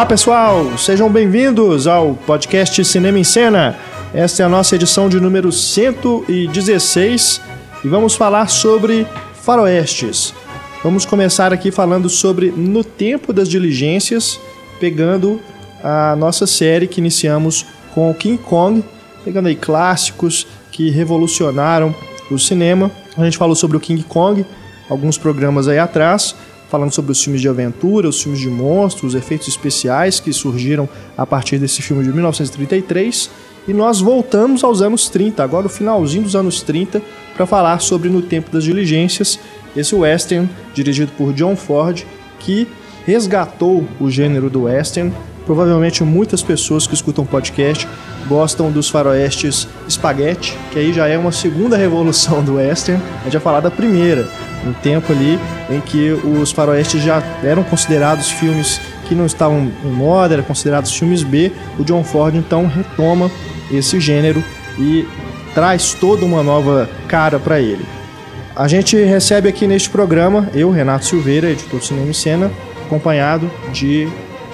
[0.00, 3.76] Olá pessoal, sejam bem-vindos ao podcast Cinema em Cena.
[4.14, 7.42] Esta é a nossa edição de número 116
[7.84, 9.06] e vamos falar sobre
[9.42, 10.32] faroestes.
[10.82, 14.40] Vamos começar aqui falando sobre No Tempo das Diligências,
[14.80, 15.38] pegando
[15.84, 18.82] a nossa série que iniciamos com o King Kong,
[19.22, 21.94] pegando aí clássicos que revolucionaram
[22.30, 22.90] o cinema.
[23.18, 24.46] A gente falou sobre o King Kong
[24.88, 26.34] alguns programas aí atrás
[26.70, 30.88] falando sobre os filmes de aventura, os filmes de monstros, os efeitos especiais que surgiram
[31.18, 33.28] a partir desse filme de 1933.
[33.66, 37.02] E nós voltamos aos anos 30, agora o finalzinho dos anos 30,
[37.34, 39.38] para falar sobre No Tempo das Diligências,
[39.76, 42.04] esse western dirigido por John Ford,
[42.38, 42.68] que
[43.04, 45.12] resgatou o gênero do western.
[45.50, 47.88] Provavelmente muitas pessoas que escutam podcast
[48.28, 53.02] gostam dos faroestes espaguete, que aí já é uma segunda revolução do western.
[53.22, 54.28] A gente vai falar da primeira,
[54.64, 59.90] um tempo ali em que os faroestes já eram considerados filmes que não estavam em
[59.90, 61.50] moda, eram considerados filmes B.
[61.80, 63.28] O John Ford então retoma
[63.72, 64.44] esse gênero
[64.78, 65.04] e
[65.52, 67.84] traz toda uma nova cara para ele.
[68.54, 72.52] A gente recebe aqui neste programa eu, Renato Silveira, editor de cinema e cena,
[72.86, 74.08] acompanhado de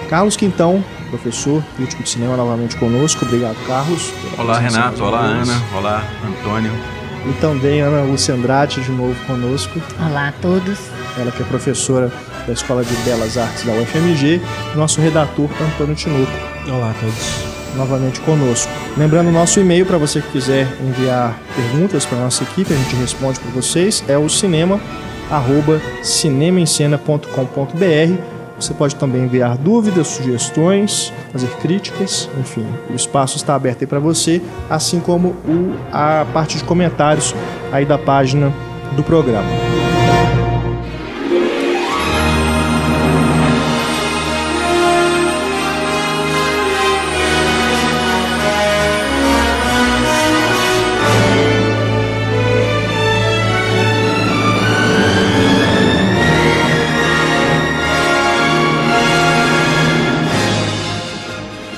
[0.09, 3.25] Carlos Quintão, professor, crítico de cinema novamente conosco.
[3.25, 4.13] Obrigado, Carlos.
[4.37, 5.03] Olá, Renato.
[5.03, 5.61] Olá, Ana.
[5.75, 6.71] Olá, Antônio.
[7.25, 9.81] E também Ana Lúcia Andrade de novo conosco.
[9.99, 10.79] Olá a todos.
[11.17, 12.11] Ela que é professora
[12.45, 14.41] da Escola de Belas Artes da UFMG.
[14.73, 16.31] E nosso redator, Antônio Tinoco.
[16.67, 17.57] Olá a todos.
[17.75, 18.71] Novamente conosco.
[18.95, 22.95] Lembrando o nosso e-mail para você que quiser enviar perguntas para nossa equipe, a gente
[22.95, 24.79] responde para vocês, é o cinema
[25.29, 33.81] arroba cinemaencena.com.br você pode também enviar dúvidas, sugestões, fazer críticas, enfim, o espaço está aberto
[33.81, 37.33] aí para você, assim como o, a parte de comentários
[37.71, 38.51] aí da página
[38.95, 39.86] do programa.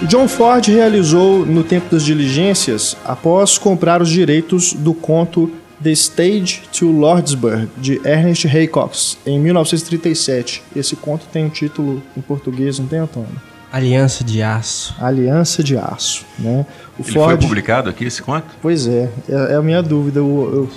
[0.09, 5.52] John Ford realizou no tempo das diligências após comprar os direitos do conto
[5.84, 10.64] The Stage to Lordsburg, de Ernest Haycox, em 1937.
[10.75, 13.30] Esse conto tem um título em português, não tem, Antônio?
[13.72, 14.96] Aliança de Aço.
[15.00, 16.66] Aliança de Aço, né?
[16.98, 17.40] O Ele Ford...
[17.40, 18.48] foi publicado aqui, esse conto?
[18.64, 20.22] Pois é, é, é a minha dúvida.
[20.22, 20.68] Eu,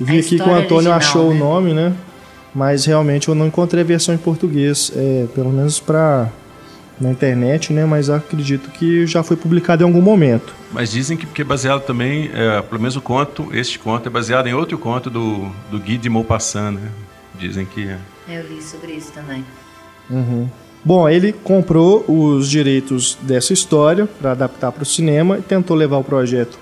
[0.00, 1.36] eu vi aqui que o Antônio original, achou né?
[1.36, 1.92] o nome, né?
[2.52, 6.28] Mas realmente eu não encontrei a versão em português, é, pelo menos para
[7.00, 7.84] na internet, né?
[7.84, 10.54] Mas acredito que já foi publicado em algum momento.
[10.72, 14.10] Mas dizem que porque é baseado também, é, pelo menos o conto, este conto é
[14.10, 16.88] baseado em outro conto do, do Guy de Maupassant, né?
[17.38, 17.98] Dizem que é.
[18.28, 19.44] Eu li sobre isso também.
[20.08, 20.48] Uhum.
[20.84, 25.96] Bom, ele comprou os direitos dessa história para adaptar para o cinema e tentou levar
[25.96, 26.58] o projeto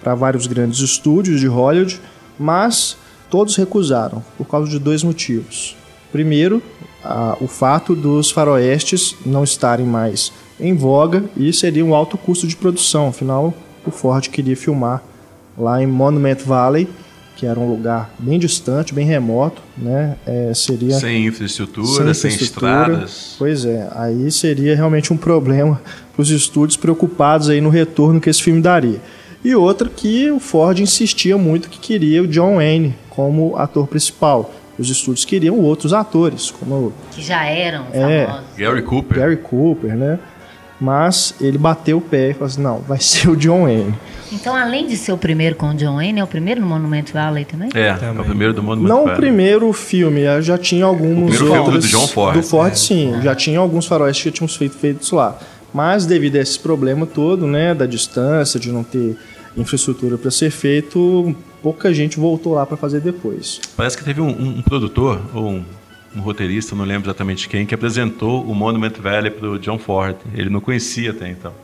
[0.00, 2.00] para vários grandes estúdios de Hollywood,
[2.38, 2.96] mas
[3.28, 5.76] todos recusaram por causa de dois motivos.
[6.12, 6.62] Primeiro,
[7.04, 12.46] a, o fato dos faroestes não estarem mais em voga e seria um alto custo
[12.46, 13.08] de produção.
[13.08, 13.52] Afinal,
[13.86, 15.02] o Ford queria filmar
[15.56, 16.88] lá em Monument Valley,
[17.36, 20.16] que era um lugar bem distante, bem remoto, né?
[20.24, 23.34] É, seria sem infraestrutura, sem, infraestrutura, sem estradas.
[23.38, 25.80] Pois é, aí seria realmente um problema
[26.14, 29.00] para os estúdios preocupados aí no retorno que esse filme daria.
[29.44, 34.50] E outra que o Ford insistia muito que queria o John Wayne como ator principal
[34.78, 38.46] os estúdios queriam outros atores, como que já eram é, famosos.
[38.56, 39.18] Gary Cooper.
[39.18, 40.18] Gary Cooper, né?
[40.80, 43.94] Mas ele bateu o pé e falou assim: não, vai ser o John Wayne.
[44.32, 47.04] Então, além de ser o primeiro com o John Wayne, é o primeiro no Monument
[47.12, 47.68] Valley também?
[47.72, 48.18] É, também.
[48.18, 49.12] é o primeiro do Monument Não Valley.
[49.12, 51.64] o primeiro filme, já tinha alguns o outros.
[51.64, 52.36] Filme do John Ford.
[52.36, 53.14] Do Ford, é, sim.
[53.14, 53.22] É.
[53.22, 55.38] Já tinha alguns faróis que tínhamos feito feitos lá.
[55.72, 59.16] Mas devido a esse problema todo, né, da distância, de não ter
[59.56, 61.34] infraestrutura para ser feito,
[61.64, 63.58] pouca gente voltou lá para fazer depois.
[63.74, 65.64] Parece que teve um, um, um produtor ou um,
[66.14, 70.14] um, roteirista, não lembro exatamente quem, que apresentou o Monument Valley para o John Ford.
[70.34, 71.54] Ele não conhecia até então.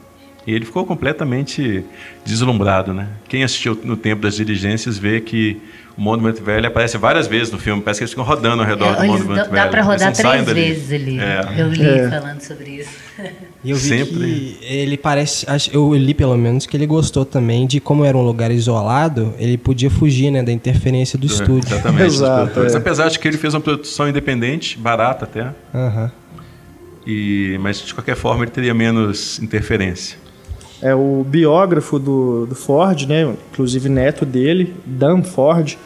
[0.47, 1.85] E ele ficou completamente
[2.25, 3.11] deslumbrado, né?
[3.29, 5.61] Quem assistiu no tempo das diligências vê que
[5.97, 7.83] o Monument Valley aparece várias vezes no filme.
[7.83, 9.65] Parece que eles ficam rodando ao redor é, do Monument dá, Valley.
[9.65, 11.19] Dá para rodar três vezes ali.
[11.21, 11.55] É.
[11.59, 12.09] Eu li é.
[12.09, 12.91] falando sobre isso.
[13.63, 14.15] E eu vi Sempre.
[14.15, 18.23] que ele parece, eu li pelo menos que ele gostou também de como era um
[18.23, 21.75] lugar isolado, ele podia fugir, né, da interferência do é, estúdio.
[21.75, 22.05] Exatamente.
[22.07, 22.77] Exato, é.
[22.77, 25.53] Apesar de que ele fez uma produção independente, barata até.
[25.75, 26.11] Uhum.
[27.07, 30.17] E, mas de qualquer forma ele teria menos interferência.
[30.83, 35.77] É o biógrafo do, do Ford, né, inclusive neto dele, Dan Ford,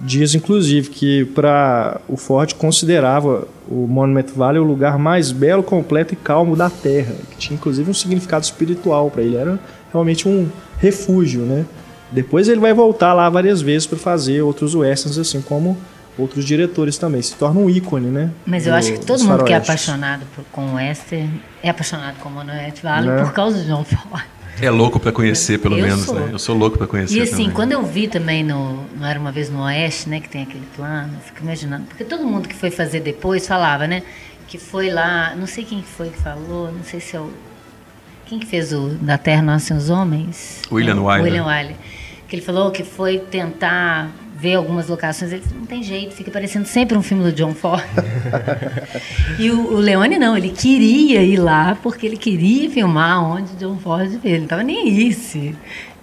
[0.00, 6.14] Diz, inclusive, que para o Ford considerava o Monument Valley o lugar mais belo, completo
[6.14, 9.36] e calmo da Terra, que tinha inclusive um significado espiritual para ele.
[9.36, 9.58] Era
[9.90, 10.48] realmente um
[10.78, 11.66] refúgio, né?
[12.12, 15.76] Depois ele vai voltar lá várias vezes para fazer outros westerns, assim como
[16.16, 17.20] outros diretores também.
[17.20, 18.30] Se torna um ícone, né?
[18.46, 21.70] Mas eu do, acho que todo mundo que é apaixonado por, com o western é
[21.70, 23.24] apaixonado com o Monument Valley né?
[23.24, 24.24] por causa de John Ford.
[24.60, 26.14] É louco para conhecer, pelo eu menos, sou.
[26.14, 26.28] né?
[26.32, 27.16] Eu sou louco para conhecer.
[27.16, 27.50] E assim, também.
[27.50, 30.20] quando eu vi também no Não Era Uma Vez no Oeste, né?
[30.20, 31.84] Que tem aquele plano, eu fico imaginando.
[31.86, 34.02] Porque todo mundo que foi fazer depois falava, né?
[34.46, 37.30] Que foi lá, não sei quem foi que falou, não sei se é o.
[38.26, 40.62] Quem que fez o Da Terra Nascem os Homens?
[40.70, 41.24] William é, Wyler.
[41.24, 41.76] William Wyler.
[42.26, 46.66] Que ele falou que foi tentar ver algumas locações, ele não tem jeito, fica parecendo
[46.66, 47.82] sempre um filme do John Ford.
[49.36, 53.76] e o, o, Leone não, ele queria ir lá porque ele queria filmar onde John
[53.78, 54.20] Ford veio.
[54.24, 55.56] Ele não estava nem aí se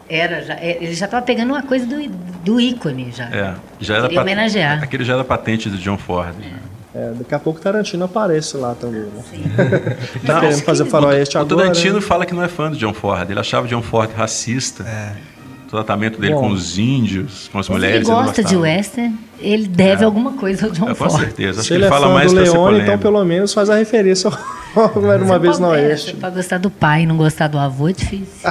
[0.09, 2.09] era já, é, ele já estava pegando uma coisa do,
[2.43, 3.25] do ícone já.
[3.25, 4.83] É, já era queria homenagear.
[4.83, 6.35] Aquele já era patente do John Ford.
[6.37, 6.51] Né?
[6.93, 9.01] É, daqui a pouco Tarantino aparece lá também.
[9.01, 9.97] Né?
[10.25, 11.55] tá querendo fazer faroeste o, agora.
[11.55, 12.01] O Tarantino né?
[12.01, 13.29] fala que não é fã do John Ford.
[13.29, 14.83] Ele achava o John Ford racista.
[14.83, 15.34] É
[15.75, 18.07] tratamento dele Bom, com os índios, com as mulheres.
[18.07, 20.05] Ele gosta ele de western, ele deve é.
[20.05, 21.19] alguma coisa ao John é, Com Ford.
[21.19, 21.59] certeza.
[21.59, 23.75] Acho Se que ele, ele é fala mais do Leone, então pelo menos faz a
[23.75, 24.35] referência ao
[25.09, 26.15] Era Uma Vez no Oeste.
[26.15, 28.49] Para gostar do pai e não gostar do avô é difícil.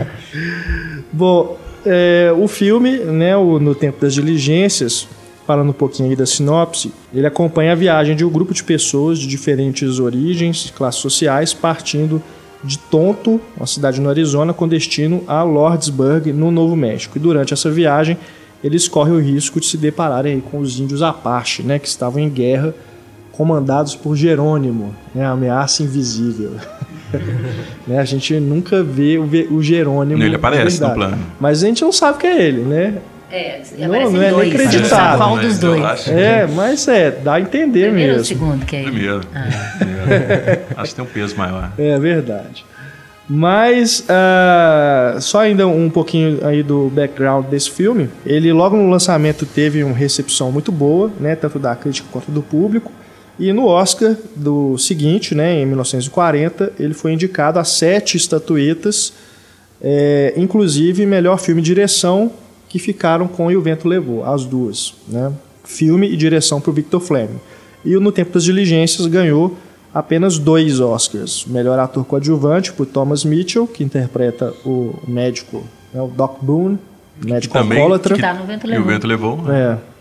[1.12, 5.06] Bom, é, o filme, né, o, no Tempo das Diligências,
[5.46, 9.18] falando um pouquinho aí da sinopse, ele acompanha a viagem de um grupo de pessoas
[9.18, 12.22] de diferentes origens, classes sociais, partindo
[12.64, 17.18] de Tonto, uma cidade no Arizona, com destino a Lordsburg, no Novo México.
[17.18, 18.16] E durante essa viagem,
[18.62, 22.30] eles correm o risco de se depararem com os índios Apache, né, que estavam em
[22.30, 22.74] guerra,
[23.32, 26.52] comandados por Jerônimo, né, a ameaça invisível.
[27.86, 30.22] né, a gente nunca vê o, o Jerônimo.
[30.22, 31.18] Ele aparece no plano.
[31.38, 32.94] Mas a gente não sabe que é ele, né?
[33.30, 35.18] É, não, não é dois, nem acreditável.
[35.18, 36.06] Qual dos dois?
[36.08, 38.18] É, mas é, dá a entender Primeiro mesmo.
[38.18, 39.20] ou segundo que é Primeiro.
[39.34, 39.76] Ah.
[39.78, 40.53] Primeiro.
[40.76, 41.72] Acho que tem um peso maior.
[41.78, 42.64] É verdade.
[43.28, 48.10] Mas uh, só ainda um pouquinho aí do background desse filme.
[48.26, 52.42] Ele logo no lançamento teve uma recepção muito boa, né, tanto da crítica quanto do
[52.42, 52.92] público.
[53.38, 59.12] E no Oscar do seguinte, né, em 1940, ele foi indicado a sete estatuetas,
[59.82, 62.30] é, inclusive melhor filme de direção,
[62.68, 64.94] que ficaram com E o Vento Levou, as duas.
[65.08, 65.32] Né?
[65.64, 67.40] Filme e direção para o Victor Fleming.
[67.84, 69.56] E no Tempo das Diligências ganhou
[69.94, 71.46] apenas dois Oscars.
[71.46, 76.78] Melhor ator coadjuvante por Thomas Mitchell, que interpreta o médico, né, o Doc Boone,
[77.24, 78.16] médico também, alcoólatra.
[78.16, 78.84] Que tá no Vento Levou.
[78.84, 79.42] E o Vento Levou.
[79.42, 79.78] Né?
[79.80, 79.94] É.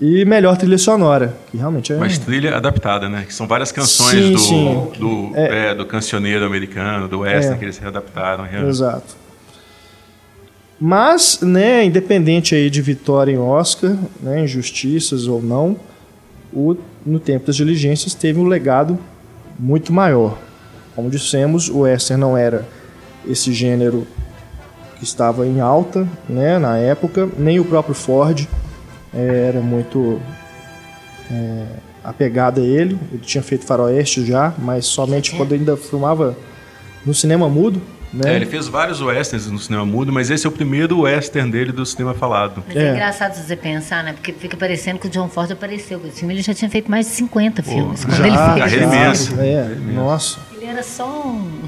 [0.00, 1.96] E melhor trilha sonora, que realmente é...
[1.96, 3.24] Mas trilha adaptada, né?
[3.24, 4.92] Que são várias canções sim, do, sim.
[4.98, 5.70] Do, é.
[5.70, 7.58] É, do cancioneiro americano, do western, é.
[7.58, 8.44] que eles readaptaram.
[8.68, 9.14] Exato.
[10.80, 15.76] Mas, né, independente aí de vitória em Oscar, né, injustiças ou não,
[16.52, 16.76] o,
[17.06, 18.98] no tempo das diligências teve um legado
[19.58, 20.38] muito maior.
[20.94, 22.66] Como dissemos, o western não era
[23.26, 24.06] esse gênero
[24.98, 28.46] que estava em alta né, na época, nem o próprio Ford
[29.12, 30.20] é, era muito
[31.30, 31.64] é,
[32.02, 32.98] apegado a ele.
[33.12, 36.36] Ele tinha feito faroeste já, mas somente quando ainda filmava
[37.04, 37.80] no cinema mudo.
[38.14, 38.32] Né?
[38.32, 41.72] É, ele fez vários westerns no cinema mudo, mas esse é o primeiro western dele
[41.72, 42.62] do cinema falado.
[42.66, 44.12] Mas é, é engraçado você pensar, né?
[44.12, 45.98] Porque fica parecendo que o John Ford apareceu.
[45.98, 48.04] O filme ele já tinha feito mais de 50 Pô, filmes.
[48.04, 48.58] Quando já, ele fez.
[48.58, 49.42] Carreira imensa.
[49.42, 50.38] É, nossa.
[50.54, 51.62] Ele era só um,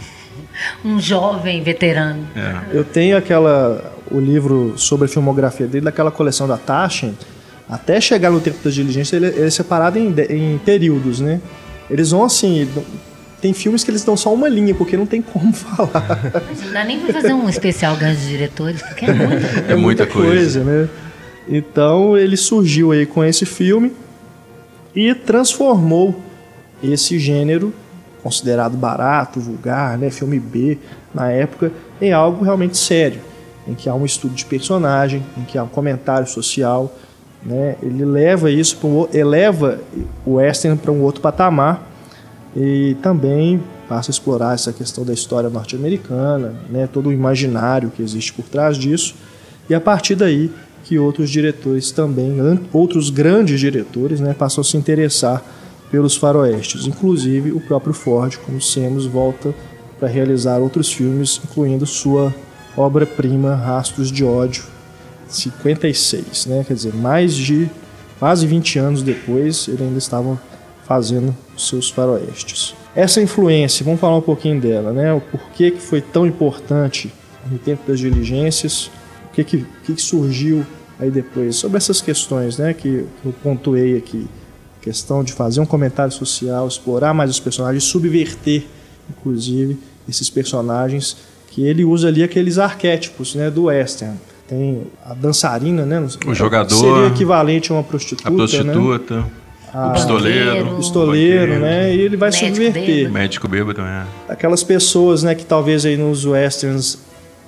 [0.85, 2.25] um jovem veterano.
[2.37, 2.77] É.
[2.77, 7.15] Eu tenho aquela o livro sobre a filmografia dele, daquela coleção da Taschen.
[7.69, 11.41] Até chegar no tempo da diligência, ele, ele é separado em, em períodos, né?
[11.91, 12.69] Eles vão assim,
[13.47, 16.43] tem filmes que eles dão só uma linha, porque não tem como falar.
[16.65, 19.73] Não dá nem pra fazer um especial ganho de diretores, porque é muita coisa.
[19.73, 20.29] É muita coisa.
[20.29, 20.89] coisa, né?
[21.49, 23.93] Então ele surgiu aí com esse filme
[24.93, 26.21] e transformou
[26.83, 27.73] esse gênero
[28.21, 30.77] considerado barato, vulgar, né, filme B
[31.15, 33.21] na época, em algo realmente sério,
[33.69, 36.93] em que há um estudo de personagem, em que há um comentário social,
[37.45, 37.77] né?
[37.81, 39.79] Ele leva isso para um, eleva
[40.25, 41.96] o western para um outro patamar
[42.57, 48.03] e também passa a explorar essa questão da história norte-americana, né, todo o imaginário que
[48.03, 49.15] existe por trás disso,
[49.69, 50.51] e a partir daí
[50.83, 52.39] que outros diretores também,
[52.73, 55.45] outros grandes diretores, né, passam a se interessar
[55.91, 59.55] pelos faroestes, inclusive o próprio Ford, como Semos volta
[59.99, 62.35] para realizar outros filmes, incluindo sua
[62.77, 64.65] obra-prima Rastros de Ódio,
[65.29, 66.65] 56, né?
[66.67, 67.69] quer dizer, mais de
[68.19, 70.41] quase 20 anos depois, ele ainda estava
[70.87, 72.75] fazendo seus faroestes.
[72.95, 75.13] Essa influência, vamos falar um pouquinho dela, né?
[75.13, 77.13] O porquê que foi tão importante
[77.51, 78.91] no tempo das diligências,
[79.31, 80.65] o que, que, que surgiu
[80.99, 84.27] aí depois sobre essas questões, né, que eu pontuei aqui,
[84.81, 88.65] questão de fazer um comentário social, explorar mais os personagens, subverter,
[89.11, 89.79] inclusive,
[90.09, 91.17] esses personagens
[91.49, 94.17] que ele usa ali aqueles arquétipos, né, do western.
[94.49, 96.07] Tem a dançarina, né?
[96.25, 96.75] O jogador.
[96.75, 98.29] Seria equivalente a uma prostituta.
[98.29, 99.17] A prostituta.
[99.17, 99.25] Né?
[99.77, 100.73] O pistoleiro.
[100.73, 101.95] O pistoleiro, né?
[101.95, 102.87] E ele vai médico subverter.
[102.87, 103.13] Bêbado.
[103.13, 103.93] Médico bêbado também.
[103.93, 104.05] É.
[104.29, 106.99] Aquelas pessoas, né, que talvez aí nos westerns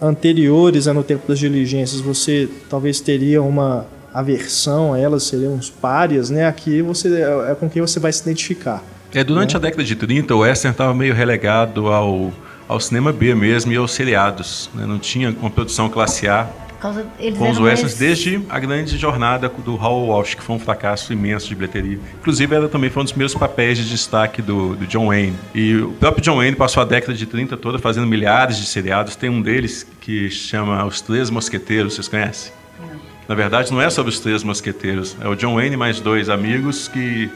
[0.01, 5.71] anteriores a No Tempo das Diligências você talvez teria uma aversão a elas, seriam uns
[5.71, 6.47] párias, né?
[6.47, 8.83] Aqui você é, é com quem você vai se identificar.
[9.13, 9.59] É, durante né?
[9.59, 12.33] a década de 30, o western estava meio relegado ao,
[12.67, 14.71] ao cinema B mesmo e aos seriados.
[14.75, 14.87] Né?
[14.87, 16.49] Não tinha uma produção classe A
[16.81, 17.07] causa,
[17.37, 17.95] com os mais...
[17.95, 21.99] desde a grande jornada do Howell Walsh, que foi um fracasso imenso de bilheteria.
[22.21, 25.37] Inclusive, ela também foi um dos meus papéis de destaque do, do John Wayne.
[25.55, 29.17] E o próprio John Wayne passou a década de 30 toda fazendo milhares de seriados.
[29.17, 32.53] Tem um deles que chama Os Três Mosqueteiros, vocês conhecem?
[32.81, 33.01] Não.
[33.29, 35.17] Na verdade, não é sobre os Três Mosqueteiros.
[35.21, 37.31] É o John Wayne mais dois amigos que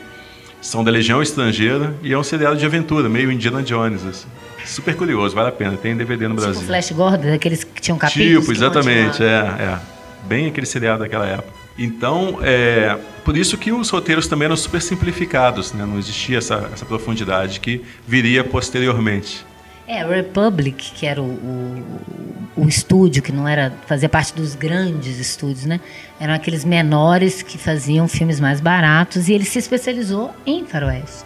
[0.61, 4.07] são da Legião Estrangeira e é um seriado de aventura, meio Indiana Jones.
[4.07, 4.29] Assim.
[4.65, 5.77] Super curioso, vale a pena.
[5.77, 6.67] Tem DVD no tipo Brasil.
[6.67, 8.41] Flash Gordon, aqueles que tinham capítulos.
[8.41, 9.79] Tipo, exatamente, é, é.
[10.25, 11.63] Bem aquele seriado daquela época.
[11.79, 15.87] Então, é, por isso que os roteiros também eram super simplificados, né?
[15.87, 19.45] não existia essa, essa profundidade que viria posteriormente.
[19.87, 25.19] É, Republic, que era o, o, o, estúdio, que não era fazia parte dos grandes
[25.19, 25.81] estúdios, né?
[26.21, 31.25] Eram aqueles menores que faziam filmes mais baratos e ele se especializou em faroeste.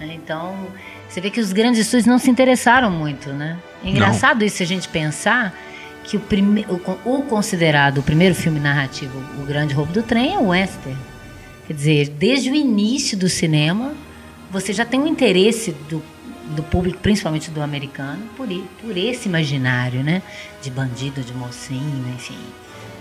[0.00, 0.54] Então,
[1.08, 3.58] você vê que os grandes estúdios não se interessaram muito, né?
[3.84, 4.46] É engraçado não.
[4.46, 5.54] isso se a gente pensar
[6.04, 6.66] que o, prime...
[7.04, 10.98] o, considerado o primeiro filme narrativo, O Grande Roubo do Trem, é o western.
[11.66, 13.94] Quer dizer, desde o início do cinema,
[14.50, 16.02] você já tem um interesse do,
[16.56, 18.46] do público, principalmente do americano, por,
[18.80, 20.22] por esse imaginário, né?
[20.62, 22.38] De bandido, de mocinho, enfim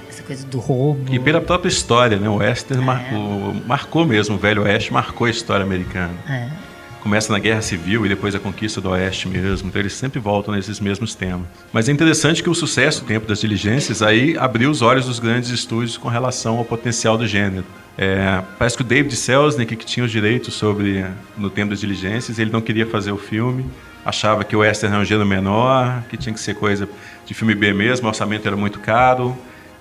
[0.10, 1.14] essa coisa do roubo.
[1.14, 2.28] E pela própria história, né?
[2.28, 2.86] O Western é.
[2.86, 6.14] marcou, marcou mesmo, o Velho Oeste marcou a história americana.
[6.28, 6.67] É
[7.08, 9.70] começa na Guerra Civil e depois a conquista do Oeste mesmo.
[9.70, 11.48] Então eles sempre voltam nesses mesmos temas.
[11.72, 15.18] Mas é interessante que o sucesso do Tempo das Diligências aí abriu os olhos dos
[15.18, 17.64] grandes estúdios com relação ao potencial do gênero.
[17.98, 21.06] É, parece que o David Selznick, que tinha os direitos sobre
[21.38, 23.66] no Tempo das Diligências, ele não queria fazer o filme,
[24.06, 26.90] achava que o western era um gênero menor, que tinha que ser coisa
[27.26, 29.34] de filme B mesmo, o orçamento era muito caro.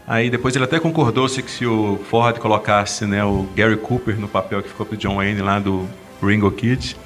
[0.07, 4.29] Aí depois ele até concordou-se que se o Ford colocasse né, o Gary Cooper no
[4.29, 5.89] papel que ficou para John Wayne lá do
[6.23, 6.97] Ringo Kid,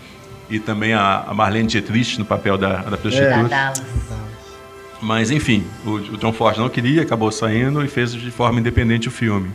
[0.50, 3.54] e também a, a Marlene Dietrich no papel da, da prostituta.
[3.54, 3.73] É.
[5.00, 9.09] Mas enfim, o, o John Ford não queria, acabou saindo e fez de forma independente
[9.09, 9.50] o filme.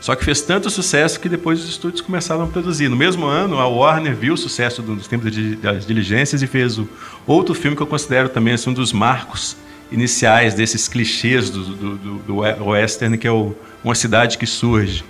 [0.00, 2.88] Só que fez tanto sucesso que depois os estúdios começaram a produzir.
[2.88, 6.88] No mesmo ano, a Warner viu o sucesso dos tempos das diligências e fez o
[7.24, 9.56] outro filme que eu considero também assim, um dos marcos
[9.92, 15.04] iniciais desses clichês do, do, do, do western, que é o Uma Cidade que Surge,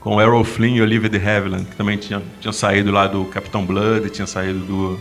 [0.00, 3.64] com Errol Flynn e Olivia de Havilland, que também tinham, tinham saído lá do Capitão
[3.64, 5.00] Blood, tinham saído do,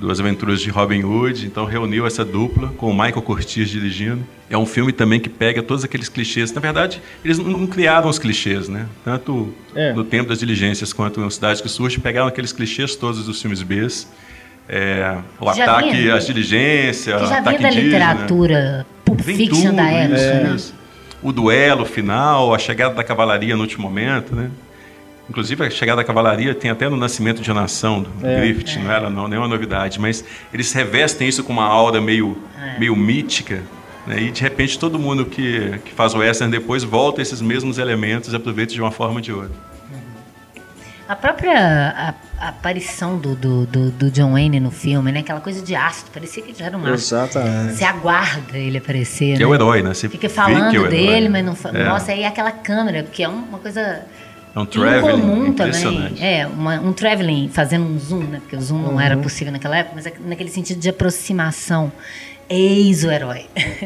[0.00, 4.24] das aventuras de Robin Hood, então reuniu essa dupla com o Michael Curtiz dirigindo.
[4.50, 6.52] É um filme também que pega todos aqueles clichês.
[6.52, 8.86] Na verdade, eles não criaram os clichês, né?
[9.04, 9.92] Tanto é.
[9.92, 13.62] no tempo das diligências quanto no Cidade que Surge, pegaram aqueles clichês todos dos filmes
[13.62, 13.86] B.
[14.68, 19.74] É, o já ataque vinha, às diligências, que já ataque vinha da literatura Pulp Fiction
[19.74, 20.44] da época, é.
[20.44, 20.56] né?
[21.22, 24.50] O duelo final, a chegada da cavalaria no último momento, né?
[25.30, 28.82] Inclusive, a chegada da cavalaria tem até no Nascimento de Nação, do é, Griffith, é.
[28.82, 32.78] não era não, nenhuma novidade, mas eles revestem isso com uma aura meio, é.
[32.78, 33.62] meio mítica,
[34.06, 34.20] né?
[34.20, 38.32] e de repente todo mundo que, que faz o western depois volta esses mesmos elementos
[38.32, 39.71] e aproveita de uma forma ou de outra.
[41.12, 41.52] A própria
[41.90, 45.20] a, a aparição do, do, do, do, John Wayne no filme, né?
[45.20, 46.94] Aquela coisa de ácido, parecia que já era um ácido.
[46.94, 47.74] Exatamente.
[47.74, 49.44] Você aguarda ele aparecer, Que né?
[49.44, 49.92] é o herói, né?
[49.92, 51.78] Você Fica falando é dele, mas não fala.
[51.78, 51.84] É.
[51.84, 54.06] Nossa, aí aquela câmera, porque é uma coisa
[54.56, 56.14] é um traveling incomum também.
[56.18, 58.38] É, uma, um traveling fazendo um zoom, né?
[58.40, 58.92] Porque o zoom uhum.
[58.92, 61.92] não era possível naquela época, mas é naquele sentido de aproximação.
[62.48, 63.44] Eis o herói.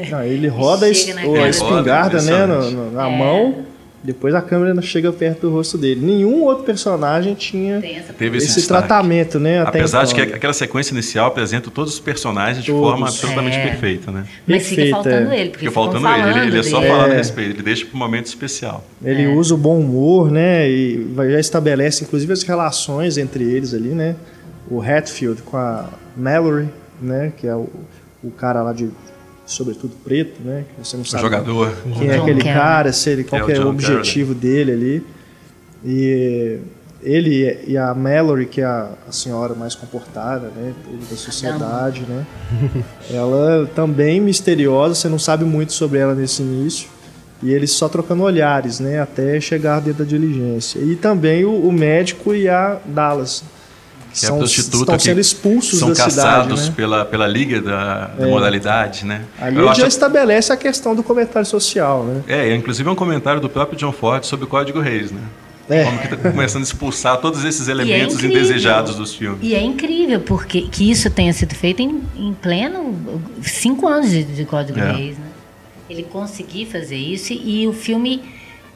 [0.09, 0.89] Não, ele roda a,
[1.45, 3.19] a espingarda, né, no, no, na é.
[3.19, 3.67] mão
[4.07, 6.01] depois a câmera chega perto do rosto dele.
[6.01, 7.81] Nenhum outro personagem tinha
[8.17, 9.61] Teve esse, esse tratamento, né?
[9.63, 12.81] Apesar de que aquela sequência inicial apresenta todos os personagens todos.
[12.81, 13.63] de forma absolutamente é.
[13.67, 14.25] perfeita, né?
[14.47, 15.41] Mas Perfeita, fica faltando é.
[15.41, 16.39] ele, porque fica faltando ele.
[16.39, 18.85] Ele, ele é só falando a respeito, ele deixa para um momento especial.
[19.05, 19.29] Ele é.
[19.29, 20.71] usa o bom humor, né?
[20.71, 24.15] E já estabelece, inclusive, as relações entre eles ali, né?
[24.71, 26.69] O Hatfield com a Mallory,
[27.03, 27.33] né?
[27.37, 27.69] Que é o,
[28.23, 28.89] o cara lá de
[29.47, 30.65] sobretudo preto, né?
[30.69, 31.73] Que você não sabe jogador.
[31.97, 35.07] quem é aquele cara, se ele, qual é, é o objetivo dele ali.
[35.85, 36.59] E
[37.03, 40.75] ele e a Mallory, que é a, a senhora mais comportada, né,
[41.09, 42.27] da sociedade, né?
[43.09, 46.89] Ela também misteriosa, você não sabe muito sobre ela nesse início.
[47.43, 49.01] E eles só trocando olhares, né?
[49.01, 50.81] Até chegar dentro da diligência.
[50.81, 53.45] E também o, o médico e a Dallas.
[54.17, 56.75] Que são, é estão sendo expulsos são da caçados cidade, né?
[56.75, 58.31] pela, pela Liga da, da é.
[58.31, 59.21] Moralidade, né?
[59.39, 59.87] Ali Eu já acho...
[59.89, 62.23] estabelece a questão do comentário social, né?
[62.27, 65.21] É, inclusive é um comentário do próprio John Ford sobre o Código Reis, né?
[65.69, 65.85] É.
[65.85, 69.41] Como que está começando a expulsar todos esses é elementos é indesejados dos filmes.
[69.43, 74.25] E é incrível porque que isso tenha sido feito em, em pleno cinco anos de,
[74.25, 74.93] de Código é.
[74.93, 75.27] Reis, né?
[75.91, 78.23] Ele conseguir fazer isso e o filme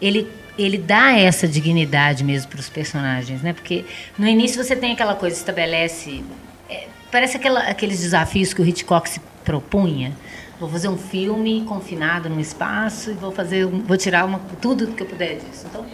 [0.02, 0.28] ele
[0.59, 3.52] ele dá essa dignidade mesmo para os personagens, né?
[3.52, 3.85] Porque
[4.19, 6.23] no início você tem aquela coisa estabelece
[6.69, 10.12] é, parece aquela, aqueles desafios que o Hitchcock se propunha.
[10.59, 15.02] Vou fazer um filme confinado num espaço e vou fazer, vou tirar uma, tudo que
[15.02, 15.66] eu puder disso.
[15.69, 15.87] Então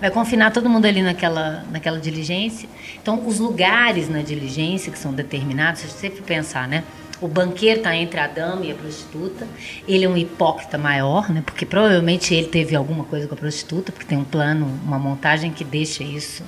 [0.00, 2.68] vai confinar todo mundo ali naquela, naquela diligência.
[3.00, 6.82] Então, os lugares na diligência que são determinados, você sempre pensar, né?
[7.20, 9.46] O banqueiro está entre a dama e a prostituta.
[9.86, 11.42] Ele é um hipócrita maior, né?
[11.44, 15.52] Porque provavelmente ele teve alguma coisa com a prostituta, porque tem um plano, uma montagem
[15.52, 16.42] que deixa isso.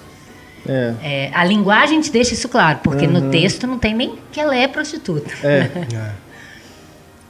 [0.66, 0.94] É.
[1.02, 3.12] É, a linguagem te deixa isso claro, porque uhum.
[3.12, 5.30] no texto não tem nem que ela é prostituta.
[5.42, 5.68] É.
[5.94, 6.12] é.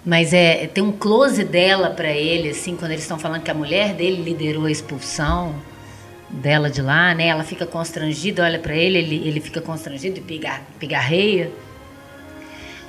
[0.05, 3.55] Mas é, tem um close dela para ele, assim, quando eles estão falando que a
[3.55, 5.55] mulher dele liderou a expulsão
[6.29, 7.29] dela de lá, né?
[7.29, 11.51] Ela fica constrangida, olha para ele, ele, ele fica constrangido e pigar, pigarreia.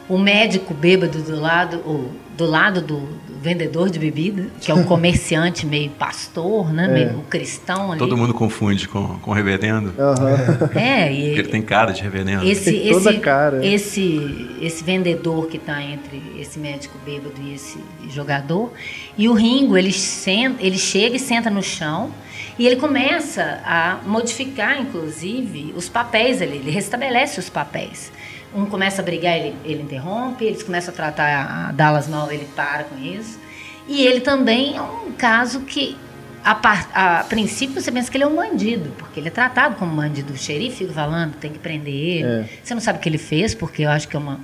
[0.10, 4.74] O médico bêbado do lado, ou do lado do, do, vendedor de bebida, que é
[4.74, 6.86] o comerciante meio pastor, né?
[6.86, 6.88] É.
[6.88, 8.00] Meio cristão ali.
[8.00, 9.94] Todo mundo confunde com, com reverendo.
[9.98, 10.80] Uhum.
[10.80, 12.46] É, e Porque ele tem cara de reverendo.
[12.46, 13.66] Esse, tem toda esse, cara.
[13.66, 17.78] Esse, esse vendedor que está entre esse médico bêbado e esse
[18.10, 18.72] jogador.
[19.18, 22.12] E o Ringo, ele, senta, ele chega e senta no chão
[22.58, 28.12] e ele começa a modificar, inclusive, os papéis ali, ele restabelece os papéis.
[28.56, 32.48] Um começa a brigar, ele, ele interrompe, eles começam a tratar a Dallas mal, ele
[32.56, 33.40] para com isso.
[33.88, 35.98] E ele também é um caso que,
[36.44, 39.76] a, par, a, princípio, você pensa que ele é um bandido, porque ele é tratado
[39.76, 40.34] como bandido.
[40.34, 42.28] O xerife fica falando, tem que prender ele.
[42.28, 42.50] É.
[42.64, 44.40] Você não sabe o que ele fez, porque eu acho que é uma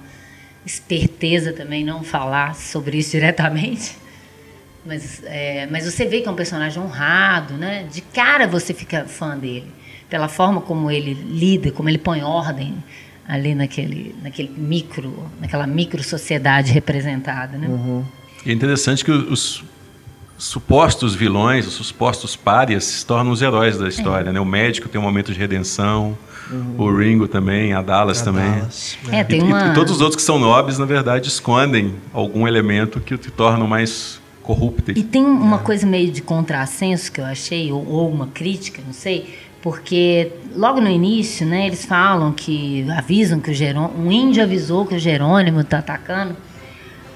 [0.65, 3.97] esperteza também não falar sobre isso diretamente.
[4.85, 7.85] Mas, é, mas você vê que é um personagem honrado, né?
[7.91, 9.71] De cara você fica fã dele.
[10.09, 12.83] Pela forma como ele lida, como ele põe ordem
[13.29, 17.67] ali naquele, naquele micro, naquela micro sociedade representada, né?
[17.67, 18.03] Uhum.
[18.43, 19.63] É interessante que os
[20.35, 24.33] supostos vilões, os supostos párias se tornam os heróis da história, é.
[24.33, 24.39] né?
[24.39, 26.17] O médico tem um momento de redenção,
[26.49, 26.75] uhum.
[26.79, 28.49] o Ringo também, a Dallas a também.
[28.49, 28.97] Dallas.
[29.11, 29.67] É, tem e, uma...
[29.67, 33.67] e, todos os outros que são nobres, na verdade, escondem algum elemento que te tornam
[33.67, 34.95] mais corruptos.
[34.97, 35.59] E tem uma é.
[35.59, 40.79] coisa meio de contrassenso que eu achei, ou, ou uma crítica, não sei, porque logo
[40.79, 44.99] no início, né, eles falam que avisam que o Jerônimo, um índio avisou que o
[44.99, 46.35] Jerônimo está atacando.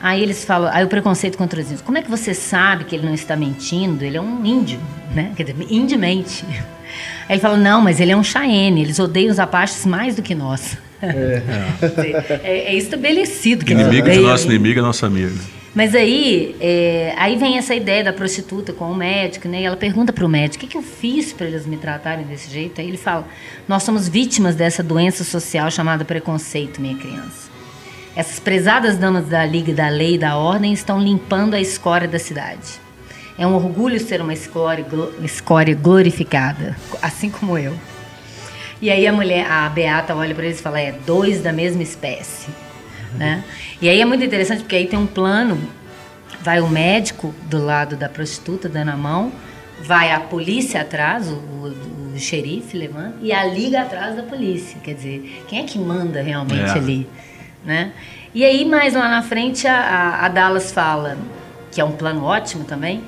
[0.02, 1.82] Aí eles falam, aí o preconceito contra os índios.
[1.82, 4.04] Como é que você sabe que ele não está mentindo?
[4.04, 4.78] Ele é um índio,
[5.16, 5.32] né?
[5.36, 6.44] Quer dizer, índio mente.
[7.28, 10.22] Aí ele fala, não, mas ele é um Cheyenne, eles odeiam os Apaches mais do
[10.22, 10.78] que nós.
[11.02, 11.42] É,
[12.44, 15.40] é, é estabelecido que inimigo de nosso inimigo é nosso amigo.
[15.76, 19.62] Mas aí, é, aí vem essa ideia da prostituta com o médico, né?
[19.62, 22.26] E ela pergunta para o médico: o que, que eu fiz para eles me tratarem
[22.26, 22.80] desse jeito?
[22.80, 23.28] Aí ele fala:
[23.68, 27.52] nós somos vítimas dessa doença social chamada preconceito, minha criança.
[28.16, 32.20] Essas prezadas damas da Liga da Lei e da Ordem estão limpando a escória da
[32.20, 32.80] cidade.
[33.36, 34.86] É um orgulho ser uma escória,
[35.24, 37.74] escória glorificada, assim como eu.
[38.80, 41.82] E aí a mulher, a Beata, olha para eles e fala: é dois da mesma
[41.82, 42.48] espécie.
[43.18, 43.44] Né?
[43.82, 45.60] E aí é muito interessante porque aí tem um plano,
[46.42, 49.32] vai o médico do lado da prostituta dando a mão,
[49.84, 54.80] vai a polícia atrás, o, o, o xerife levando, e a liga atrás da polícia.
[54.82, 56.78] Quer dizer, quem é que manda realmente é.
[56.78, 57.08] ali?
[57.66, 57.92] Né?
[58.34, 61.18] E aí, mais lá na frente, a, a Dallas fala,
[61.72, 63.04] que é um plano ótimo também,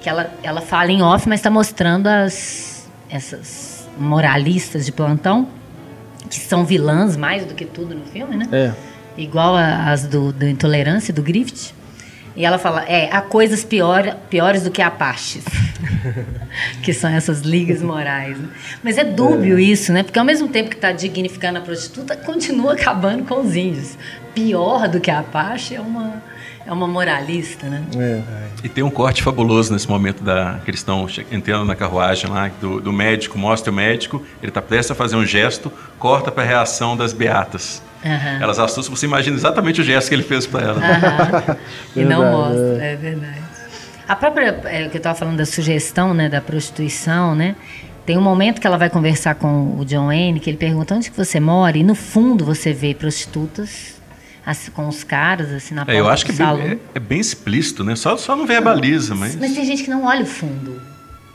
[0.00, 5.48] que ela, ela fala em off, mas está mostrando as, essas moralistas de plantão,
[6.30, 8.48] que são vilãs mais do que tudo no filme, né?
[8.52, 11.72] É igual as do, do Intolerância, do Griffith.
[12.36, 15.44] E ela fala, é, há coisas pior, piores do que Apaches.
[16.82, 18.38] que são essas ligas morais.
[18.38, 18.48] Né?
[18.82, 19.62] Mas é dúbio é.
[19.62, 20.02] isso, né?
[20.02, 23.98] Porque ao mesmo tempo que está dignificando a prostituta, continua acabando com os índios.
[24.34, 26.22] Pior do que a Apache é uma,
[26.66, 27.82] é uma moralista, né?
[27.96, 28.22] É.
[28.64, 32.50] E tem um corte fabuloso nesse momento da que eles estão entrando na carruagem lá,
[32.60, 36.42] do, do médico, mostra o médico, ele está prestes a fazer um gesto, corta para
[36.42, 37.82] a reação das beatas.
[38.04, 38.42] Uhum.
[38.42, 40.76] Elas assustam, você imagina exatamente o gesto que ele fez para ela.
[40.76, 41.56] Uhum.
[42.02, 43.40] e não mostra, é verdade.
[44.08, 47.54] A própria, é, que eu estava falando da sugestão, né, da prostituição, né?
[48.04, 51.10] Tem um momento que ela vai conversar com o John Wayne, que ele pergunta onde
[51.10, 53.99] que você mora, e no fundo você vê prostitutas
[54.44, 57.00] assim, com os caras, assim, na porta é, Eu acho que é bem, é, é,
[57.00, 57.96] bem explícito, né?
[57.96, 59.36] Só, só não verbaliza, mas...
[59.36, 60.80] Mas tem gente que não olha o fundo.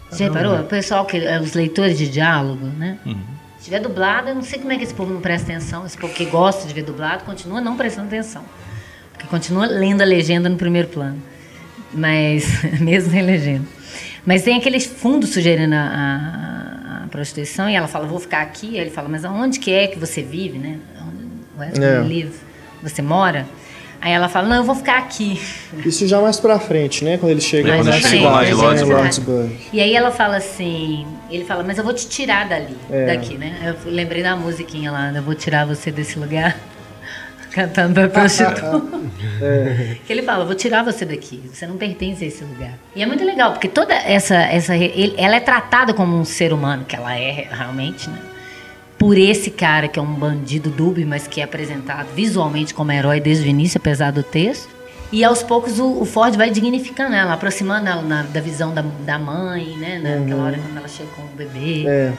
[0.10, 0.60] Você reparou?
[0.60, 2.98] O pessoal, que, os leitores de diálogo, né?
[3.06, 3.16] Uhum.
[3.58, 5.86] Se tiver dublado, eu não sei como é que esse povo não presta atenção.
[5.86, 8.44] Esse povo que gosta de ver dublado continua não prestando atenção.
[9.12, 11.22] Porque continua lendo a legenda no primeiro plano.
[11.94, 12.46] Mas,
[12.80, 13.66] mesmo sem legenda.
[14.26, 18.76] Mas tem aquele fundo sugerindo a, a, a, prostituição e ela fala, vou ficar aqui.
[18.76, 20.80] Aí ele fala, mas aonde que é que você vive, né?
[21.58, 22.00] Onde é.
[22.00, 22.34] live,
[22.88, 23.46] você mora?
[24.02, 25.42] Aí ela fala, não, eu vou ficar aqui.
[25.84, 27.18] Isso já mais pra frente, né?
[27.18, 29.58] Quando ele chega é, na cidade, Lordsburg.
[29.74, 33.08] E aí ela fala assim, ele fala, mas eu vou te tirar dali, é.
[33.08, 33.76] daqui, né?
[33.84, 36.56] Eu lembrei da musiquinha lá, eu vou tirar você desse lugar.
[37.52, 38.82] Cantando pra prostituta.
[39.42, 39.96] é.
[40.06, 42.74] Que ele fala, vou tirar você daqui, você não pertence a esse lugar.
[42.96, 44.36] E é muito legal, porque toda essa...
[44.36, 48.20] essa ele, ela é tratada como um ser humano, que ela é realmente, né?
[49.06, 53.20] Por esse cara que é um bandido dúbio, mas que é apresentado visualmente como herói
[53.20, 54.68] desde o início, apesar do texto.
[55.12, 58.82] E aos poucos o, o Ford vai dignificando ela, aproximando ela na, da visão da,
[58.82, 60.00] da mãe, né?
[60.00, 60.48] Naquela uhum.
[60.48, 61.86] hora quando ela chega com o bebê.
[61.88, 62.14] É.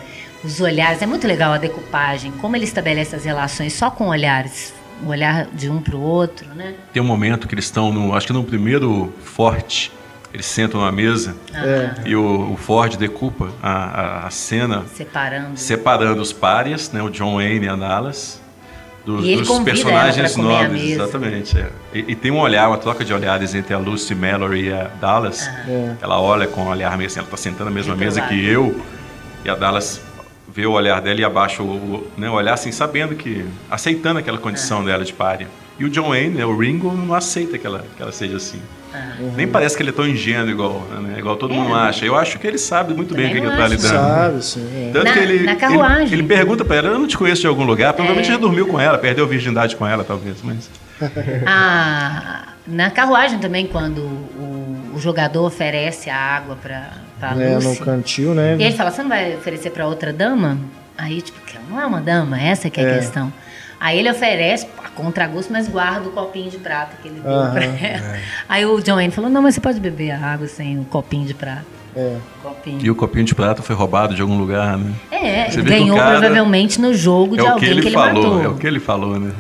[0.45, 4.73] Os olhares, é muito legal a decupagem, como ele estabelece as relações só com olhares
[5.03, 6.75] o olhar de um para o outro, né?
[6.93, 9.91] Tem um momento que eles estão, no, acho que no primeiro forte,
[10.33, 11.95] eles sentam na mesa é.
[12.05, 17.09] e o, o, Ford decupa a, a, a, cena separando separando os párias, né, o
[17.09, 18.41] John Wayne e a Dallas,
[19.05, 21.57] do, dos personagens nobres, exatamente.
[21.57, 21.71] É.
[21.95, 24.91] E, e, tem um olhar, uma troca de olhares entre a Lucy Mallory e a
[25.01, 25.47] Dallas.
[25.47, 25.95] É.
[26.03, 28.85] Ela olha com um olhar meio assim, ela está sentando na mesma mesa que eu
[29.45, 30.03] e a Dallas
[30.49, 33.47] vê o olhar dela e abaixa o, o, né, o olhar assim, sabendo que.
[33.71, 34.87] aceitando aquela condição é.
[34.87, 35.47] dela de párea.
[35.79, 38.61] E o John Wayne, né, o Ringo, não aceita que ela, que ela seja assim.
[38.95, 39.33] Uhum.
[39.37, 41.57] Nem parece que ele é tão ingênuo igual, né, igual todo é.
[41.57, 42.07] mundo acha.
[42.07, 43.89] Eu acho que ele sabe muito bem o que ele está lidando.
[43.89, 44.89] Sabe, sim.
[44.89, 44.91] É.
[44.93, 46.07] Tanto na, que ele, na carruagem.
[46.07, 47.93] Ele, ele pergunta para ela, eu não te conheço de algum lugar.
[47.93, 48.33] Provavelmente é.
[48.33, 50.39] já dormiu com ela, perdeu a virgindade com ela, talvez.
[50.43, 50.71] Mas...
[51.47, 57.69] ah, na carruagem também, quando o, o jogador oferece a água para a é, Lucy.
[57.69, 58.57] no cantil, né?
[58.59, 60.59] E ele fala, você não vai oferecer para outra dama?
[60.97, 62.91] Aí, tipo, não é uma dama, essa que é, é.
[62.91, 63.33] a questão.
[63.79, 67.51] Aí ele oferece, a contragosto, mas guarda o copinho de prata que ele deu uhum,
[67.51, 67.77] pra ela.
[67.77, 68.23] É.
[68.49, 71.27] Aí o John Wayne falou, não, mas você pode beber a água sem o copinho
[71.27, 71.77] de prata.
[71.95, 72.17] É.
[72.43, 72.79] Copinho.
[72.83, 74.93] E o copinho de prata foi roubado de algum lugar, né?
[75.11, 76.19] É, você ganhou cara...
[76.19, 78.43] provavelmente no jogo de é alguém que ele, que ele falou, matou.
[78.43, 79.33] É o que ele falou, né?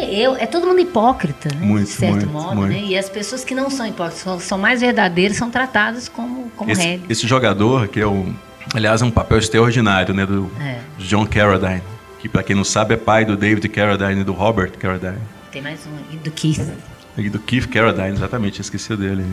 [0.00, 1.66] Eu, é todo mundo hipócrita, né?
[1.66, 2.72] Muito, de certo muito, modo, muito.
[2.72, 2.82] né?
[2.82, 6.70] E as pessoas que não são hipócritas, são, são mais verdadeiras, são tratadas como, como
[6.70, 8.32] esse, Esse jogador, que é um,
[8.72, 10.24] aliás, é um papel extraordinário, né?
[10.24, 10.78] Do, é.
[10.98, 11.82] John Carradine,
[12.18, 15.18] que para quem não sabe é pai do David Carradine e do Robert Carradine.
[15.52, 16.60] Tem mais um, e do Keith.
[17.16, 19.24] E do Keith Carradine, exatamente, esqueci dele.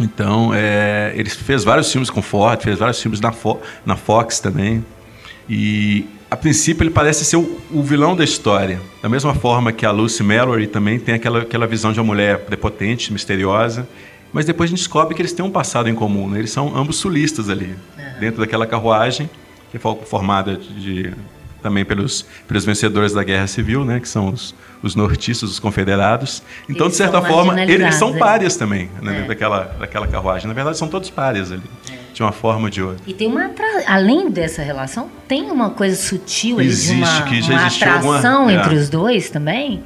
[0.00, 4.40] Então, é, ele fez vários filmes com Ford, fez vários filmes na, Fo na Fox
[4.40, 4.84] também.
[5.48, 8.80] E a princípio ele parece ser o, o, vilão da história.
[9.00, 12.40] Da mesma forma que a Lucy Mallory também tem aquela, aquela visão de uma mulher
[12.40, 13.86] prepotente, misteriosa.
[14.32, 16.28] Mas depois a gente descobre que eles têm um passado em comum.
[16.28, 16.40] Né?
[16.40, 18.18] Eles são ambos sulistas ali, é.
[18.18, 19.30] dentro daquela carruagem
[19.70, 21.12] que foi formada de,
[21.64, 23.98] também pelos, pelos vencedores da Guerra Civil, né?
[23.98, 26.42] que são os, os nortistas, os confederados.
[26.68, 29.22] Então, eles de certa forma, eles são párias também né?
[29.24, 29.26] é.
[29.26, 30.46] daquela, daquela carruagem.
[30.46, 31.62] Na verdade, são todos párias ali.
[31.90, 33.02] É de uma forma ou de outra.
[33.08, 33.50] E tem uma
[33.86, 38.52] além dessa relação, tem uma coisa sutil Existe, de uma, que já uma atração alguma...
[38.52, 38.78] entre é.
[38.78, 39.82] os dois também,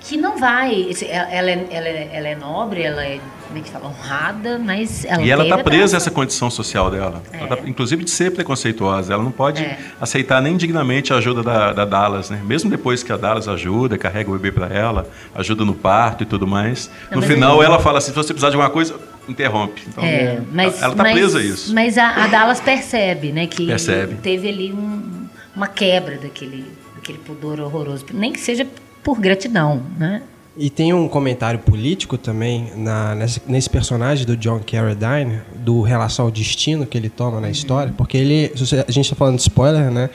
[0.00, 0.90] que não vai.
[1.08, 5.06] Ela é, ela é, ela é nobre, ela é como é que fala, honrada, mas
[5.06, 7.22] ela E ela está presa a essa condição social dela.
[7.32, 7.46] É.
[7.46, 9.14] Tá, inclusive de ser preconceituosa.
[9.14, 9.78] Ela não pode é.
[9.98, 12.40] aceitar nem dignamente a ajuda da, da, Dallas, né?
[12.44, 16.26] Mesmo depois que a Dallas ajuda, carrega o bebê para ela, ajuda no parto e
[16.26, 16.90] tudo mais.
[17.10, 19.82] Não, no final, ela fala assim: se você precisar de alguma coisa, interrompe.
[19.88, 21.74] Então, é, mas, ela está presa a isso.
[21.74, 23.46] Mas a, a, Dallas percebe, né?
[23.46, 24.16] Que percebe.
[24.16, 28.04] teve ali um, uma quebra daquele, daquele pudor horroroso.
[28.12, 28.66] Nem que seja
[29.08, 30.20] por gratidão, né?
[30.54, 36.26] E tem um comentário político também na, nesse, nesse, personagem do John Carradine, do relação
[36.26, 37.50] ao destino que ele toma na uhum.
[37.50, 38.52] história, porque ele,
[38.86, 40.10] a gente está falando de spoiler, né?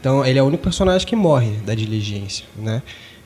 [0.00, 2.80] Então ele é o único personagem que morre da diligência, né?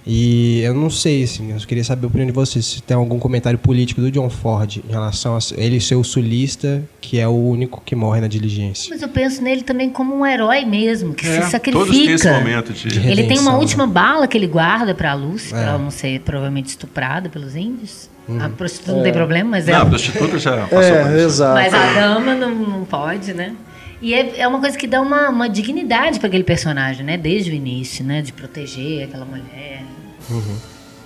[0.06, 3.18] E eu não sei, assim, eu queria saber a opinião de vocês, se tem algum
[3.18, 7.32] comentário político do John Ford em relação a ele ser o sulista, que é o
[7.32, 8.90] único que morre na diligência.
[8.90, 11.86] Mas eu penso nele também como um herói mesmo, que é, se sacrifica.
[11.86, 15.12] Todos têm esse momento de, de Ele tem uma última bala que ele guarda para
[15.12, 15.50] a Lucy, é.
[15.50, 18.10] para ela não ser provavelmente estuprada pelos índios.
[18.28, 18.42] Uhum.
[18.42, 18.94] A prostituta é.
[18.96, 19.76] não tem problema, mas não, é.
[19.76, 21.54] a prostituta já passou é, exato.
[21.54, 23.54] Mas a dama não, não pode, né?
[24.04, 27.16] E é, é uma coisa que dá uma, uma dignidade para aquele personagem, né?
[27.16, 28.20] Desde o início, né?
[28.20, 29.82] De proteger aquela mulher.
[30.28, 30.56] Uhum.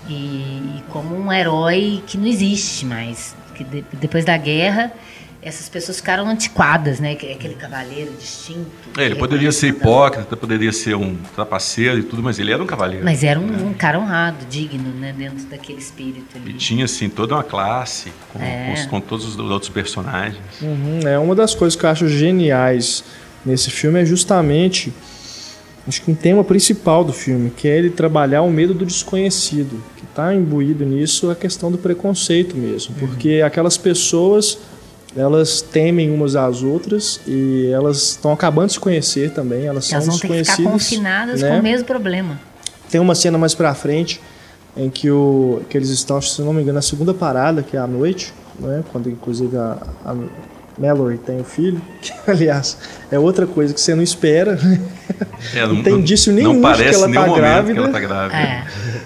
[0.09, 3.37] E, e, como um herói que não existe mais.
[3.55, 4.93] Que de, depois da guerra,
[5.41, 7.15] essas pessoas ficaram antiquadas, né?
[7.15, 8.67] Que- Aquele cavaleiro distinto.
[8.99, 12.63] É, ele poderia reconhece ser hipócrita, poderia ser um trapaceiro e tudo, mas ele era
[12.63, 13.05] um cavaleiro.
[13.05, 15.15] Mas era um, um cara honrado, digno, né?
[15.17, 16.53] Dentro daquele espírito E ali.
[16.55, 18.67] tinha, assim, toda uma classe, com, É.
[18.67, 20.43] com os- com todos os outros personagens.
[20.61, 23.05] Uhum, É uma das coisas que eu acho geniais
[23.47, 24.93] nesse filme é justamente
[25.87, 29.83] acho que um tema principal do filme, que é ele trabalhar o medo do desconhecido,
[29.97, 34.59] que está imbuído nisso a questão do preconceito mesmo, porque aquelas pessoas
[35.17, 39.97] elas temem umas às outras e elas estão acabando de se conhecer também, elas são
[39.97, 41.51] Elas vão ter que ficar confinadas né?
[41.51, 42.39] com o mesmo problema.
[42.91, 44.21] Tem uma cena mais pra frente
[44.77, 47.81] em que, o, que eles estão, se não me engano, na segunda parada, que é
[47.81, 48.85] à noite, né?
[48.93, 50.15] quando inclusive a, a
[50.79, 52.77] Mallory tem o filho, que aliás
[53.11, 54.55] é outra coisa que você não espera.
[54.57, 54.81] né?
[55.55, 57.73] É, Não tem indício nenhum não de parece que ela nenhum tá momento grávida.
[57.75, 58.37] que ela tá grávida.
[58.39, 58.65] É.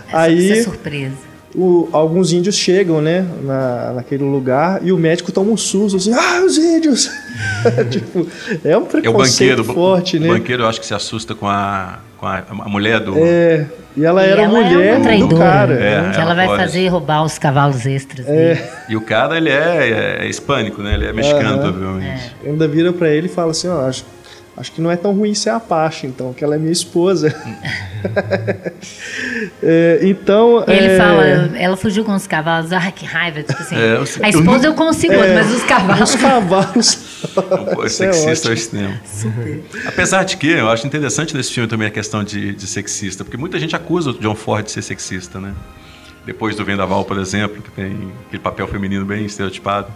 [0.09, 1.32] Essa, Aí- essa surpresa.
[1.55, 6.13] O- alguns índios chegam, né, na, naquele lugar e o médico toma um susto, assim,
[6.15, 7.11] ah, os índios!
[7.91, 8.27] tipo,
[8.65, 9.65] é um É o preconceito banqueiro.
[9.75, 10.29] forte, o né?
[10.29, 13.15] banqueiro eu acho que se assusta com a, com a, a mulher do.
[13.19, 15.75] É, e ela E era ela é mulher uma do traidora, cara.
[15.75, 16.13] É, né?
[16.15, 16.63] ela ela vai pode.
[16.63, 18.59] fazer roubar os cavalos extras dele.
[18.89, 20.95] E o cara, ele é, é hispânico, né?
[20.95, 21.73] Ele é mexicano, Aham.
[21.73, 22.35] provavelmente.
[22.47, 24.07] Ainda vira pra ele e fala assim, ó, acho,
[24.57, 27.35] acho que não é tão ruim ser Apache, então, que ela é minha esposa.
[29.63, 31.25] É, então, ele é, fala,
[31.57, 33.43] ela fugiu com os cavalos, ah, que raiva.
[33.43, 36.11] Tipo assim, É, eu- a esposa eu consigo, mas os cavalos.
[36.11, 36.99] os cavalos.
[37.85, 38.99] É sexista ao extremo.
[39.87, 43.37] Apesar de que eu acho interessante nesse filme também a questão de, de sexista, porque
[43.37, 45.53] muita gente acusa o John Ford de ser sexista, né?
[46.27, 49.89] Depois do Vendaval, por exemplo, que tem aquele papel feminino bem estereotipado.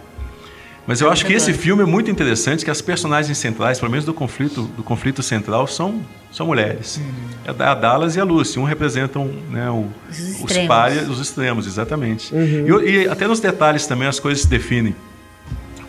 [0.87, 4.05] Mas eu acho que esse filme é muito interessante, que as personagens centrais, pelo menos
[4.05, 7.01] do conflito, do conflito central, são, são mulheres.
[7.45, 8.57] É a Dallas e a Lucy.
[8.57, 10.67] Um representam né, o- Os os extremos.
[10.69, 12.33] párias, os extremos, exatamente.
[12.33, 14.95] E o- E, até nos detalhes também as coisas se definem.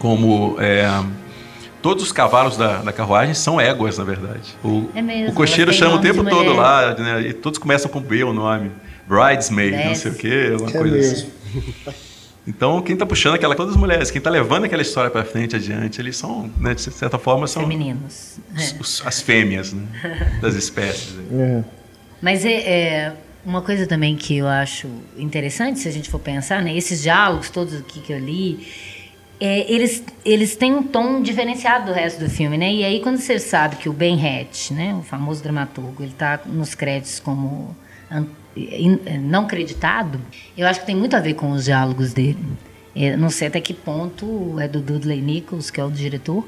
[0.00, 0.88] Como é,
[1.80, 4.56] todos os cavalos da, da carruagem são éguas, na verdade.
[4.64, 8.00] O, É mesmo, o cocheiro chama o tempo todo lá, né, e todos começam com
[8.00, 8.72] B o nome.
[9.08, 11.12] Bridesmaid, não sei o quê, uma É coisa mesmo.
[11.14, 11.94] assim.
[12.48, 15.54] Então, quem está puxando aquela, todas as mulheres, quem está levando aquela história para frente,
[15.54, 18.38] adiante, eles são, né, de certa forma, são Femininos.
[18.56, 19.82] os- os- as fêmeas né,
[20.40, 21.14] das espécies.
[21.30, 21.62] É.
[22.22, 23.12] Mas é, é
[23.44, 26.74] uma coisa também que eu acho interessante, se a gente for pensar, né?
[26.76, 28.66] Esses diálogos todos aqui que eu li,
[29.40, 32.72] é, eles, eles têm um tom diferenciado do resto do filme, né?
[32.72, 36.40] E aí quando você sabe que o Ben Hatch, né, o famoso dramaturgo, ele está
[36.46, 37.76] nos créditos como
[39.22, 40.20] não creditado,
[40.56, 42.38] eu acho que tem muito a ver com os diálogos dele.
[42.96, 46.44] É, não sei até que ponto é do Dudley Nichols, que é o diretor,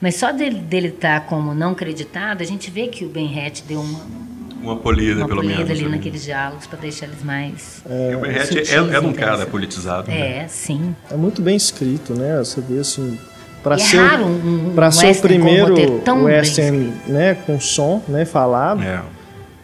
[0.00, 3.62] mas só dele dele estar como não creditado, a gente vê que o Ben Hatch
[3.66, 4.00] deu uma,
[4.62, 5.70] Uma polida, uma pelo polida menos.
[5.70, 5.90] ali ali.
[5.90, 7.82] naqueles diálogos para deixar eles mais.
[8.12, 10.08] E o Ben Hatch sutis, é, é um cara politizado.
[10.10, 10.44] né?
[10.44, 10.94] É, sim.
[11.10, 12.38] É muito bem escrito, né?
[12.38, 13.18] Você vê assim.
[13.62, 18.02] Pra E é ser, raro um- um ser o primeiro tão western né, com som
[18.08, 19.02] né, falado, É.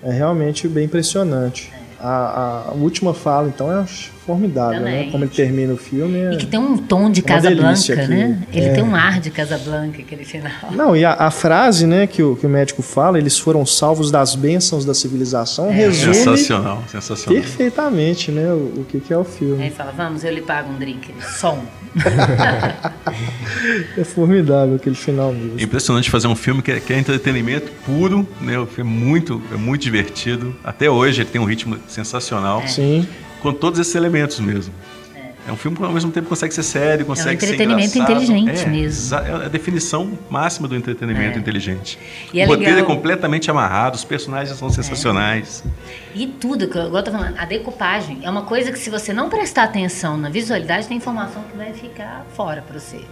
[0.02, 1.72] é realmente bem impressionante.
[2.00, 3.86] A, a última fala, então, é
[4.26, 5.08] formidável, né?
[5.12, 6.18] Como ele termina o filme.
[6.18, 8.08] é- E que tem um tom de É Casablanca, aquilo.
[8.08, 8.38] né?
[8.52, 8.72] Ele É.
[8.74, 10.50] tem um ar de Casablanca, aquele final.
[10.72, 14.10] Não, e a, a frase né, que, o, que o médico fala, eles foram salvos
[14.10, 17.40] das bênçãos da civilização, resume Sensacional, sensacional.
[17.40, 19.62] perfeitamente né, o, o que, que é o filme.
[19.62, 21.08] Aí fala, vamos, eu lhe pago um drink.
[21.38, 21.62] Som.
[23.96, 25.58] É formidável aquele final mesmo.
[25.58, 28.58] É impressionante fazer um filme que é, que é entretenimento puro, né?
[28.58, 30.54] O filme é muito, é muito divertido.
[30.62, 33.06] Até hoje ele tem um ritmo sensacional, Sim.
[33.46, 34.74] Com todos esses elementos mesmo.
[35.46, 38.22] É um filme que ao mesmo tempo consegue ser sério, consegue ser entretenimento engraçado.
[38.24, 39.16] inteligente é, mesmo.
[39.16, 41.96] É a definição máxima do entretenimento inteligente.
[42.34, 42.96] E é o roteiro é legal.
[42.96, 45.62] completamente amarrado, os personagens são sensacionais.
[46.12, 49.28] E tudo, que eu tô falando, a decupagem é uma coisa que se você não
[49.28, 53.02] prestar atenção na visualidade, tem informação que vai ficar fora para você.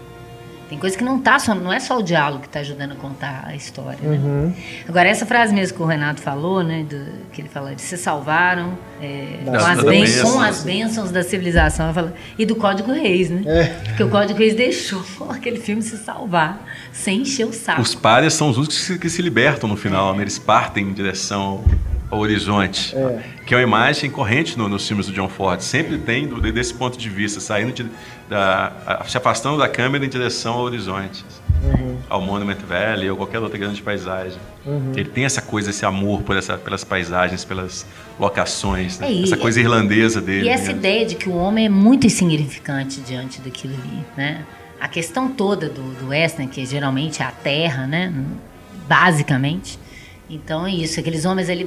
[0.69, 2.95] Tem coisa que não tá só, não é só o diálogo que está ajudando a
[2.95, 4.17] contar a história, né?
[4.17, 4.53] Uhum.
[4.89, 6.85] Agora, essa frase mesmo que o Renato falou, né?
[6.89, 10.33] do- que ele fala, eles se salvaram é, com, as das bênçãos, bênçãos.
[10.33, 11.93] com as bênçãos da civilização.
[11.93, 13.43] Fala, e do Código Reis, né?
[13.47, 13.65] É.
[13.89, 17.83] Porque o Código Reis deixou aquele filme se salvar, sem encher o saco.
[17.83, 20.23] Os párias são os únicos que se, que se libertam no final, né?
[20.23, 21.63] eles partem em direção
[22.11, 23.21] ao horizonte, É.
[23.47, 25.61] que é uma imagem corrente no- nos filmes do John Ford.
[25.61, 27.87] Sempre tem do- desse ponto de vista, saindo de-
[28.29, 31.25] da, a- se afastando da câmera em direção ao horizonte,
[31.63, 31.99] Uhum.
[32.09, 34.39] ao Monument Valley ou qualquer outra grande paisagem.
[34.97, 37.85] Ele tem essa coisa, esse amor por essa, pelas paisagens, pelas
[38.19, 39.09] locações, né?
[39.09, 40.47] É, e- essa coisa irlandesa dele.
[40.47, 40.79] E essa mesmo.
[40.79, 44.45] ideia de que o homem é muito insignificante diante daquilo ali, né?
[44.81, 48.13] A questão toda do, do western, que geralmente é a terra, né?
[48.89, 49.79] Basicamente.
[50.29, 51.67] Então é isso, aqueles homens ali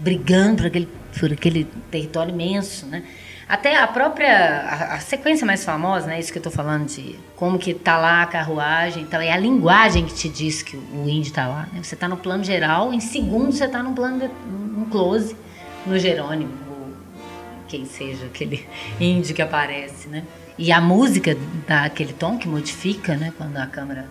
[0.00, 3.04] brigando por aquele, por aquele território imenso, né?
[3.46, 7.14] Até a própria a, a, sequência mais famosa, né, isso que eu estou falando de
[7.36, 11.06] como que tá lá a carruagem, então é a linguagem que te diz que o
[11.06, 11.68] índio está lá.
[11.70, 11.82] Né?
[11.82, 14.30] Você está no plano geral, em segundos você está no plano de,
[14.90, 15.36] close
[15.86, 16.88] no Jerônimo, ou
[17.68, 18.66] quem seja aquele
[18.98, 20.24] índio que aparece, né?
[20.56, 24.06] E a música dá aquele tom que modifica, né, quando a câmera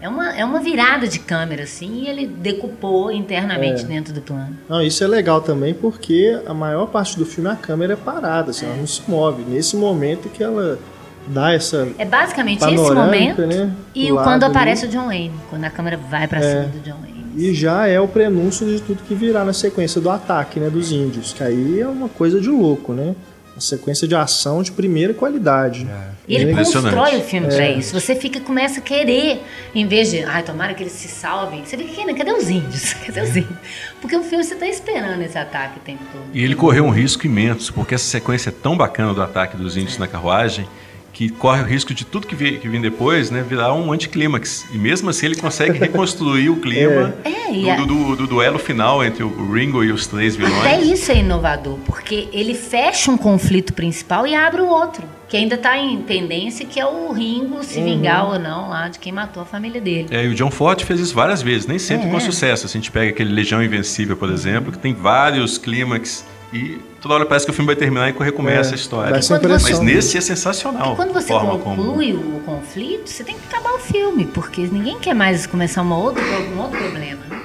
[0.00, 3.86] é uma, é uma virada de câmera, assim, e ele decupou internamente é.
[3.86, 4.56] dentro do plano.
[4.68, 8.50] Não, isso é legal também porque a maior parte do filme a câmera é parada,
[8.50, 8.68] assim, é.
[8.68, 9.42] ela não se move.
[9.42, 10.78] Nesse momento que ela
[11.26, 11.88] dá essa.
[11.98, 13.46] É basicamente esse momento.
[13.46, 14.96] Né, e quando aparece ali.
[14.96, 16.42] o John Wayne, quando a câmera vai para é.
[16.42, 17.20] cima do John Wayne.
[17.36, 20.90] E já é o prenúncio de tudo que virá na sequência do ataque, né, dos
[20.90, 23.14] índios, que aí é uma coisa de louco, né?
[23.60, 25.86] Uma sequência de ação de primeira qualidade.
[25.88, 26.10] É.
[26.26, 27.54] E ele constrói o filme é.
[27.54, 27.92] pra isso.
[27.98, 29.42] Você fica, começa a querer,
[29.74, 32.94] em vez de, ai, tomara que eles se salvem, você fica querendo, cadê os índios?
[33.04, 33.58] Cadê os índios?
[34.00, 36.24] Porque o filme você tá esperando esse ataque o tempo todo.
[36.32, 39.76] E ele correu um risco imenso, porque essa sequência é tão bacana do ataque dos
[39.76, 40.00] índios é.
[40.00, 40.66] na carruagem
[41.12, 44.66] que corre o risco de tudo que vem, que vem depois né, virar um anticlímax.
[44.72, 47.76] E mesmo assim ele consegue reconstruir o clima é.
[47.76, 50.58] do, do, do, duelo final entre o Ringo e os três vilões.
[50.60, 55.02] Até isso é inovador, porque ele fecha um conflito principal e abre o outro.
[55.28, 57.84] Que ainda está em pendência, que é o Ringo se uhum.
[57.84, 60.08] vingar ou não lá de quem matou a família dele.
[60.10, 62.10] É, e o John Ford fez isso várias vezes, nem sempre é.
[62.10, 62.66] com sucesso.
[62.66, 67.14] Se a gente pega aquele Legião Invencível, por exemplo, que tem vários clímax e toda
[67.14, 69.10] hora parece que o filme vai terminar e recomeça é, a história.
[69.12, 70.94] Mas nesse é sensacional.
[70.94, 72.36] E quando você conclui como...
[72.36, 76.22] o conflito, você tem que acabar o filme, porque ninguém quer mais começar uma outra,
[76.22, 77.20] um outro problema.
[77.28, 77.40] Né?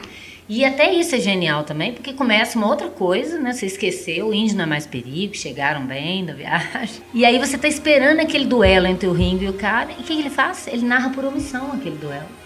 [0.48, 3.52] E até isso é genial também, porque começa uma outra coisa, né?
[3.52, 7.02] Você esqueceu, o índio não é mais perigo, chegaram bem da viagem.
[7.13, 10.04] E aí você tá esperando aquele duelo entre o Ringo e o cara, e o
[10.04, 10.68] que ele faz?
[10.68, 12.44] Ele narra por omissão aquele duelo.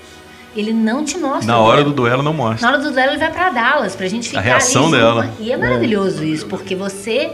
[0.56, 1.46] Ele não te mostra.
[1.46, 2.68] Na hora do duelo não mostra.
[2.68, 5.30] Na hora do duelo ele vai para Dallas, pra gente ficar A reação ali, dela.
[5.40, 7.32] E é maravilhoso isso, porque você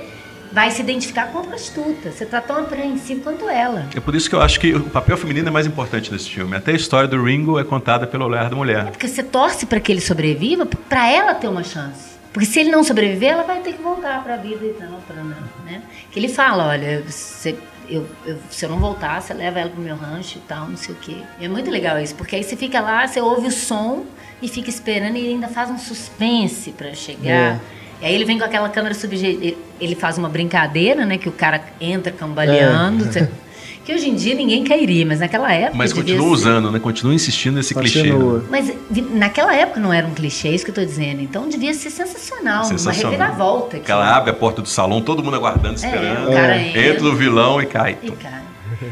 [0.52, 2.12] vai se identificar com a prostituta.
[2.12, 3.88] Você tá tão apreensivo quanto ela.
[3.96, 6.56] É por isso que eu acho que o papel feminino é mais importante nesse filme.
[6.56, 8.88] Até a história do Ringo é contada pelo olhar da mulher.
[8.88, 12.16] É porque você torce para que ele sobreviva, para ela ter uma chance.
[12.32, 15.00] Porque se ele não sobreviver, ela vai ter que voltar para a vida e tal,
[15.08, 15.24] pra,
[15.66, 15.82] né?
[16.12, 17.56] Que ele fala, olha, você
[17.90, 20.78] eu, eu, se eu não voltar, você leva ela pro meu rancho e tal, não
[20.78, 21.18] sei o quê.
[21.40, 24.06] E é muito legal isso, porque aí você fica lá, você ouve o som
[24.42, 27.56] e fica esperando e ainda faz um suspense para chegar.
[27.56, 27.60] É.
[28.02, 31.32] E aí ele vem com aquela câmera subjetiva, ele faz uma brincadeira, né, que o
[31.32, 33.06] cara entra cambaleando.
[33.18, 33.30] É.
[33.86, 35.78] Que hoje em dia ninguém cairia, mas naquela época.
[35.78, 36.80] Mas continua usando, né?
[36.80, 38.12] Continua insistindo nesse clichê.
[38.12, 38.42] Né?
[38.50, 38.74] Mas
[39.12, 41.22] naquela época não era um clichê, é isso que eu estou dizendo.
[41.22, 43.12] Então devia ser sensacional, sensacional.
[43.14, 43.78] uma reviravolta.
[43.78, 43.92] Aqui.
[43.92, 46.32] Ela abre a porta do salão, todo mundo aguardando, é, esperando.
[46.32, 47.96] É, entra, entra o vilão e cai.
[48.02, 48.42] E cai.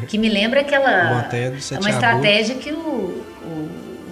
[0.08, 1.28] Que me lembra aquela.
[1.34, 3.70] é uma estratégia que o, o,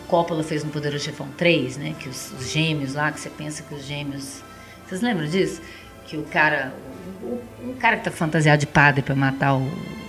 [0.08, 1.94] Coppola fez no Poderoso Chefão 3, né?
[2.00, 4.42] Que os, os, gêmeos lá, que você pensa que os gêmeos.
[4.88, 5.62] Vocês lembram disso?
[6.08, 6.74] Que o cara.
[7.22, 10.01] O, um cara que tá fantasiado de padre para matar o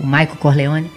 [0.00, 0.90] o Michael Corleone,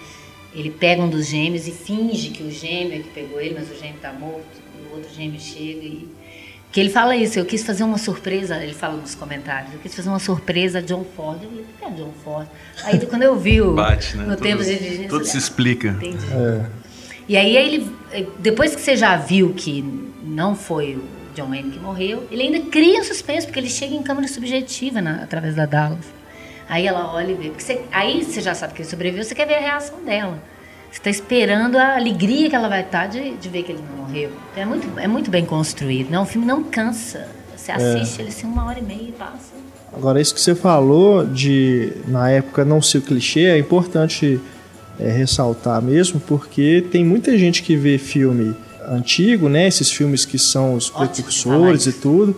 [0.54, 3.70] ele pega um dos gêmeos e finge que o gêmeo é que pegou ele, mas
[3.70, 4.46] o gêmeo está morto,
[4.78, 6.08] e o outro gêmeo chega e
[6.76, 9.94] que ele fala isso, eu quis fazer uma surpresa, ele fala nos comentários, eu quis
[9.94, 11.42] fazer uma surpresa a John Ford.
[11.42, 12.46] Eu falei, por que é John Ford?
[12.84, 14.26] Aí quando eu vi o Bate, né?
[14.26, 15.88] no tempo de Tudo se explica.
[15.88, 16.26] Entendi.
[16.32, 16.66] É.
[17.28, 17.90] E aí ele,
[18.38, 19.82] depois que você já viu que
[20.22, 21.04] não foi o
[21.34, 25.00] John Wayne que morreu, ele ainda cria um suspense, porque ele chega em câmera subjetiva
[25.00, 26.04] na, através da Dallas.
[26.68, 27.48] Aí ela olha e vê.
[27.48, 30.38] Porque você, aí você já sabe que ele sobreviveu, você quer ver a reação dela.
[30.90, 34.04] Você está esperando a alegria que ela vai estar de, de ver que ele não
[34.04, 34.30] morreu.
[34.52, 36.10] Então é muito, é muito bem construído.
[36.10, 37.28] Não, o filme não cansa.
[37.56, 37.74] Você é.
[37.74, 38.22] assiste é.
[38.22, 39.54] ele assim uma hora e meia e passa.
[39.92, 44.40] Agora, isso que você falou de, na época, não ser clichê, é importante
[44.98, 48.54] é, ressaltar mesmo, porque tem muita gente que vê filme
[48.88, 49.66] antigo, né?
[49.66, 52.36] Esses filmes que são os Ótimo precursores e tudo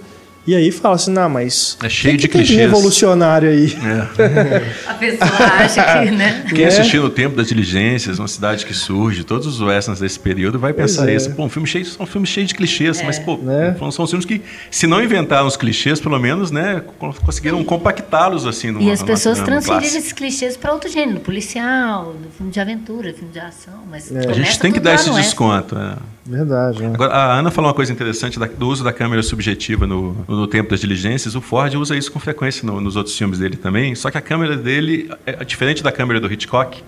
[0.49, 1.77] e aí fala assim, não, mas.
[1.83, 2.59] É cheio que de clichês.
[2.59, 3.77] revolucionário aí.
[3.85, 4.89] É.
[4.89, 6.43] A pessoa acha que, né?
[6.49, 6.69] Quem é.
[6.69, 10.73] assistiu no Tempo das Diligências, uma cidade que surge, todos os westerns desse período, vai
[10.73, 11.15] pensar é.
[11.15, 11.33] isso.
[11.33, 13.05] Pô, um filme cheio, são filmes cheios de clichês, é.
[13.05, 13.77] mas, pô, né?
[13.93, 18.71] são filmes que, se não inventaram os clichês, pelo menos, né, conseguiram compactá-los assim.
[18.71, 23.31] Numa, e as pessoas transferiram esses clichês para outro gênero, policial, filme de aventura, filme
[23.31, 23.83] de ação.
[23.91, 24.31] Mas é.
[24.31, 25.77] a gente tem que dar esse desconto.
[25.77, 26.18] É.
[26.29, 26.83] Verdade.
[26.83, 26.91] Né?
[26.93, 30.69] Agora, a Ana falou uma coisa interessante do uso da câmera subjetiva no, no tempo
[30.69, 31.35] das diligências.
[31.35, 33.95] O Ford usa isso com frequência no, nos outros filmes dele também.
[33.95, 36.83] Só que a câmera dele é diferente da câmera do Hitchcock.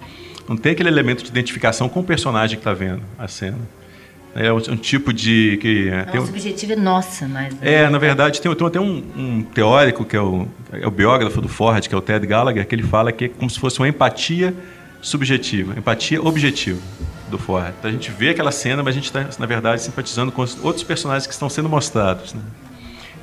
[0.47, 3.57] Não tem aquele elemento de identificação com o personagem que está vendo a cena.
[4.35, 5.59] É um, um, tipo de.
[5.61, 7.57] Que, é, tem um, subjetivo é nossa, mas.
[7.63, 11.41] É, na verdade, tem, tem até um, um, teórico, que é o, é o biógrafo
[11.41, 13.81] do Ford, que é o Ted Gallagher, que ele fala que é como se fosse
[13.81, 14.55] uma empatia
[15.01, 16.79] subjetiva, empatia objetiva
[17.31, 17.73] do Ford.
[17.79, 20.63] Então a gente vê aquela cena, mas a gente está, na verdade, simpatizando com os
[20.63, 22.35] outros personagens que estão sendo mostrados.
[22.35, 22.43] Né?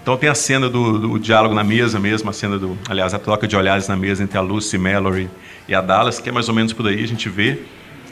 [0.02, 3.20] Então tem a cena do, do, diálogo na mesa mesmo, a cena do, aliás, a
[3.20, 5.30] troca de olhares na mesa entre a Lucy, Mallory
[5.68, 7.60] e a Dallas, que é mais ou menos por aí, a gente vê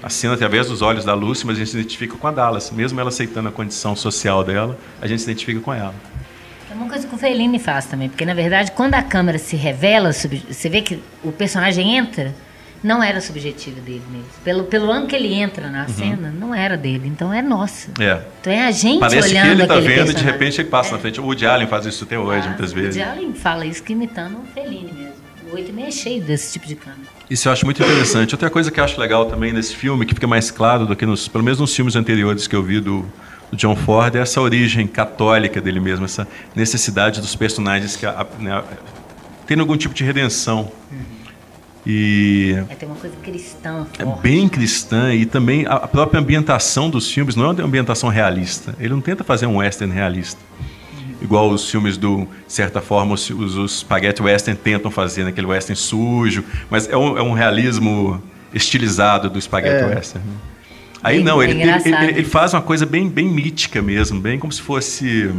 [0.03, 2.69] a cena através dos olhos da Lucy, mas a gente se identifica com a Dallas,
[2.69, 5.95] mesmo ela aceitando a condição social dela, a gente se identifica com ela.
[6.69, 9.55] É uma coisa que o Fellini faz também, porque na verdade quando a câmera se
[9.55, 12.35] revela, você vê que o personagem entra
[12.85, 14.27] não era subjetivo dele mesmo.
[14.43, 15.89] Pelo, pelo ano que ele entra na uhum.
[15.89, 17.07] cena, não era dele.
[17.07, 17.89] Então é nossa.
[17.99, 18.21] É.
[18.39, 20.11] Então é a gente Parece olhando que ele está vendo personagem.
[20.11, 20.91] e de repente ele passa é.
[20.93, 21.19] na frente.
[21.19, 22.95] O Woody Allen faz isso até hoje, ah, muitas vezes.
[22.95, 25.15] O Woody Allen fala isso que imitando o Fellini mesmo.
[25.51, 27.09] O 8 é cheio desse tipo de câmera.
[27.29, 28.33] Isso eu acho muito interessante.
[28.35, 31.05] Outra coisa que eu acho legal também nesse filme, que fica mais claro do que
[31.05, 33.05] nos, pelo menos nos filmes anteriores que eu vi do,
[33.51, 38.05] do John Ford, é essa origem católica dele mesmo, essa necessidade dos personagens que
[38.39, 38.63] né,
[39.47, 40.71] tendo algum tipo de redenção.
[40.91, 41.14] Uhum.
[41.85, 44.19] E é, tem uma coisa cristã é forte.
[44.19, 48.75] É bem cristã e também a própria ambientação dos filmes não é uma ambientação realista.
[48.79, 50.39] Ele não tenta fazer um western realista.
[50.93, 51.15] Uhum.
[51.21, 55.79] Igual os filmes do, de certa forma, os, os spaghetti western tentam fazer, naquele western
[55.79, 58.21] sujo, mas é um, é um realismo
[58.51, 59.85] estilizado do spaghetti é.
[59.85, 60.27] western.
[60.27, 60.35] Né?
[61.03, 64.39] Aí bem, não, ele, ele, ele, ele, faz uma coisa bem, bem mítica mesmo, bem
[64.39, 65.31] como se fosse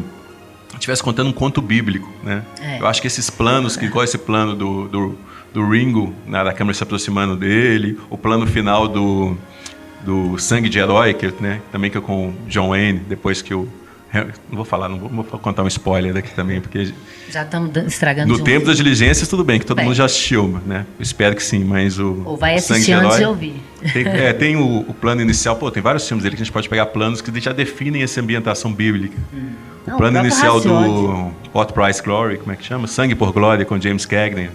[0.74, 2.42] estivesse contando um conto bíblico, né?
[2.60, 2.80] É.
[2.80, 5.18] Eu acho que esses planos, que igual esse plano do, do
[5.52, 9.36] do Ringo, né, da câmera se aproximando dele, o plano final do,
[10.04, 13.54] do Sangue de Herói, que, né, também que é com o John Wayne, depois que
[13.54, 13.68] o
[14.48, 16.92] não vou falar, não vou, não vou, contar um spoiler daqui também, porque.
[17.28, 18.32] Já estamos estragando.
[18.32, 19.86] No tempo das diligências, tudo bem, que todo bem.
[19.86, 20.86] mundo já assistiu, né?
[20.98, 22.22] Eu espero que sim, mas o.
[22.24, 23.62] Ou vai assistir antes de, de ouvir.
[23.92, 26.52] Tem, é, tem o, o, plano inicial, pô, tem vários filmes dele que a gente
[26.52, 29.16] pode pegar planos que já definem essa ambientação bíblica.
[29.34, 29.50] Hum.
[29.86, 32.86] O não, plano o inicial do Hot Price Glory, como é que chama?
[32.86, 34.50] Sangue por Glória, com James Cagney.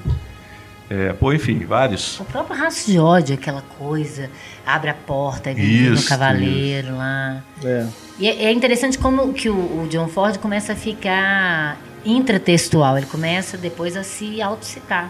[0.93, 2.19] É, pô, enfim, vários.
[2.19, 4.29] O próprio raço de ódio, aquela coisa,
[4.65, 6.97] abre a porta, vem no cavaleiro isso.
[6.97, 7.41] lá.
[7.63, 7.87] É.
[8.19, 13.05] E é, é interessante como que o, o, John Ford começa a ficar intratextual, ele
[13.05, 15.09] começa depois a se autocitar.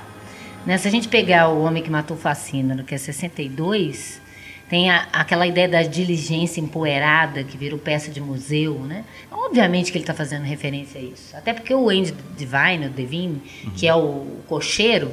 [0.67, 0.77] Né?
[0.77, 4.21] Se a gente pegar o Homem que Matou Facínaro, que é 62,
[4.69, 9.03] tem a, aquela ideia da diligência empoeirada que virou peça de museu, né?
[9.31, 11.35] Obviamente que ele está fazendo referência a isso.
[11.35, 13.71] Até porque o Andy Devine, o Devine, uhum.
[13.71, 15.11] que é o cocheiro,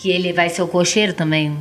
[0.00, 1.54] que ele vai ser o cocheiro também,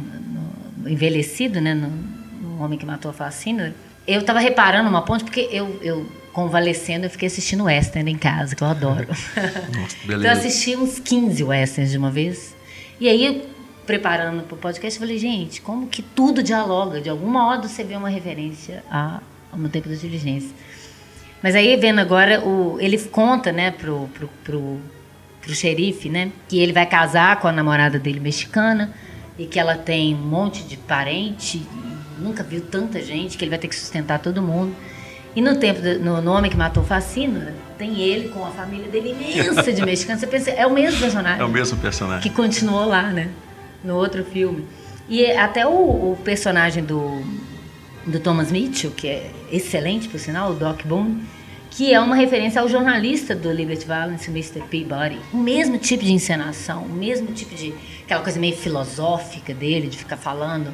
[0.88, 3.76] envelhecido, né, no, no, Homem que Matou a Facina.
[4.08, 8.56] Eu estava reparando uma ponte, porque eu, eu, convalescendo, eu fiquei assistindo western em casa,
[8.56, 9.08] que eu adoro.
[9.78, 12.56] Nossa, então eu assisti uns 15 westerns de uma vez.
[12.98, 13.46] E aí,
[13.86, 17.02] preparando para o podcast, eu falei, gente, como que tudo dialoga?
[17.02, 19.20] De algum modo você vê uma referência a,
[19.52, 20.52] ao meu tempo da diligência.
[21.44, 24.80] Mas aí, vendo agora, o, ele conta, né, pro, pro, pro
[25.42, 26.32] pro xerife, né?
[26.48, 28.94] Que ele vai casar com a namorada dele mexicana
[29.38, 31.62] e que ela tem um monte de parente,
[32.20, 34.76] nunca viu tanta gente, que ele vai ter que sustentar todo mundo.
[35.36, 38.50] E no tempo, do, no, no Homem que Matou o Facino, tem ele com a
[38.50, 40.20] família dele imensa de mexicanos.
[40.20, 41.40] Você pensa, é o mesmo personagem.
[41.40, 42.22] É o mesmo personagem.
[42.22, 43.30] Que continuou lá, né?
[43.84, 44.66] No outro filme.
[45.08, 47.24] E até o, o personagem do,
[48.06, 51.24] do Thomas Mitchell, que é excelente, por sinal, o Doc Boone,
[51.70, 54.62] que é uma referência ao jornalista do Liberty Valance, Mr.
[54.70, 55.18] Peabody.
[55.32, 59.98] O mesmo tipo de encenação, o mesmo tipo de aquela coisa meio filosófica dele, de
[59.98, 60.72] ficar falando,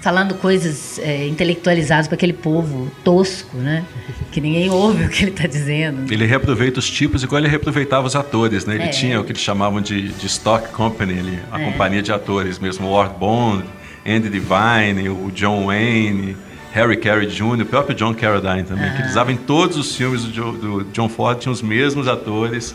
[0.00, 3.84] falando coisas é, intelectualizadas para aquele povo tosco, né?
[4.30, 6.10] Que ninguém ouve o que ele está dizendo.
[6.10, 8.74] Ele reaproveita os tipos igual ele reaproveitava os atores, né?
[8.76, 8.88] Ele é.
[8.88, 11.64] tinha o que eles chamavam de, de stock company, ali, a é.
[11.64, 13.64] companhia de atores mesmo, Ward Bond,
[14.06, 16.36] Andy Devine, o John Wayne.
[16.72, 18.92] Harry Carey Jr., o próprio John Carradine também, ah.
[18.92, 22.74] que eles usavam em todos os filmes do, do John Ford, tinham os mesmos atores,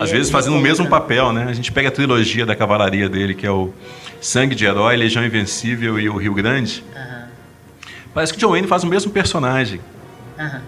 [0.00, 1.46] às vezes fazendo o mesmo papel, né?
[1.48, 3.72] A gente pega a trilogia da cavalaria dele, que é o
[4.20, 6.82] Sangue de Herói, Legião Invencível e o Rio Grande.
[8.12, 9.80] Parece que o John Wayne faz o mesmo personagem.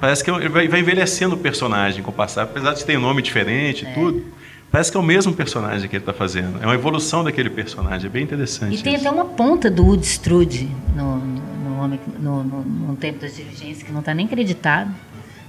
[0.00, 3.00] Parece que ele vai, vai envelhecendo o personagem com o passado, apesar de ter um
[3.00, 3.92] nome diferente e é.
[3.92, 4.24] tudo.
[4.70, 6.62] Parece que é o mesmo personagem que ele está fazendo.
[6.62, 8.06] É uma evolução daquele personagem.
[8.06, 8.76] É bem interessante.
[8.76, 9.06] E tem isso.
[9.06, 13.92] até uma ponta do Wood Strode no, homem no, no, no tempo das diligências que
[13.92, 14.90] não está nem acreditado.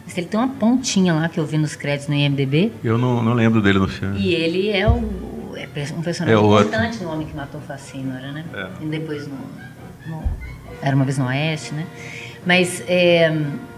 [0.06, 2.72] Mas ele tem uma pontinha lá que eu vi nos créditos no IMDB.
[2.84, 4.20] Eu não, não lembro dele no filme.
[4.20, 7.04] E ele é, o, é um personagem é importante outro.
[7.04, 8.46] no Homem que Matou Facínora, né?
[8.54, 8.68] É.
[8.82, 9.38] E depois no,
[10.08, 10.24] no,
[10.82, 11.86] Era uma vez no Oeste, né?
[12.46, 13.32] Mas é,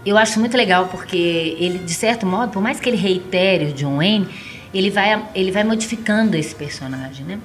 [0.06, 3.72] eu acho muito legal porque ele, de certo modo, por mais que ele reitere o
[3.72, 4.28] John Wayne,
[4.72, 7.38] ele vai, ele vai modificando esse personagem, né?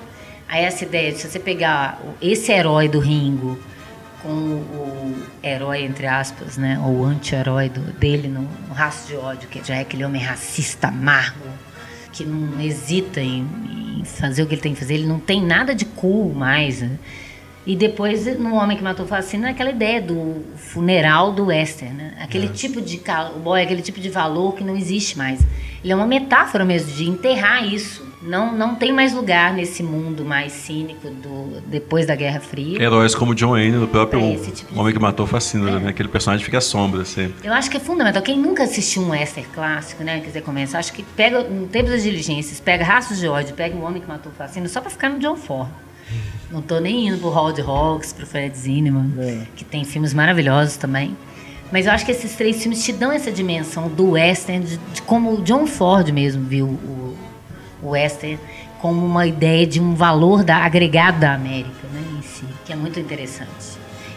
[0.47, 3.59] Aí essa ideia de você pegar esse herói do Ringo
[4.21, 9.61] com o herói, entre aspas, né, ou anti-herói dele no, no Raço de Ódio, que
[9.63, 11.45] já é aquele homem racista, amargo,
[12.11, 13.47] que não hesita em,
[13.99, 16.81] em, fazer o que ele tem que fazer, ele não tem nada de cool mais.
[16.81, 16.97] Né?
[17.67, 21.93] E depois, no Homem que Matou o Fascino, é aquela ideia do funeral do western,
[21.95, 22.13] né?
[22.19, 22.49] aquele é.
[22.49, 25.41] tipo de cowboy, aquele tipo de valor que não existe mais.
[25.83, 28.07] ele é uma metáfora mesmo de enterrar isso.
[28.23, 32.81] Não, não tem mais lugar nesse mundo mais cínico do depois da Guerra Fria.
[32.81, 35.79] Heróis como John Wayne, do próprio É, tipo de- Homem que Matou Fascina, É.
[35.79, 35.89] né?
[35.89, 37.47] Aquele personagem fica à sombra sempre.
[37.47, 38.21] Eu acho que é fundamental.
[38.23, 40.19] Quem nunca assistiu um western clássico, né?
[40.21, 43.83] Quiser começar, acho que pega no tempo das diligências, pega Raços de ódio, pega o
[43.83, 45.69] Homem que Matou o Fascino, só pra ficar no John Ford.
[46.51, 49.41] Não tô nem indo pro Howard Hawks, pro Fred Zinnemann, É.
[49.55, 51.15] que tem filmes maravilhosos também.
[51.71, 55.01] Mas eu acho que esses três filmes te dão essa dimensão do western, de, de
[55.01, 57.17] como o John Ford mesmo viu o,
[57.83, 58.39] o western
[58.79, 62.75] como uma ideia de um valor da, agregado da América, né, em si, que é
[62.75, 63.49] muito interessante.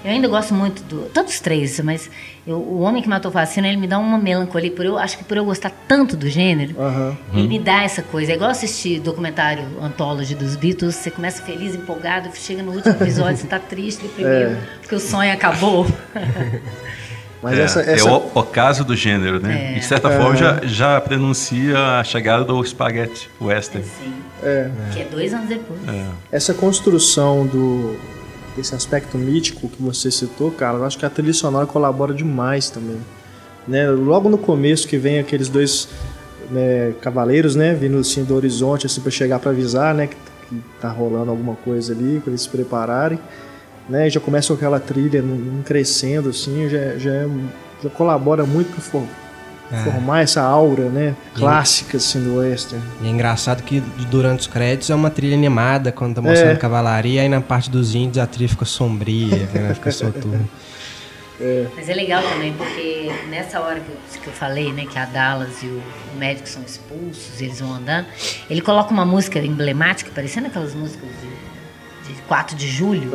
[0.03, 1.11] Eu ainda gosto muito do.
[1.11, 2.11] Todos os três, mas
[2.47, 4.71] eu- o Homem que Matou o Fascino, ele me dá uma melancolia.
[4.71, 7.17] Por eu, acho que por eu gostar tanto do gênero, Aham.
[7.35, 8.33] ele me dá essa coisa.
[8.33, 13.37] É igual assistir documentário Anthology dos Beatles, você começa feliz, empolgado, chega no último episódio,
[13.37, 15.87] você tá triste, deprimido, porque o sonho acabou.
[17.43, 19.71] Mas é, essa, é essa o ocaso do gênero, né?
[19.71, 19.77] É.
[19.77, 23.87] E, de certa forma já, já prenuncia a chegada do spaghetti western.
[23.87, 25.81] Assim, é, que é dois anos depois.
[26.31, 27.97] essa construção do
[28.57, 32.71] desse aspecto mítico que você citou, cara, eu acho que a trilha sonora colabora demais
[32.71, 32.99] também.
[33.67, 33.89] Né?
[33.91, 35.89] Logo no começo que vem aqueles dois
[36.51, 40.17] né, cavaleiros, né, vindo assim do horizonte assim para chegar para avisar, né, que,
[40.49, 43.19] que tá rolando alguma coisa ali, para eles se prepararem,
[43.89, 44.07] né?
[44.09, 45.23] E já começa com aquela trilha
[45.65, 47.29] crescendo assim, já já, é-
[47.83, 48.81] já colabora muito para
[49.71, 52.85] for, formar essa aura, né, clássica assim do western.
[53.01, 56.57] E é engraçado que durante os créditos é uma trilha animada quando tá mostrando É.
[56.57, 59.73] cavalaria, aí na parte dos índios a trilha fica sombria, né?
[59.75, 60.41] fica soturna.
[61.75, 65.07] Mas é legal também, porque nessa hora que eu, que eu falei, né, que a
[65.07, 65.83] Dallas e o,
[66.15, 68.07] o médico são expulsos, eles vão andando,
[68.51, 71.09] ele coloca uma música emblemática, parecendo aquelas músicas
[72.07, 73.11] de, de 4 de julho.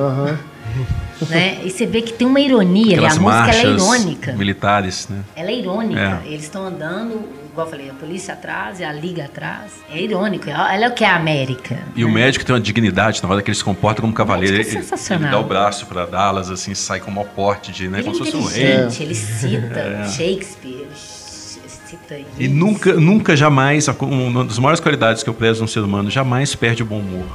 [1.29, 1.59] né?
[1.63, 4.33] E você vê que tem uma ironia, ali, a música é irônica.
[4.33, 5.19] militares, né?
[5.35, 6.21] Ela é irônica.
[6.25, 6.27] É.
[6.27, 9.71] Eles estão andando, igual eu falei, a polícia atrás e a liga atrás.
[9.89, 10.49] É irônico.
[10.49, 11.79] Ela é o que é a América.
[11.95, 14.55] E o médico tem uma dignidade na hora que ele se comporta como cavaleiro.
[14.57, 15.23] é Ele, sensacional.
[15.29, 17.99] ele dá o braço para Dallas, assim, sai com o maior porte de, né?
[17.99, 18.73] Ele é Como se fosse um rei.
[18.73, 25.33] inteligente, ele cita Shakespeare, cita E nunca, nunca, jamais, uma das maiores qualidades que eu
[25.33, 27.25] prezo num ser humano, jamais perde o bom humor.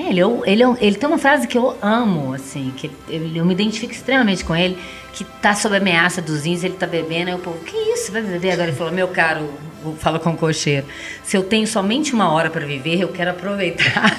[0.00, 3.26] É, ele, é ele, é ele tem uma frase que eu amo, assim, que eu,
[3.34, 4.78] eu me identifico extremamente com ele,
[5.12, 8.22] que tá sob ameaça dos índios, ele tá bebendo, aí o povo, que isso, vai
[8.22, 8.68] beber agora?
[8.68, 9.50] Ele falou, meu caro,
[9.98, 10.86] fala com o cocheiro,
[11.22, 14.16] se eu tenho somente uma hora para viver, eu quero aproveitar.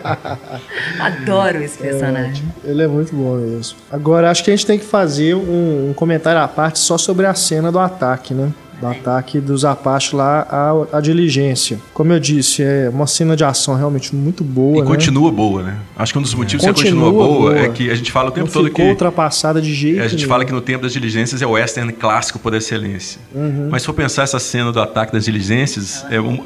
[0.98, 2.44] Adoro esse personagem.
[2.64, 3.76] Ele é muito bom mesmo.
[3.90, 7.26] Agora, acho que a gente tem que fazer um, um comentário à parte só sobre
[7.26, 8.52] a cena do ataque, né?
[8.80, 11.78] Do ataque dos Apaches lá à, à diligência.
[11.94, 14.86] Como eu disse, é uma cena de ação realmente muito boa, E né?
[14.86, 15.76] continua boa, né?
[15.96, 17.58] Acho que um dos motivos que ela Continua continua boa, boa.
[17.58, 18.90] é que a gente fala o tempo Não todo ficou que.
[18.90, 20.28] ultrapassada de jeito A gente nenhum.
[20.28, 23.20] fala que no tempo das diligências é o western clássico por excelência.
[23.34, 23.68] Uhum.
[23.70, 26.42] Mas se for pensar essa cena do ataque das diligências, é um-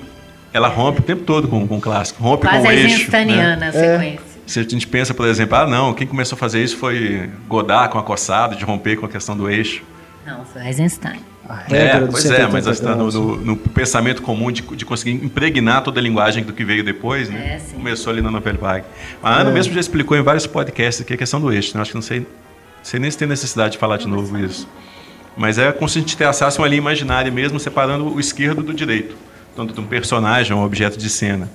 [0.53, 2.23] ela rompe o tempo todo com, com o clássico.
[2.23, 3.11] Rompe Quase com o eixo.
[3.27, 3.69] né?
[3.69, 4.21] A sequência.
[4.47, 7.93] Se a gente pensa, por exemplo, ah, não, quem começou a fazer isso foi Godard
[7.93, 9.83] com a coçada, de romper com a questão do eixo.
[10.29, 11.21] Não, foi Eisenstein.
[11.71, 15.83] É, pois é, 180 mas está no, no- no pensamento comum de, de conseguir impregnar
[15.83, 17.55] toda a linguagem do que veio depois, né?
[17.55, 17.77] É, sim.
[17.77, 18.85] Começou ali na Nouvelle Vague.
[19.23, 19.53] A Ana É.
[19.55, 21.81] mesmo já explicou em vários podcasts aqui a questão do eixo, né?
[21.81, 22.27] Acho que não sei,
[22.83, 24.69] sei nem se tem necessidade de falar de novo isso.
[25.35, 28.75] Mas é como se a gente traçasse uma linha imaginária mesmo, separando o esquerdo do
[28.75, 29.17] direito.
[29.57, 31.49] Tanto de um personagem, um objeto de cena.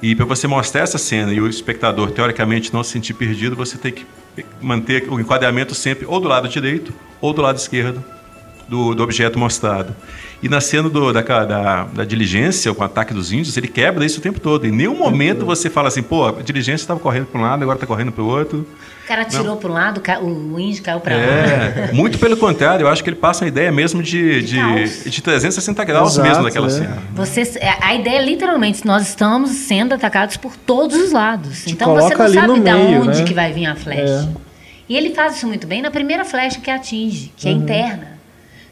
[0.00, 3.76] E para você mostrar essa cena e o espectador, teoricamente, não se sentir perdido, você
[3.76, 4.06] tem que
[4.62, 8.02] manter o enquadramento sempre ou do lado direito ou do lado esquerdo
[8.68, 9.94] do, do objeto mostrado.
[10.42, 14.04] E na cena do- da, da, da diligência, com o ataque dos índios, ele quebra
[14.04, 14.66] isso o tempo todo.
[14.66, 17.76] Em nenhum momento você fala assim, pô, a diligência estava correndo para um lado, agora
[17.76, 18.66] está correndo para o outro.
[19.04, 21.22] O cara tirou para um lado, o índio caiu para lá.
[21.22, 25.10] É, muito pelo contrário, eu acho que ele passa uma ideia mesmo de, De de,
[25.10, 26.70] de 360 graus Exato, mesmo naquela é.
[26.70, 26.98] cena.
[27.14, 31.66] Você, é, a ideia é literalmente, nós estamos sendo atacados por todos os lados.
[31.66, 33.24] Então você não sabe de meio, onde né?
[33.24, 34.28] que vai vir a flecha.
[34.40, 34.44] É.
[34.88, 37.58] E ele faz isso muito bem na primeira flecha que atinge, que é Uhum.
[37.58, 38.13] interna.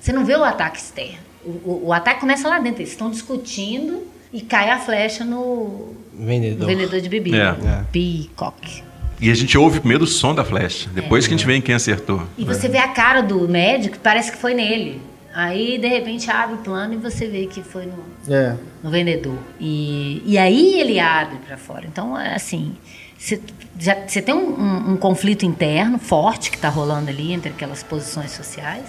[0.02, 1.18] Você não vê o ataque externo.
[1.44, 2.80] O, o- o ataque começa lá dentro.
[2.82, 6.66] Eles estão discutindo e cai a flecha no, no Vendedor.
[6.66, 7.56] vendedor de bebida.
[7.64, 7.68] É.
[7.68, 7.84] É.
[7.92, 8.82] Peacock.
[9.20, 11.60] E a gente ouve primeiro o som da flecha, depois que a gente vê em
[11.60, 12.24] quem acertou.
[12.36, 15.00] E você vê a cara do médico, parece que foi nele.
[15.32, 18.56] Aí, de repente, abre o plano e você vê que foi no, É.
[18.82, 19.38] no vendedor.
[19.60, 21.86] E, e aí ele abre para fora.
[21.86, 22.74] Então, é assim,
[23.16, 23.40] você
[23.78, 27.82] já- você tem um, um- um conflito interno forte que está rolando ali entre aquelas
[27.84, 28.84] posições sociais.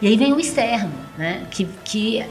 [0.00, 1.46] E aí vem o externo, né?
[1.50, 2.24] Que, que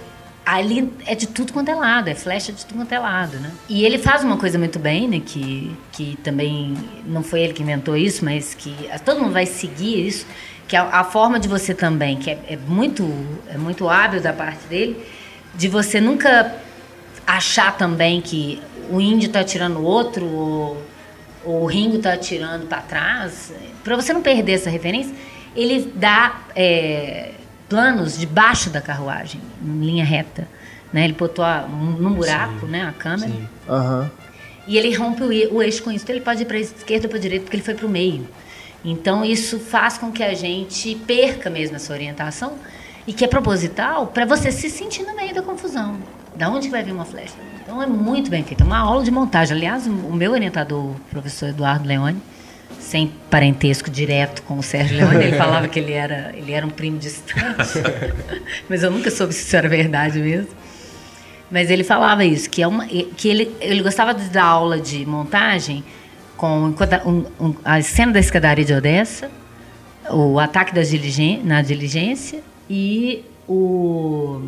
[0.46, 3.52] ali é de tudo quanto é lado, é flecha de tudo quanto é lado, né?
[3.68, 5.22] E ele faz uma coisa muito bem, né?
[5.26, 10.08] Que, que também não foi ele que inventou isso, mas que todo mundo vai seguir
[10.08, 10.28] isso,
[10.68, 13.04] que a, a forma de você também, que é, é muito,
[13.50, 15.04] é muito hábil da parte dele,
[15.56, 16.56] de você nunca
[17.26, 18.62] achar também que
[18.92, 20.86] o índio está tirando o outro ou,
[21.44, 23.52] ou, o Ringo está tirando para trás,
[23.84, 25.14] para você não perder essa referência,
[25.56, 27.32] ele dá é,
[27.70, 30.48] planos debaixo da carruagem, em linha reta.
[30.92, 31.06] Né?
[31.06, 33.34] Ele botou a, num buraco sim, né, a câmera.
[33.68, 34.10] Uhum.
[34.68, 36.04] E ele rompe o, o eixo com isso.
[36.04, 37.86] Então ele pode ir para a esquerda ou para a direita porque ele foi para
[37.86, 38.28] o meio.
[38.84, 42.54] Então isso faz com que a gente perca mesmo essa orientação
[43.08, 45.98] e que é proposital para você se sentir no meio da confusão.
[46.36, 47.34] Da onde vai vir uma flecha?
[47.62, 48.62] Então é muito bem feito.
[48.62, 49.56] É uma aula de montagem.
[49.56, 52.22] Aliás, o meu orientador, o professor Eduardo Leone,
[52.86, 56.70] sem parentesco direto com o Sérgio Leone, ele falava que ele era, ele era um
[56.70, 57.82] primo distante.
[58.70, 60.52] Mas eu nunca soube se isso era verdade mesmo.
[61.50, 65.04] Mas ele falava isso, que, é uma, que ele, ele gostava de dar aula de
[65.06, 65.84] montagem
[66.38, 66.74] com
[67.06, 69.32] um, um, a cena da escadaria de Odessa,
[70.10, 74.44] o ataque das diligen na diligência e, o,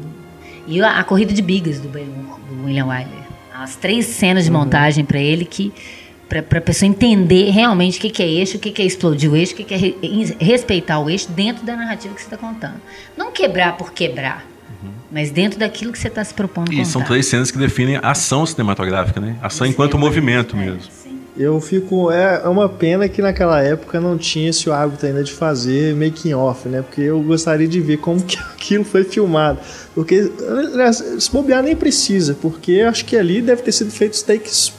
[0.68, 3.28] e a, a corrida de bigas do, do William Wyler.
[3.54, 4.60] As três cenas de uhum.
[4.60, 5.74] montagem para ele que
[6.28, 9.32] para a pessoa entender realmente o que, que é eixo, o que, que é explodir
[9.32, 9.96] o eixo, o que, que é re,
[10.40, 12.76] respeitar o eixo dentro da narrativa que você está contando.
[13.16, 14.90] Não quebrar por quebrar, uhum.
[15.12, 16.90] mas dentro daquilo que você está se propondo E contar.
[16.90, 19.38] são três cenas que definem a ação cinematográfica, né?
[19.42, 20.82] Ação enquanto movimento mesmo.
[20.82, 22.12] É, eu fico.
[22.12, 26.34] É, é uma pena que naquela época não tinha esse hábito ainda de fazer making
[26.34, 26.82] off, né?
[26.82, 29.60] Porque eu gostaria de ver como que aquilo foi filmado.
[29.94, 30.32] Porque,
[31.20, 34.74] se bobear, nem precisa, porque acho que ali deve ter sido feitos takes,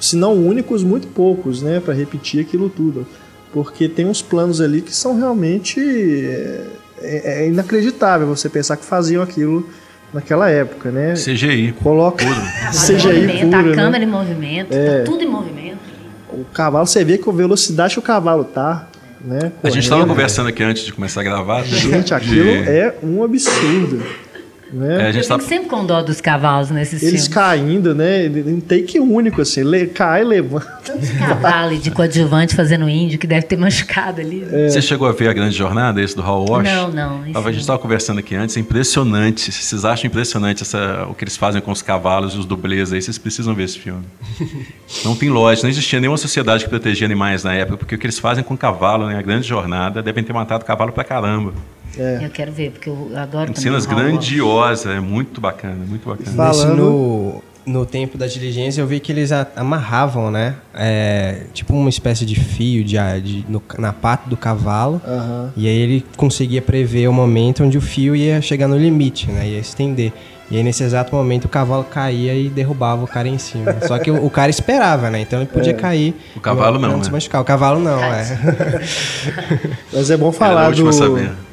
[0.00, 1.80] se não únicos, muito poucos, né?
[1.80, 3.06] para repetir aquilo tudo.
[3.52, 5.80] Porque tem uns planos ali que são realmente.
[5.80, 6.66] É,
[7.02, 9.68] é, é inacreditável você pensar que faziam aquilo
[10.12, 11.14] naquela época, né?
[11.14, 11.72] CGI.
[11.82, 12.40] Coloca puro.
[12.70, 13.74] CGI puro, A né?
[13.74, 14.98] câmera em movimento, é.
[14.98, 15.78] tá tudo em movimento.
[16.32, 18.88] O cavalo, você vê que a velocidade que o cavalo tá,
[19.20, 19.52] né?
[19.62, 21.64] A gente estava conversando aqui antes de começar a gravar.
[21.64, 22.68] Gente, aquilo de...
[22.68, 24.02] é um absurdo.
[24.72, 25.02] Né?
[25.02, 25.38] É, a gente tá...
[25.40, 27.28] sempre com dó dos cavalos nesses Eles filmes.
[27.28, 28.30] caindo, né?
[28.46, 29.86] Um take único, assim, le...
[29.86, 30.80] cai, levanta.
[30.84, 34.46] Tanto cavalo de coadjuvante fazendo índio que deve ter machucado ali.
[34.50, 34.68] É.
[34.68, 36.64] Você chegou a ver a grande jornada, esse do Hall Walsh?
[36.64, 37.22] Não, não.
[37.22, 39.50] A gente estava conversando aqui antes, é impressionante.
[39.50, 43.02] Vocês acham impressionante essa, o que eles fazem com os cavalos e os dublês aí?
[43.02, 44.04] Vocês precisam ver esse filme.
[45.04, 48.06] não tem lógica, não existia nenhuma sociedade que protegia animais na época, porque o que
[48.06, 49.18] eles fazem com o cavalo, né?
[49.18, 51.52] A grande jornada, devem ter matado cavalo pra caramba.
[51.98, 52.24] É.
[52.24, 56.30] Eu quero ver, porque eu adoro Cenas grandiosas, é muito bacana, muito bacana.
[56.30, 60.56] Falando no, no tempo da diligência, eu vi que eles amarravam, né?
[60.74, 65.00] É, tipo uma espécie de fio de, de no, na pata do cavalo.
[65.06, 65.50] Uhum.
[65.56, 69.48] E aí ele conseguia prever o momento onde o fio ia chegar no limite, né?
[69.48, 70.12] Ia estender.
[70.50, 73.76] E aí, nesse exato momento, o cavalo caía e derrubava o cara em cima.
[73.86, 75.20] Só que o, o cara esperava, né?
[75.20, 75.76] Então ele podia é.
[75.76, 76.14] cair.
[76.34, 77.08] O cavalo não, não né?
[77.10, 77.40] machucar.
[77.40, 78.38] O cavalo não, é.
[79.92, 80.90] Mas é bom falar do,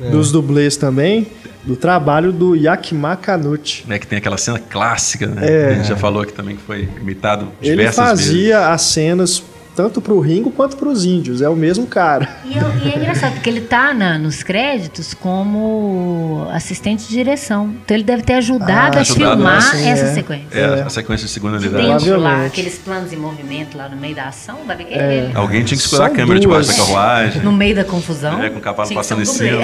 [0.09, 1.27] dos dublês também,
[1.63, 3.85] do trabalho do Yakima Kanuti.
[3.87, 5.47] É que tem aquela cena clássica, né?
[5.47, 5.67] É.
[5.67, 8.73] A gente já falou aqui também que foi imitado diversas Ele fazia vezes.
[8.73, 9.43] as cenas
[9.77, 11.39] tanto para o Ringo quanto para os índios.
[11.39, 12.27] É o mesmo cara.
[12.43, 17.75] E, é, e é engraçado, porque ele tá na, nos créditos como assistente de direção.
[17.85, 20.13] Então ele deve ter ajudado ah, a ajudado filmar assim, essa é.
[20.15, 20.47] sequência.
[20.51, 22.05] É, é, a sequência de segunda unidade.
[22.05, 25.13] Dentro lá, aqueles planos em movimento lá no meio da ação, vai ver que é,
[25.13, 25.37] ele.
[25.37, 27.43] Alguém tinha que segurar a câmera debaixo da carruagem.
[27.43, 28.41] No meio da confusão.
[28.41, 29.61] É, com o cavalo passando em cima.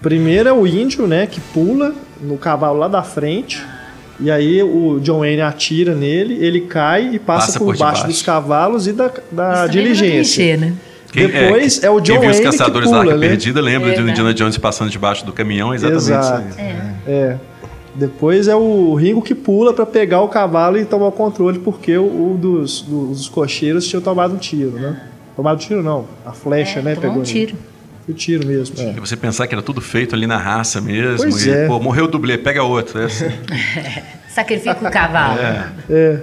[0.00, 3.62] Primeiro é o índio, né, que pula no cavalo lá da frente.
[4.20, 8.06] E aí o John Wayne atira nele, ele cai e passa, passa por, por baixo
[8.06, 10.44] dos cavalos e da, da é diligência.
[10.44, 10.74] Clichê, né?
[11.12, 12.32] Quem, Depois é, é, o John Wayne.
[12.32, 13.28] Quem viu os caçadores que pula, da Arca né?
[13.28, 16.48] Perdida lembra é, de Indiana Jones passando debaixo do caminhão, exatamente Exato.
[16.48, 16.60] isso.
[16.60, 16.92] É.
[17.06, 17.38] é.
[17.94, 21.96] Depois é o Ringo que pula para pegar o cavalo e tomar o controle, porque
[21.96, 25.00] o, o dos, dos cocheiros tinha tomado um tiro, né?
[25.34, 26.96] Tomado um tiro não, a flecha, é, né?
[26.96, 27.52] Pegou um tiro.
[27.52, 27.77] Ele.
[28.08, 28.74] O tiro mesmo.
[28.80, 28.94] É.
[28.96, 31.18] E você pensar que era tudo feito ali na raça mesmo.
[31.18, 31.66] Pois e, é.
[31.66, 33.00] pô, morreu o dublê, pega outro.
[33.00, 33.26] É assim.
[34.28, 35.38] Sacrifica o cavalo.
[35.38, 35.70] É.
[35.90, 36.20] é.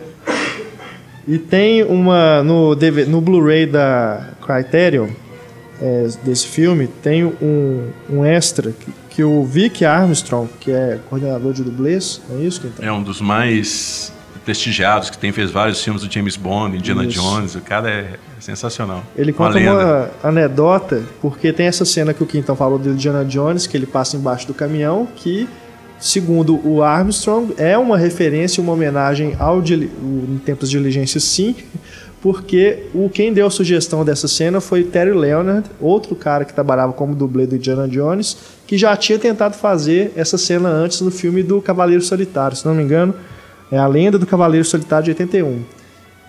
[1.27, 2.43] E tem uma.
[2.43, 2.75] No,
[3.07, 5.09] no Blu-ray da Criterion,
[5.81, 11.53] é, desse filme, tem um, um extra que, que, o Vic Armstrong, que é coordenador
[11.53, 14.13] de dublês, é isso que É um dos mais
[14.43, 17.19] prestigiados, que tem fez vários filmes do James Bond, Indiana Isso.
[17.19, 18.13] Jones, o cara é
[18.45, 19.03] sensacional.
[19.15, 23.25] Ele conta uma, uma, anedota, porque tem essa cena que o Quintão falou do Indiana
[23.25, 25.49] Jones, que ele passa embaixo do caminhão, que,
[25.99, 31.55] segundo o Armstrong, é uma referência, uma homenagem ao em tempos de diligência, sim,
[32.21, 36.93] porque o quem deu a sugestão dessa cena foi Terry Leonard, outro cara que trabalhava
[36.93, 38.37] como dublê do Indiana Jones,
[38.67, 42.75] que já tinha tentado fazer essa cena antes no filme do Cavaleiro Solitário, se não
[42.75, 43.13] me engano,
[43.71, 45.74] é a lenda do Cavaleiro Solitário de 81.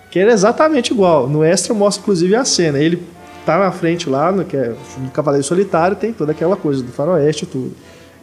[0.09, 1.27] Que era exatamente igual.
[1.27, 2.79] No extra mostra inclusive a cena.
[2.79, 3.01] Ele
[3.45, 6.91] tá na frente lá, no, que é o Cavaleiro Solitário, tem toda aquela coisa do
[6.91, 7.71] faroeste e tudo.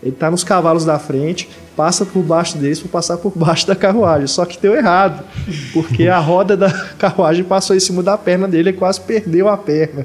[0.04, 3.74] Ele tá nos cavalos da frente, passa por baixo deles para passar por baixo da
[3.74, 4.26] carruagem.
[4.26, 5.24] Só que deu errado,
[5.72, 9.56] porque a roda da carruagem passou em cima da perna dele e quase perdeu a
[9.56, 10.04] perna.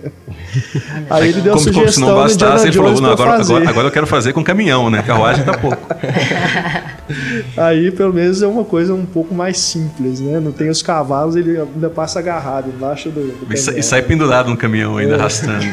[1.09, 3.53] Aí ele deu Como, como sugestão se não bastasse, ele falou, não, agora, fazer.
[3.55, 5.03] agora, agora eu quero fazer com caminhão, né?
[5.03, 5.77] Carruagem tá pouco.
[7.57, 10.39] Aí, pelo menos, é uma coisa um pouco mais simples, né?
[10.39, 14.49] Não tem os cavalos, ele ainda passa agarrado embaixo do, do E, e sai pendurado
[14.49, 15.65] no caminhão ainda, arrastando.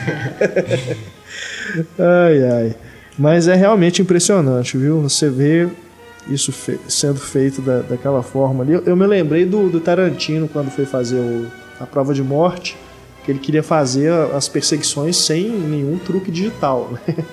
[1.98, 2.74] Ai, ai.
[3.18, 5.00] Mas é realmente impressionante, viu?
[5.02, 5.68] Você vê
[6.28, 8.72] isso fe- sendo feito da, daquela forma ali.
[8.74, 11.46] Eu, eu me lembrei do, do Tarantino quando foi fazer o-
[11.80, 12.76] a prova de morte,
[13.24, 17.14] que ele queria fazer as perseguições sem nenhum truque digital, né?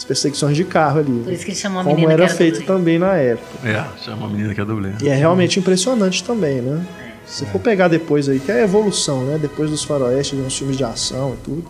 [0.00, 1.20] As perseguições de carro ali.
[1.22, 2.66] Por isso que ele chamou a Como menina era que feito dublê.
[2.66, 3.68] também na época.
[3.68, 4.92] É, chama a menina que é dublê.
[5.02, 6.82] E é realmente impressionante também, né?
[7.26, 9.36] Se for pegar depois aí, que é a evolução, né?
[9.38, 11.64] Depois dos faroestes, uns filmes de ação e tudo.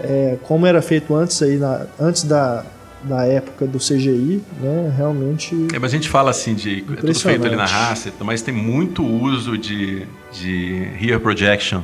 [0.00, 2.64] É, como era feito antes aí, na- antes da,
[3.04, 4.92] da época do CGI, né?
[4.96, 5.54] Realmente.
[5.74, 8.52] É, mas a gente fala assim de é tudo feito ali na raça, mas tem
[8.54, 11.80] muito uso de, de rear projection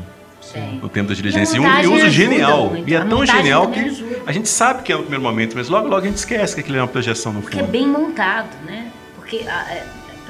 [0.53, 0.79] Tem.
[0.79, 1.57] no tempo da diligência.
[1.57, 2.71] E E um, e uso genial.
[2.71, 2.89] muito.
[2.91, 4.17] E é A tão genial que ajuda.
[4.27, 6.61] a gente sabe que é no primeiro momento, mas logo logo a gente esquece que
[6.61, 7.71] aquilo é uma projeção no Porque é fundo.
[7.73, 8.91] bem montado, né?
[9.17, 9.87] Porque a- é,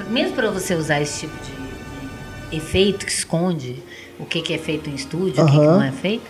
[0.09, 3.75] mesmo para você usar esse tipo de, de efeito que esconde
[4.19, 6.23] o que, que é feito em estúdio, o que, que não é feito,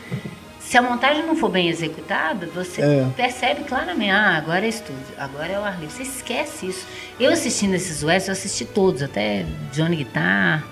[0.70, 3.08] se a montagem não for bem executada, você É.
[3.16, 5.96] percebe claramente, ah, agora é estúdio, agora é o ar livre.
[5.96, 6.86] Você esquece isso.
[7.18, 10.66] Eu assistindo esses westerns, eu assisti todos, até Johnny Guitar,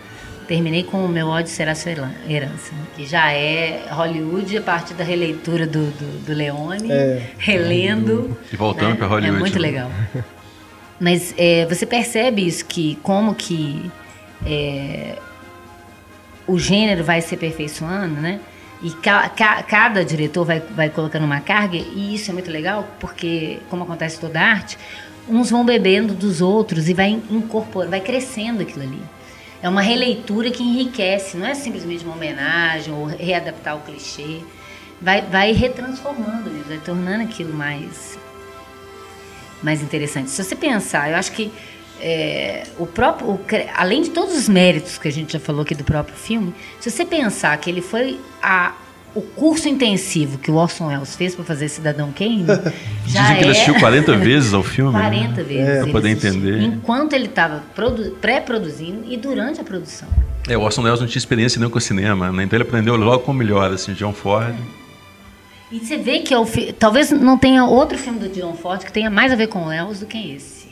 [0.50, 2.82] terminei com o meu ódio será sua heran- herança, né?
[2.96, 7.30] que já é Hollywood a partir da releitura do, do, do Leone, É.
[7.38, 8.38] relendo.
[8.52, 8.96] E voltando né?
[8.96, 9.62] pra Hollywood, É muito né?
[9.62, 9.92] legal.
[11.00, 13.90] Mas é, você percebe isso que como que
[14.46, 15.16] é,
[16.46, 18.40] o gênero vai se aperfeiçoando, né?
[18.86, 22.88] E ca- ca- cada diretor vai, vai colocando uma carga, e isso é muito legal,
[23.00, 24.78] porque, como acontece toda arte,
[25.28, 29.02] uns vão bebendo dos outros e vai incorporando, vai crescendo aquilo ali.
[29.60, 34.42] É uma releitura que enriquece, não é simplesmente uma homenagem ou readaptar o clichê.
[35.02, 38.20] Vai, vai retransformando isso, vai tornando aquilo mais
[39.64, 40.30] mais interessante.
[40.30, 41.52] Se você pensar, eu acho que
[42.02, 43.40] é, o próprio, o
[43.76, 46.90] além de todos os méritos que a gente já falou aqui do próprio filme, se
[46.92, 48.74] você pensar que ele foi a,
[49.16, 52.46] o curso intensivo que o Orson Welles fez para fazer Cidadão Kane,
[53.08, 54.92] já Dizem que ele é assistiu 40 vezes ao filme.
[54.92, 55.44] 40 né?
[55.44, 55.66] vezes.
[55.66, 56.62] Pra ele poder entender.
[56.62, 57.64] Enquanto ele estava
[58.22, 60.08] pré-produzindo e durante a produção.
[60.48, 62.44] É, o Orson Welles não tinha experiência nenhuma com cinema, né?
[62.44, 64.54] Então ele aprendeu logo com o melhor, assim, John Ford.
[65.72, 68.84] E você vê que é o fi- talvez não tenha outro filme do John Ford
[68.84, 70.65] que tenha mais a ver com o Wells do que esse.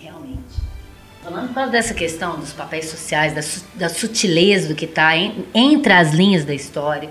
[1.24, 5.16] Falando por causa dessa questão dos papéis sociais, da, su- da sutileza do que está
[5.16, 7.10] entre as linhas da história.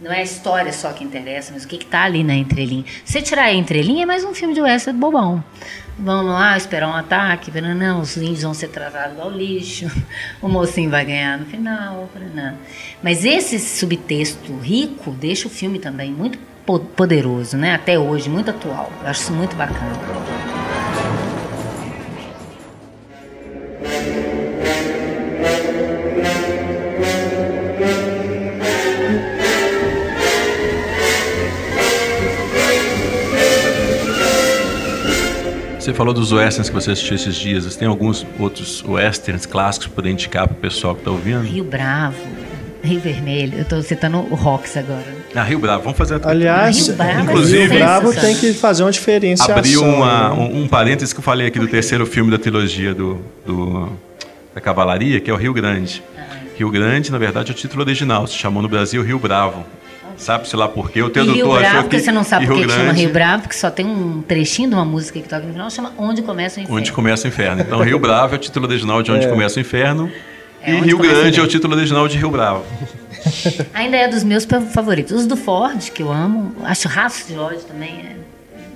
[0.00, 2.84] Não é a história só que interessa, mas o que está ali na entrelinha.
[3.04, 5.42] Se tirar a entrelinha, é mais um filme de western bobão.
[5.98, 9.90] Vamos lá esperar um ataque, não, os índios vão ser tratados ao lixo,
[10.42, 12.10] o mocinho vai ganhar no final.
[12.34, 12.54] Não.
[13.02, 17.74] Mas esse subtexto rico deixa o filme também muito po- poderoso, né?
[17.74, 18.92] Até hoje, muito atual.
[19.02, 20.55] Eu acho isso muito bacana.
[35.86, 37.62] Você falou dos westerns que você assistiu esses dias.
[37.64, 41.42] Você tem alguns outros westerns clássicos para indicar para o pessoal que está ouvindo?
[41.42, 42.16] Rio Bravo,
[42.82, 43.54] Rio Vermelho.
[43.54, 45.04] Eu estou citando o Rox agora.
[45.32, 45.84] Ah, Rio Bravo.
[45.84, 49.54] Vamos fazer a Aliás, Rio Bravo é Inclusive- Rio Bravo tem que fazer uma diferenciação.
[49.56, 53.20] Abriu uma- um, um parênteses que eu falei aqui do terceiro filme da trilogia do,
[53.46, 53.88] do-
[54.52, 56.02] da Cavalaria, que é o Rio Grande.
[56.56, 58.26] Rio Grande, na verdade, é o título original.
[58.26, 59.64] Se chamou no Brasil Rio Bravo.
[60.16, 61.02] Sabe-se lá por quê?
[61.02, 62.68] O E tradutor Rio achou Bravo, que porque você não sabe e por que Rio
[62.70, 65.52] que chama Rio Bravo, porque só tem um trechinho de uma música que toca no
[65.52, 66.78] final, chama Onde Começa o Inferno.
[66.80, 67.60] Onde começa o inferno.
[67.62, 70.10] Então, Rio Bravo é o título original de Onde Começa o Inferno.
[70.62, 72.64] É, e Rio o Grande é o título original de Rio Bravo.
[73.74, 75.12] Ainda é dos meus favoritos.
[75.12, 76.54] Os do Ford, que eu amo.
[76.64, 78.16] Acho Raço de ódio também é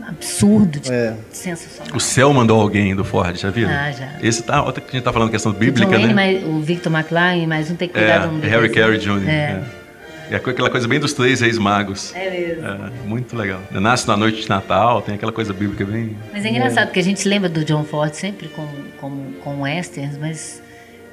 [0.09, 1.15] absurdo, de É.
[1.33, 1.95] sensacional.
[1.97, 3.71] O céu mandou alguém do Ford, já viram?
[3.71, 4.09] Ah, já.
[4.23, 6.15] Esse tá, outra que a gente tá falando questão O bíblica, John Wayne, né?
[6.15, 8.69] mais- o Victor McLaren, mais um tem que cuidar É, de um Harry.
[8.71, 9.29] Carey Jr.
[9.29, 9.31] É.
[9.33, 9.63] É.
[10.31, 12.15] É aquela coisa bem dos três reis magos.
[12.15, 12.67] É mesmo.
[12.67, 13.61] É, muito legal.
[13.73, 16.17] Nasce na noite de Natal, tem aquela coisa bíblica bem.
[16.33, 18.67] Mas é engraçado, porque a gente lembra do John Ford sempre com,
[19.01, 20.63] com, com westerns, mas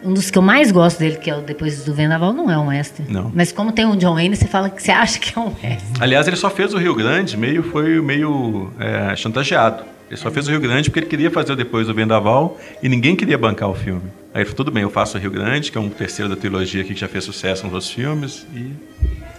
[0.04, 2.58] um dos que eu mais gosto dele, que é o Depois do Vendaval, não é
[2.58, 3.12] um western.
[3.12, 3.32] Não.
[3.34, 5.82] Mas como tem o John Wayne, você fala que você acha que é um western.
[6.00, 9.84] Aliás, ele só fez o Rio Grande, meio foi meio é, chantageado.
[10.10, 12.88] Ele só fez o Rio Grande porque ele queria fazer o depois do Vendaval e
[12.88, 14.04] ninguém queria bancar o filme.
[14.34, 16.36] Aí ele falou, tudo bem, eu faço o Rio Grande, que é um terceiro da
[16.38, 18.72] trilogia que já fez sucesso nos outros filmes, e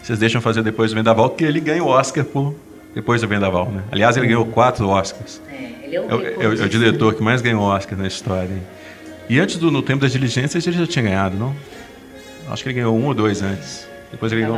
[0.03, 2.55] vocês deixam fazer depois do Vendaval, que ele ganha o Oscar por
[2.95, 3.83] depois do Vendaval, né?
[3.91, 5.41] Aliás, ele ganhou quatro Oscars.
[5.49, 7.97] É, Ele é, um É, o- é o- é o diretor que mais ganhou Oscar
[7.99, 8.51] na história.
[9.29, 11.55] E antes do No Tempo das Diligências ele já tinha ganhado, não?
[12.51, 13.87] Acho que ele ganhou um ou dois antes.
[14.11, 14.57] Depois ele ganhou.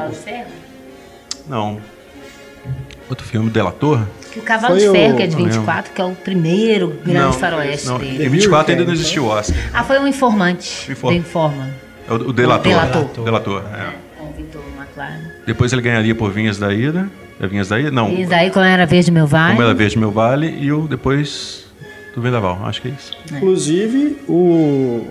[1.48, 1.80] Não.
[3.08, 4.00] Outro filme, Delator?
[4.32, 5.54] Que o Cavalo Foi de Ferro, o- que é de não lembro.
[5.54, 8.24] 24, que é o primeiro grande não, faroeste não, dele.
[8.24, 9.56] Em 24 ainda não existiu Oscar.
[9.74, 10.88] Ah, foi um informante.
[10.88, 11.68] O Inform- Do Informa.
[12.08, 12.62] É o, o Delator.
[12.72, 13.24] Delator.
[13.24, 13.92] Delator, é.
[14.18, 15.20] Com o Victor McLaren.
[15.46, 17.08] Depois ele ganharia por Vinhas da Ira.
[17.40, 17.90] É Vinhas da Ira?
[17.90, 18.12] Não.
[18.12, 19.54] E daí, como era Verde Meu Vale.
[19.56, 21.64] Como era Verde Meu Vale e o depois
[22.14, 22.60] do Vendaval.
[22.64, 23.12] Acho que é isso.
[23.32, 25.06] Inclusive, o...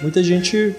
[0.00, 0.74] muita gente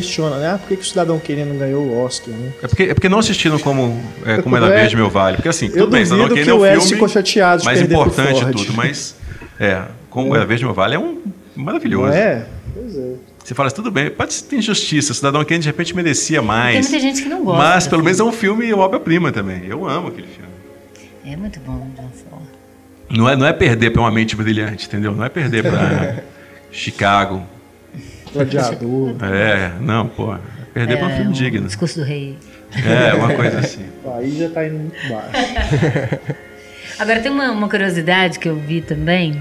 [0.00, 0.50] questiona, né?
[0.50, 2.52] Ah, por que, que o Cidadão Querendo não ganhou o Oscar, né?
[2.62, 4.80] É porque, é porque não assistiram como, é, como era É.
[4.80, 5.36] Verde Meu Vale.
[5.36, 7.64] Porque assim, Eu tudo bem, Cidadão duvido Kane que é o filme ficou chateado de
[7.64, 9.16] mais importante de tudo, mas
[9.58, 11.20] é, como era Verde Meu Vale é um
[11.54, 12.08] maravilhoso.
[12.08, 12.46] Não é?
[12.74, 13.12] Pois é.
[13.42, 16.88] Você fala assim, tudo bem, pode ter injustiça, Cidadão Kane de repente merecia Tem mais.
[16.88, 17.62] muita gente que não gosta.
[17.62, 18.36] Mas pelo menos é filme.
[18.36, 19.62] um filme obra-prima também.
[19.66, 20.50] Eu amo aquele filme.
[21.24, 22.42] É muito bom, John Ford.
[23.08, 25.12] Não é, não é perder para uma mente brilhante, entendeu?
[25.12, 26.22] Não é perder para
[26.72, 27.44] Chicago.
[28.44, 29.14] Gladiador.
[29.22, 30.34] É, não, pô.
[30.34, 30.38] É
[30.74, 31.66] perder para um filme o digno.
[31.66, 32.36] Discurso do Rei.
[32.74, 33.86] É, uma coisa assim.
[34.16, 35.30] Aí já tá indo muito baixo.
[36.98, 39.40] Agora tem uma, uma curiosidade que eu vi também,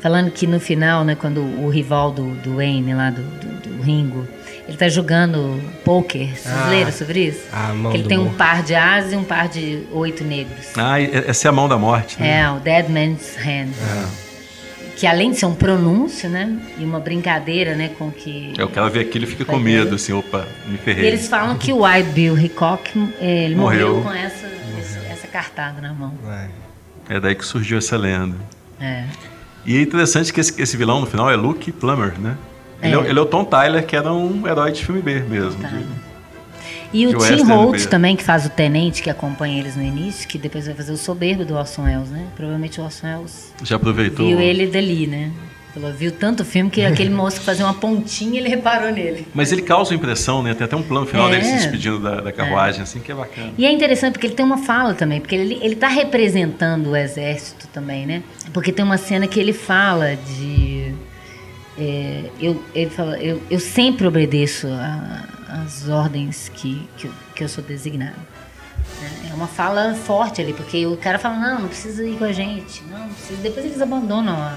[0.00, 3.82] falando que no final, né, quando o rival do, do Wayne lá, do, do, do
[3.82, 4.26] Ringo,
[4.68, 6.28] ele tá jogando poker.
[6.36, 6.68] Vocês Ah.
[6.68, 7.42] leram sobre isso?
[7.52, 8.36] A mão que ele do tem um morto.
[8.36, 10.66] par de asas e um par de oito negros.
[10.76, 12.40] Ah, essa é a mão da morte, né?
[12.40, 13.68] É, o Dead Man's Hand.
[14.96, 16.58] Que além de ser um pronúncio, né?
[16.78, 17.90] E uma brincadeira, né?
[17.98, 18.54] Com que.
[18.56, 21.06] É, o cara vê aquilo e fica com medo, assim, opa, me E ferrei.
[21.08, 24.02] eles falam que o Wild Bill Hickok, eh, ele morreu, Morreu.
[24.02, 24.46] com essa,
[24.78, 26.14] essa, essa cartada na mão.
[26.28, 26.48] É.
[27.16, 28.36] É daí que surgiu essa lenda.
[28.80, 29.04] É.
[29.66, 32.36] E é interessante que esse, esse vilão no final é Luke Plummer, né?
[32.82, 32.94] Ele é.
[32.94, 32.98] É.
[32.98, 35.60] o- ele é o Tom Tyler, que era um herói de filme B mesmo.
[35.62, 35.68] Tá.
[35.68, 36.05] de-
[36.92, 37.86] E o Tim Western Holt B.
[37.88, 40.96] também, que faz o tenente, que acompanha eles no início, que depois vai fazer o
[40.96, 42.26] soberbo do Orson Welles, né?
[42.36, 44.26] Provavelmente o Orson Welles Já aproveitou.
[44.26, 45.30] viu ele dali, né?
[45.74, 49.26] Falou, viu tanto filme que aquele moço fazia uma pontinha, ele reparou nele.
[49.34, 50.54] Mas ele causa impressão, né?
[50.54, 51.32] Tem até um plano final É.
[51.32, 53.52] dele se despedindo da, da carruagem, assim, que é bacana.
[53.58, 56.96] E é interessante porque ele tem uma fala também, porque ele, ele tá representando o
[56.96, 58.22] exército também, né?
[58.54, 60.94] Porque tem uma cena que ele fala de.
[61.78, 64.66] é, eu, ele fala, eu, eu sempre obedeço
[65.48, 68.16] às ordens que, que, eu, que eu sou designado.
[69.00, 69.28] né?
[69.30, 72.32] É uma fala forte ali, porque o cara fala, não, não precisa ir com a
[72.32, 73.40] gente, não, não precisa.
[73.42, 74.56] Depois eles abandonam a,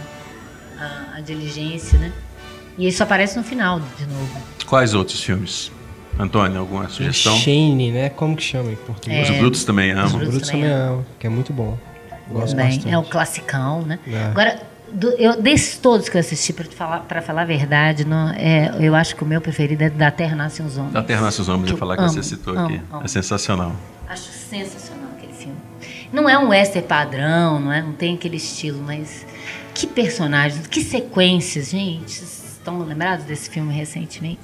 [0.79, 2.11] a, a diligência, né?
[2.77, 4.41] E ele só aparece no final, de novo.
[4.65, 5.71] Quais outros filmes?
[6.17, 7.35] Antônio, alguma sugestão?
[7.37, 8.09] Shane, né?
[8.09, 9.29] Como que chama em português?
[9.29, 10.11] Os Brutos também Os amam.
[10.11, 11.77] Brutos Brutos também também é, que é muito bom.
[12.29, 12.67] Gosto Também.
[12.67, 12.93] bastante.
[12.93, 13.99] É o classicão, né?
[14.07, 14.25] É.
[14.25, 14.61] Agora,
[14.93, 18.73] do- eu, desses todos que eu assisti, para falar, pra falar a verdade, não, é,
[18.79, 20.93] eu acho que o meu preferido é Da Terra Nascem os Homens.
[20.93, 22.81] Da Terra Nasce os Homens, Que eu falar que amo, você citou amo, aqui.
[22.91, 23.01] amo.
[23.03, 23.73] É sensacional.
[24.07, 25.55] Acho sensacional aquele filme.
[26.11, 29.25] Não é um western padrão, não, é, não tem aquele estilo, mas
[29.73, 32.11] que personagens, que sequências, gente.
[32.11, 34.39] Vocês estão lembrados desse filme recentemente?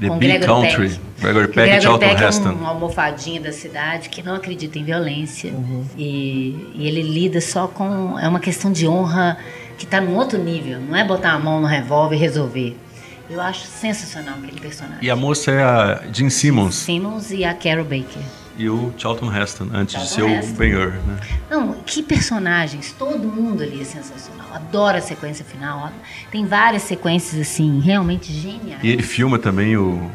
[0.00, 0.88] The Com Big Gregory Country.
[0.88, 1.00] Peck.
[1.20, 2.48] Gregory Peck e Gregory Charlton Peck é Heston.
[2.48, 5.52] um, um almofadinha da cidade que não acredita em violência.
[5.98, 8.18] E, e ele lida só com.
[8.18, 9.36] É uma questão de honra
[9.80, 10.78] que está num outro nível.
[10.78, 12.76] Não é botar a mão no revólver e resolver.
[13.30, 14.98] Eu acho sensacional aquele personagem.
[15.00, 18.20] E a moça é a Jean Simmons Simmons e a Carol Baker.
[18.58, 20.54] e o Charlton Heston, antes de ser Charlton o.
[20.54, 21.20] Ben-Hur, né?
[21.48, 22.92] Não, que personagens.
[22.98, 24.46] Todo mundo ali é sensacional.
[24.52, 25.90] Adoro a sequência final.
[26.30, 28.82] Tem várias sequências, assim, realmente geniais.
[28.82, 30.10] E ele filma também o,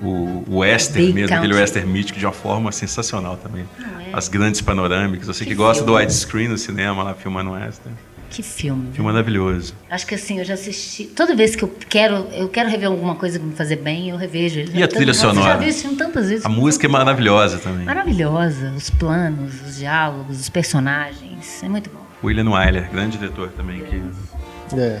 [0.00, 3.66] o, o western mesmo, aquele western mítico de uma forma sensacional também.
[3.78, 4.04] Não é?
[4.14, 5.26] As grandes panorâmicas.
[5.26, 6.00] Você que, Que gosta do filme.
[6.02, 7.94] widescreen no cinema lá filmando western.
[8.34, 8.90] Que filme.
[8.92, 9.74] Filme maravilhoso.
[9.88, 11.04] Acho que assim, eu já assisti.
[11.04, 14.16] Toda vez que eu quero, eu quero rever alguma coisa pra me fazer bem, eu
[14.16, 14.72] revejo ele.
[14.76, 15.56] E a trilha já sonora?
[15.56, 16.44] viu esse filme tantas vezes.
[16.44, 17.84] A música é maravilhosa também.
[17.84, 18.72] Maravilhosa.
[18.76, 21.62] Os planos, os diálogos, os personagens.
[21.62, 22.04] É muito bom.
[22.24, 23.80] William Wyler, grande diretor também.
[23.84, 24.02] Que...
[24.76, 25.00] É.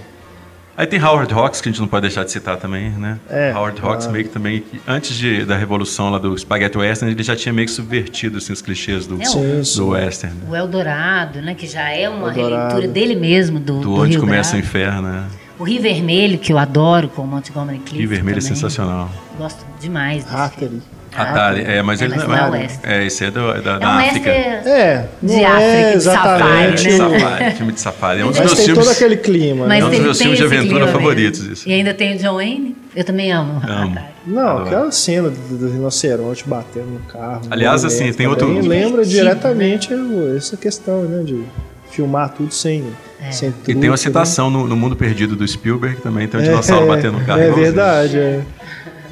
[0.76, 3.18] Aí tem Howard Hawks, que a gente não pode deixar de citar também, né?
[3.30, 4.12] É, Howard Hawks claro.
[4.12, 7.66] meio que também, antes de, da revolução lá do Spaghetti Western, ele já tinha meio
[7.68, 9.76] que subvertido assim, os clichês do, É, sim.
[9.76, 10.34] do Western.
[10.36, 10.46] né?
[10.50, 11.54] O Eldorado, né?
[11.54, 14.58] Que já é uma releitura dele mesmo, do, Do do Onde Rio Começa o.
[14.58, 15.24] Inferno, né?
[15.56, 18.02] O Rio Vermelho, que eu adoro, com o Montgomery Clift.
[18.02, 18.56] E Vermelho é também.
[18.56, 19.08] sensacional.
[19.38, 20.58] Gosto demais desse Hattery.
[20.70, 20.82] filme.
[21.16, 22.68] Atari, é, mas É, ele não não é é.
[23.02, 24.30] É, esse é, do, é da, É da um África.
[24.30, 26.92] É, não De é África, de exatamente.
[26.92, 27.04] safari, né?
[27.16, 28.20] o- Safari, filme de safari.
[28.20, 28.84] É um dos Mas meus tem filmes.
[28.86, 29.66] todo aquele clima.
[29.66, 31.68] Mas É um dos ele meus filmes de aventura favoritos, isso.
[31.68, 32.76] E ainda tem o John Wayne.
[32.96, 33.60] Eu também amo.
[33.66, 33.92] Amo.
[33.92, 34.14] Atari.
[34.26, 34.66] Não, Adoro.
[34.66, 37.42] aquela cena do, do rinoceronte batendo no carro.
[37.50, 39.90] Aliás, no assim, tem outro- também Lembra diretamente
[40.36, 41.22] essa questão, né?
[41.24, 41.44] De
[41.90, 42.84] filmar tudo sem,
[43.30, 43.96] sem E truque, tem uma né?
[43.96, 47.40] citação no, no Mundo Perdido do Spielberg também, tem um dinossauro batendo no carro.
[47.40, 48.40] É verdade, é.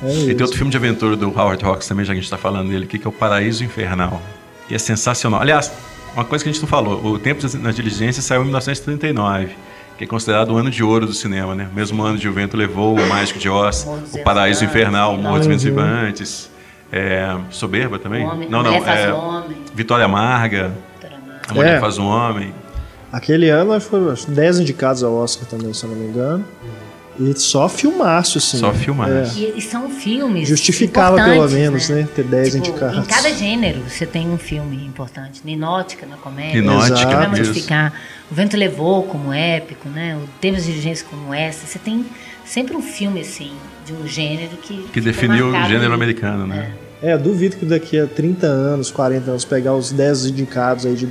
[0.02, 2.24] É E tem outro filme de aventura do Howard Hawks também, já que a gente
[2.24, 4.20] está falando dele aqui, que é o Paraíso Infernal.
[4.68, 5.40] Que é sensacional.
[5.40, 5.70] Aliás,
[6.14, 9.48] uma coisa que a gente não falou, o Tempo na Diligência saiu em 1939,
[9.96, 11.68] que é considerado o ano de ouro do cinema, né?
[11.70, 15.14] O mesmo ano de O Vento Levou, O Mágico de Oz, O Paraíso Ventos Infernal,
[15.14, 15.62] O Morro dos Ventos.
[15.64, 16.50] Vivantes,
[16.90, 18.26] é, Soberba também?
[18.26, 19.14] Homem- não, não, é.
[19.74, 20.72] Vitória Amarga.
[21.48, 21.80] A Mulher É.
[21.80, 22.52] Faz o Homem.
[23.12, 26.44] Aquele ano foram 10 indicados ao Oscar também, se eu não me engano.
[27.18, 28.58] E só filmaço, assim.
[28.58, 29.38] Só filmaço.
[29.38, 30.48] E, e são filmes.
[30.48, 32.98] Justificava pelo menos, né, ter 10 Tipo, indicados.
[32.98, 35.42] Em cada gênero você tem um filme importante.
[35.44, 36.60] Ninótica na comédia.
[36.60, 37.92] Ninótica, vai modificar.
[38.30, 40.16] O Vento Levou como épico, né?
[40.16, 41.66] O Termos de Diligência como essa.
[41.66, 42.04] Você tem
[42.44, 43.52] sempre um filme, assim,
[43.84, 44.84] de um gênero que.
[44.92, 45.94] Que definiu o gênero ali.
[45.94, 46.72] americano, né?
[47.02, 50.94] É, eu duvido que daqui a 30 anos, 40 anos, pegar os 10 indicados aí
[50.94, 51.04] de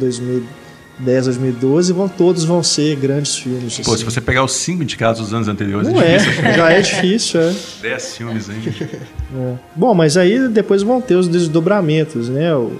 [0.99, 3.79] 2010, 2012, vão, todos vão ser grandes filmes.
[3.79, 3.99] Pô, assim.
[3.99, 6.43] se você pegar os cinco indicados dos anos anteriores, Não é é, difícil.
[6.53, 7.55] já é difícil, é.
[7.81, 8.71] 10 filmes ainda.
[9.33, 9.55] É.
[9.73, 12.53] Bom, mas aí depois vão ter os desdobramentos, né?
[12.53, 12.73] O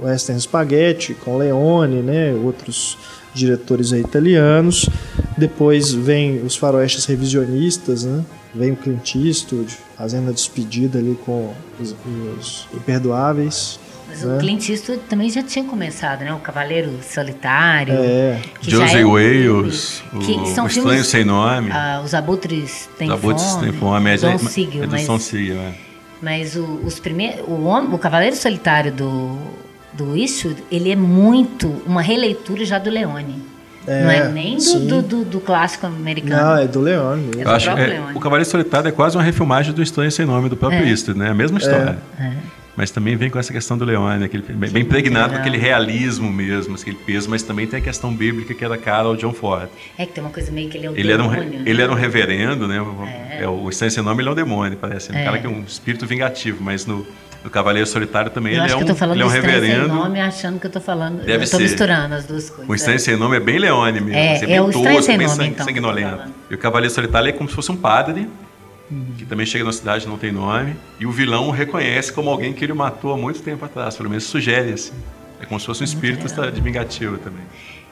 [0.00, 2.32] Western Spaghetti com Leone, né?
[2.32, 2.96] Outros
[3.34, 4.88] diretores italianos.
[5.36, 8.24] Depois vem os faroestes revisionistas, né?
[8.54, 11.92] Vem o Clint Eastwood fazendo a despedida ali com os,
[12.38, 13.80] os Imperdoáveis.
[14.14, 14.36] Mas né?
[14.36, 16.32] o Clint Eastwood também já tinha começado, né?
[16.32, 17.94] O Cavaleiro Solitário.
[17.94, 21.70] É, que Josie é um Wales, filme o, são o Estranho filmes- Sem Nome.
[21.72, 23.62] Ah, os Abutres Têm Os Abutres Fome.
[23.70, 24.10] Têm Fome.
[24.10, 25.72] É, John é, Siegel, é do Siegel, é.
[26.22, 29.36] mas o, os primeiros, o, o Cavaleiro Solitário do,
[29.92, 33.42] do Eastwood, ele é muito uma releitura já do Leone.
[33.86, 36.42] É, não é nem do, do, do- do clássico americano.
[36.42, 37.42] não, é do Leone mesmo.
[37.42, 38.16] Eu acho, é, Leone.
[38.16, 40.88] o Cavaleiro Solitário é quase uma refilmagem do Estranho Sem Nome do próprio É.
[40.88, 41.28] Eastwood, né?
[41.28, 41.98] A mesma história.
[42.18, 42.32] É.
[42.76, 46.28] Mas também vem com essa questão do Leone, aquele, bem, bem impregnado com aquele realismo
[46.32, 49.68] mesmo, aquele peso, mas também tem a questão bíblica que era cara ao John Ford.
[49.96, 51.62] É que tem uma coisa meio que ele é o Ele era, um, demônio, né?
[51.66, 52.84] ele era um reverendo, né?
[53.40, 53.46] É.
[53.48, 55.12] o Estranho Sem Nome ele é um demônio, parece.
[55.12, 55.24] Um É.
[55.24, 57.06] cara que é um espírito vingativo, mas no,
[57.44, 59.28] no Cavaleiro Solitário também Eu ele é um, que eu tô falando ele é um
[59.28, 59.94] do Estranho Sem reverendo.
[59.94, 61.18] Nome achando que eu tô falando.
[61.24, 61.62] Deve eu tô ser.
[61.62, 62.68] misturando as duas coisas.
[62.68, 62.98] O Estranho é.
[62.98, 64.16] Sem Nome é bem Leone mesmo.
[64.18, 66.22] É, assim, é bem o tosco, bem Nome, sangue- então, sanguinolento.
[66.50, 68.28] E o Cavaleiro Solitário é como se fosse um padre,
[68.90, 69.06] Uhum.
[69.16, 72.52] que também chega na cidade não tem nome, e o vilão o reconhece como alguém
[72.52, 74.92] que ele matou há muito tempo atrás, pelo menos sugere assim.
[75.40, 77.42] É como se fosse um espírito de vingativo também.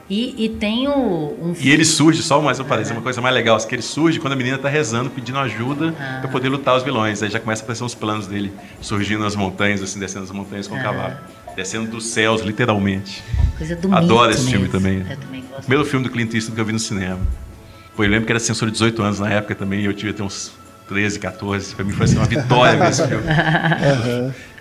[0.09, 3.33] E, e tem o, um E ele surge, só mais um parênteses, uma coisa mais
[3.33, 6.19] legal, assim, que ele surge quando a menina tá rezando, pedindo ajuda Ah.
[6.21, 7.23] para poder lutar os vilões.
[7.23, 10.67] Aí já começa a aparecer uns planos dele surgindo nas montanhas, assim, descendo as montanhas
[10.67, 11.15] com o cavalo.
[11.55, 13.23] Descendo dos céus, literalmente.
[13.57, 14.71] coisa do Adoro esse filme mesmo.
[14.71, 15.05] também.
[15.09, 15.61] Eu também gosto.
[15.61, 17.19] Primeiro filme do Clint Eastwood que eu vi no cinema.
[17.95, 20.13] Foi, eu lembro que era censura de 18 anos na época também, e eu devia
[20.13, 20.51] ter uns
[20.87, 21.75] 13, 14.
[21.75, 23.23] Pra mim foi assim, uma vitória ver esse filme.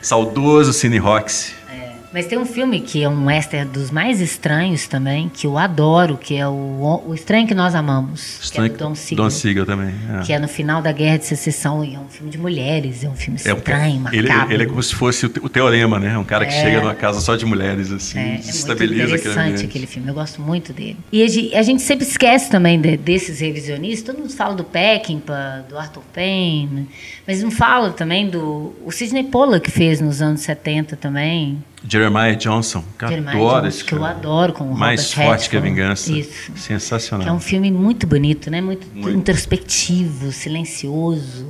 [0.01, 1.53] Saudoso Cine Rocks.
[1.71, 5.57] É, Mas tem um filme que é um western dos mais estranhos também, que eu
[5.57, 9.25] adoro, que é o, o Estranho que Nós Amamos, Estranho- que é do Don Siegel.
[9.25, 9.95] Don Siegel também.
[10.19, 10.23] é.
[10.23, 13.09] Que é no final da Guerra de Secessão, e é um filme de mulheres, é
[13.09, 14.53] um filme É estranho, ele, macabro.
[14.55, 16.19] ele é como se fosse o, te- o teorema, né?
[16.19, 16.61] Um cara que É.
[16.63, 20.09] chega numa casa só de mulheres, assim, É, é muito desestabiliza aquele interessante aquele filme,
[20.09, 20.99] eu gosto muito dele.
[21.11, 24.65] E a gente, a gente sempre esquece também de- desses revisionistas, todo mundo fala do
[24.65, 26.89] Peckinpah, do Arthur Payne,
[27.27, 28.75] mas não fala também do...
[28.85, 32.85] O Sidney Pollack fez nos anos 70 também, Jeremiah Johnson.
[32.97, 35.61] Cara, Jeremiah adoro Johnson, esse que eu adoro com o Mais Robert forte que a
[35.61, 36.13] vingança.
[36.13, 36.53] Isso.
[36.57, 37.25] Sensacional.
[37.25, 38.61] Que é um filme muito bonito, né?
[38.61, 39.11] Muito, Muito.
[39.19, 41.49] introspectivo, silencioso,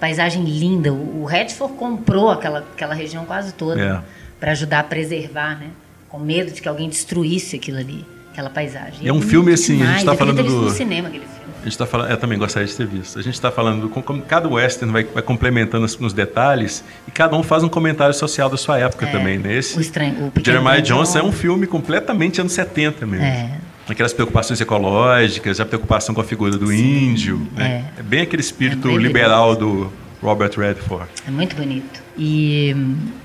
[0.00, 0.92] paisagem linda.
[0.92, 4.00] O, Redford comprou aquela, aquela região quase toda É.
[4.40, 5.68] para ajudar a preservar, né?
[6.08, 9.06] Com medo de que alguém destruísse aquilo ali, aquela paisagem.
[9.06, 10.04] É um bonito filme, assim, a gente demais.
[10.04, 11.35] tá Eu queria falando do- no cinema aquele filme.
[11.66, 13.18] A gente tá falando, eu também gostaria de ter visto.
[13.18, 17.36] A gente está falando do- como, cada western vai, vai complementando nos, detalhes e cada
[17.36, 19.52] um faz um comentário social da sua época também, né?
[19.52, 19.78] Esse, É.
[19.78, 23.26] O estranho, o Jeremiah Johnson é um filme completamente anos 70 mesmo.
[23.26, 23.50] É.
[23.88, 27.44] Aquelas preocupações ecológicas, a preocupação com a figura do índio.
[27.56, 27.84] né?
[27.98, 28.02] É.
[28.02, 29.92] bem aquele espírito É bem liberal do
[30.22, 31.08] Robert Redford.
[31.26, 32.00] É muito bonito.
[32.16, 32.76] E,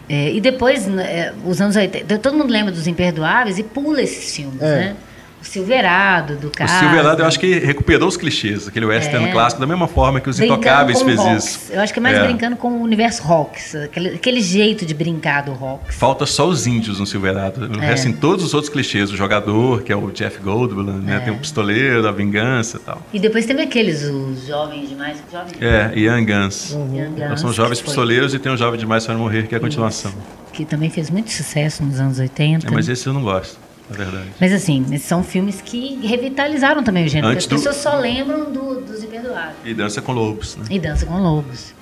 [0.09, 4.01] é, e depois, né, é, os anos 80, todo mundo lembra dos Imperdoáveis e pula
[4.01, 4.75] esses filmes, É.
[4.75, 4.95] né?
[5.41, 6.77] O Silverado, do O Carlos.
[6.77, 9.31] Silverado eu acho que recuperou os clichês, aquele western É.
[9.31, 11.45] clássico, da mesma forma que os Brincando Intocáveis fez rocks.
[11.45, 11.73] isso.
[11.73, 12.23] Eu acho que é mais É.
[12.23, 15.95] brincando com o universo rocks, aquele, aquele jeito de brincar do rocks.
[15.95, 17.67] Falta só os índios no Silverado.
[17.75, 17.85] O É.
[17.87, 19.11] resto, em todos os outros clichês.
[19.11, 21.17] O jogador, que é o Jeff Goldblum, né?
[21.17, 21.19] É.
[21.21, 23.01] Tem o pistoleiro, a vingança e tal.
[23.11, 25.17] E depois teve aqueles, os jovens demais.
[25.31, 26.71] Jovens É, Young Guns.
[26.71, 29.57] Young Nós Guns, são jovens pistoleiros e tem um jovem demais para morrer, que é
[29.57, 30.11] a continuação.
[30.53, 32.67] Que também fez muito sucesso nos anos 80.
[32.67, 33.57] É, mas esse eu não gosto,
[33.91, 34.29] verdade.
[34.39, 37.27] Mas assim, são filmes que revitalizaram também o gênero.
[37.31, 39.55] Antes as do- pessoas só lembram do- dos Imperdoáveis.
[39.65, 40.65] E dança com lobos, né?
[40.69, 41.73] E Dança com Lobos.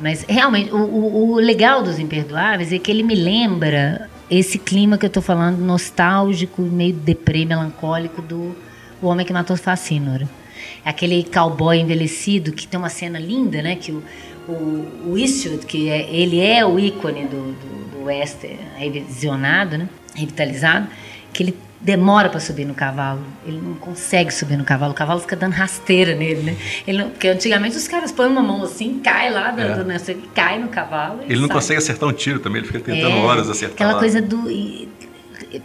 [0.00, 4.96] Mas realmente, o, o- o legal dos Imperdoáveis é que ele me lembra esse clima
[4.98, 8.54] que eu tô falando, nostálgico, meio deprê, melancólico do
[9.02, 10.28] O Homem que Matou Facínora.
[10.84, 13.74] Aquele cowboy envelhecido que tem uma cena linda, né?
[13.76, 14.02] Que o,
[14.48, 19.88] o, o Eastwood, que é, ele é o ícone do, do, do western revisionado, né?
[20.14, 20.86] Revitalizado,
[21.32, 23.20] que ele demora para subir no cavalo.
[23.46, 24.92] Ele não consegue subir no cavalo.
[24.92, 26.56] O cavalo fica dando rasteira nele, né?
[26.86, 29.74] Ele não, porque antigamente os caras põem uma mão assim, cai lá, é.
[29.74, 29.98] do, né,
[30.34, 31.20] cai no cavalo.
[31.22, 31.56] Ele não sai.
[31.56, 33.74] consegue acertar um tiro também, ele fica tentando é, horas acertar.
[33.74, 33.98] Aquela lá.
[33.98, 34.50] coisa do.
[34.50, 34.88] E,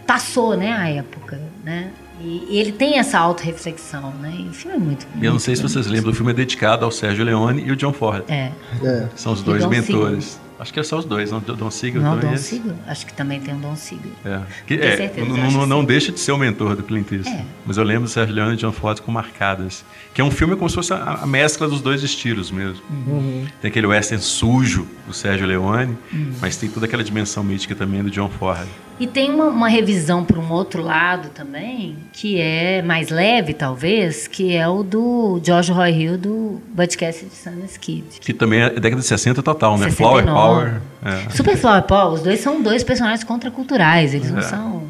[0.06, 1.90] passou, né, a época, né?
[2.20, 4.32] E, e ele tem essa autorreflexão, né?
[4.38, 5.06] E o filme é muito.
[5.20, 7.76] Eu não sei se vocês lembram, o filme é dedicado ao Sérgio Leone e o
[7.76, 8.24] John Ford.
[8.28, 8.50] É.
[8.82, 9.08] é.
[9.16, 10.40] São os dois mentores.
[10.58, 11.40] Acho que é só os dois, não?
[11.40, 12.30] Don Siegel não, também.
[12.30, 12.74] Don Siegel.
[12.86, 14.12] Acho que também tem o Don Siegel.
[14.24, 14.40] É.
[14.66, 15.12] Que, é,
[15.52, 17.40] não, não deixa de ser o mentor do Clint Eastwood.
[17.40, 17.44] É.
[17.66, 19.84] Mas eu lembro do Sérgio Leone e John Ford com Marcadas.
[20.12, 22.82] Que é um filme como se fosse a, a mescla dos dois estilos mesmo.
[22.88, 23.46] Uhum.
[23.60, 26.32] Tem aquele western sujo do Sérgio Leone, uhum.
[26.40, 28.68] mas tem toda aquela dimensão mítica também do John Ford.
[28.98, 34.28] E tem uma, uma revisão para um outro lado também, que é mais leve, talvez,
[34.28, 38.04] que é o do George Roy Hill, do Budcast de Sundance Kid.
[38.20, 39.90] Que também é década de 60 total, né?
[39.90, 40.22] 69.
[40.22, 40.80] Flower Power.
[41.04, 41.30] É.
[41.30, 44.32] Super Flower Power, os dois são dois personagens contraculturais, eles é.
[44.32, 44.82] não são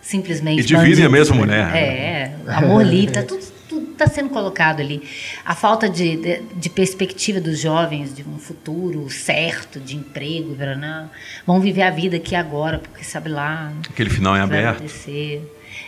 [0.00, 0.60] simplesmente.
[0.60, 1.74] E dividem a mesma mulher.
[1.74, 3.49] É, amor livre, tá tudo
[4.02, 5.02] está sendo colocado ali.
[5.44, 11.10] A falta de, de, de, perspectiva dos jovens de um futuro certo, de emprego, não,
[11.46, 13.72] vão viver a vida aqui agora, porque sabe lá.
[13.88, 14.82] Aquele final é aberto.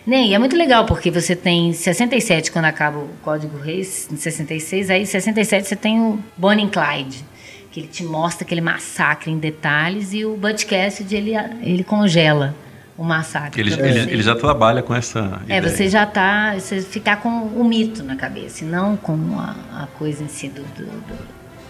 [0.06, 4.16] Nem, e é muito legal, porque você tem 67, quando acaba o Código Reis, em
[4.16, 7.24] 66, aí em 67 você tem o Bonnie Clyde,
[7.70, 11.32] que ele te mostra aquele massacre em detalhes, e o Butch Cassidy, ele,
[11.62, 12.54] ele congela
[13.02, 13.60] o massacre.
[13.60, 15.40] Ele, ele, ele, já trabalha com essa.
[15.48, 15.68] É, ideia.
[15.68, 16.54] você já está.
[16.54, 20.48] Você ficar com o mito na cabeça, e não com a, a coisa em si
[20.48, 21.18] do, do, do,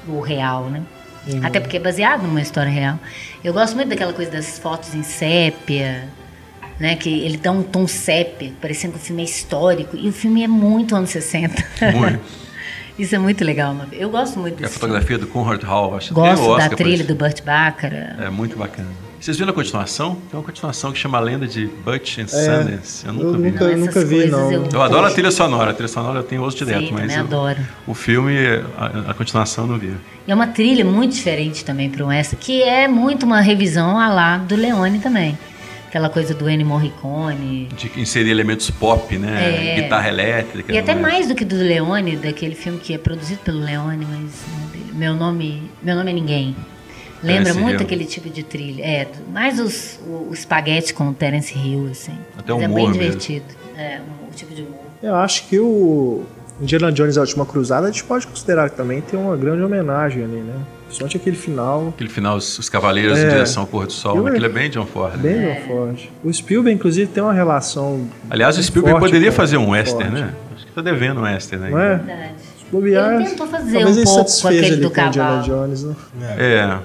[0.06, 0.82] do real, né?
[1.26, 1.40] Uhum.
[1.42, 2.98] Até porque é baseado numa história real.
[3.42, 6.06] Eu gosto muito daquela coisa das fotos em sépia,
[6.78, 6.96] né?
[6.96, 9.96] Que ele dá um tom sépia, parecendo que o filme é histórico.
[9.96, 11.64] E o filme é muito anos 60.
[11.94, 12.20] Muito.
[12.98, 13.74] Isso é muito legal.
[13.90, 14.64] Eu gosto muito disso.
[14.64, 18.22] E a fotografia do Conrad Hall, acho que Gosto da trilha do Burt Bacharach.
[18.22, 18.90] É muito bacana.
[19.22, 20.16] Vocês viram a continuação?
[20.16, 23.06] Tem uma continuação que chama Lenda de Butch and é, Sundance.
[23.06, 23.50] Eu nunca eu vi.
[23.52, 24.52] Nunca, não, nunca vi, não.
[24.52, 25.70] Eu, eu adoro a trilha sonora.
[25.70, 27.60] A trilha sonora eu tenho ouço direto, Sim, mas eu, adoro.
[27.86, 28.34] o filme,
[28.76, 29.94] a, a, continuação eu não vi.
[30.26, 33.96] E é uma trilha muito diferente também para o essa, que é muito uma revisão
[33.96, 35.38] a lá do Leone também.
[35.86, 37.68] Aquela coisa do Ennio Morricone.
[37.76, 39.76] De inserir elementos pop, né?
[39.76, 39.82] É.
[39.82, 40.72] Guitarra elétrica.
[40.72, 44.32] E até mais do que do Leone, daquele filme que é produzido pelo Leone, mas
[44.92, 46.56] meu nome, meu nome é Ninguém.
[47.22, 47.86] Lembra muito Hill.
[47.86, 48.82] aquele tipo de trilha.
[48.82, 52.18] É, mais os, o, o espaguete com o Terence Hill, assim.
[52.36, 53.44] Até humor É bem divertido.
[53.76, 54.80] É, o tipo de humor.
[55.02, 56.24] Eu acho que o
[56.60, 60.24] Indiana Jones A Última Cruzada a gente pode considerar que também tem uma grande homenagem
[60.24, 60.54] ali, né?
[60.84, 61.88] Principalmente aquele final.
[61.88, 63.26] Aquele final, os, os cavaleiros é.
[63.26, 64.26] em direção ao pôr do sol.
[64.26, 65.16] Aquilo é bem John Ford.
[65.16, 65.54] Bem é.
[65.54, 66.10] John Ford.
[66.22, 68.06] O Spielberg, inclusive, tem uma relação.
[68.28, 70.20] Aliás, o Spielberg poderia fazer um western, Ford.
[70.20, 70.34] né?
[70.54, 71.70] Acho que tá devendo um western aí.
[71.70, 71.96] Não é?
[71.96, 72.32] Verdade.
[72.74, 75.42] Ele tentou fazer um pouco com aquele do cavalo.
[75.42, 75.94] Jones, né?
[76.38, 76.56] É.
[76.56, 76.80] É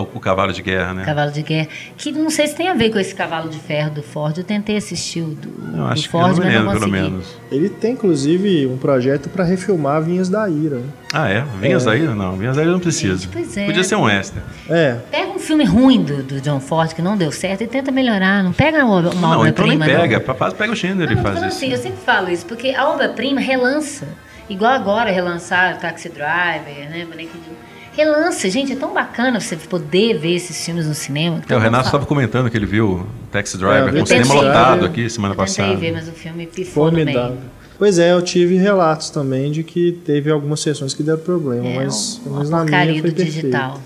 [0.00, 1.04] o, o, cavalo de guerra, né?
[1.04, 1.68] Cavalo de guerra.
[1.96, 4.36] Que não sei se tem a ver com esse cavalo de ferro do Ford.
[4.36, 6.80] Eu tentei assistir o do, não, acho do Ford, que eu não lembro, mas não
[6.80, 7.36] pelo menos.
[7.50, 10.82] Ele tem, inclusive, um projeto para refilmar Vinhas da Ira.
[11.12, 11.44] Ah, é?
[11.60, 11.86] Vinhas é.
[11.86, 12.14] da Ira?
[12.14, 13.28] Não, Vinhas da Ira não precisa.
[13.32, 13.66] Pois é.
[13.66, 14.42] Podia ser um extra.
[14.68, 14.96] É.
[15.10, 18.42] Pega um filme ruim do, do John Ford que não deu certo e tenta melhorar.
[18.42, 19.86] Não pega uma, uma não, obra-prima.
[19.86, 20.24] Não, pega.
[20.26, 20.50] Não.
[20.52, 21.44] Pega o Schindler e faz isso.
[21.44, 24.08] Assim, eu sempre falo isso, porque a obra-prima relança.
[24.48, 27.06] Igual agora relançar Taxi Driver, né?
[27.08, 31.42] Boneco de relance, gente, é tão bacana você poder ver esses filmes no cinema.
[31.48, 34.34] É, o Renato estava comentando que ele viu o Taxi Driver é, com o cinema
[34.34, 35.72] lotado aqui semana passada.
[35.72, 37.38] Eu ver, mas o filme pifou Formidável.
[37.78, 41.76] Pois é, eu tive relatos também de que teve algumas sessões que deram problema, é,
[41.76, 43.80] mas, mas na minha foi do digital.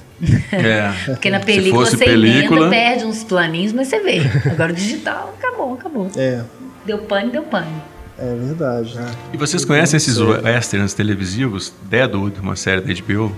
[0.53, 0.93] É.
[1.13, 2.67] Porque na película você película...
[2.67, 4.21] emenda, perde uns planinhos, mas você vê.
[4.51, 6.11] Agora o digital, acabou, acabou.
[6.17, 6.43] É.
[6.85, 7.73] Deu pane, deu pane.
[8.19, 8.97] É verdade.
[8.97, 9.11] Né?
[9.33, 11.73] E vocês conhecem esses westerns televisivos?
[11.89, 13.33] Deadwood, uma série da HBO?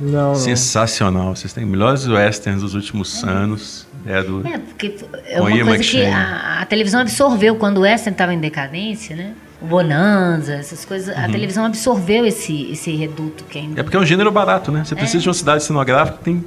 [0.00, 1.34] Não, Sensacional.
[1.34, 3.86] Vocês têm melhores westerns dos últimos anos.
[4.06, 4.96] É, do, é porque
[5.26, 6.04] é uma coisa McShane.
[6.04, 9.32] que a, a, televisão absorveu quando o western estava em decadência, né?
[9.62, 11.16] O Bonanza, essas coisas.
[11.16, 11.24] Uhum.
[11.24, 13.80] A televisão absorveu esse, esse reduto que ainda...
[13.80, 14.84] É porque é um gênero barato, né?
[14.84, 14.96] Você é.
[14.96, 16.44] precisa de uma cidade cenográfica que tem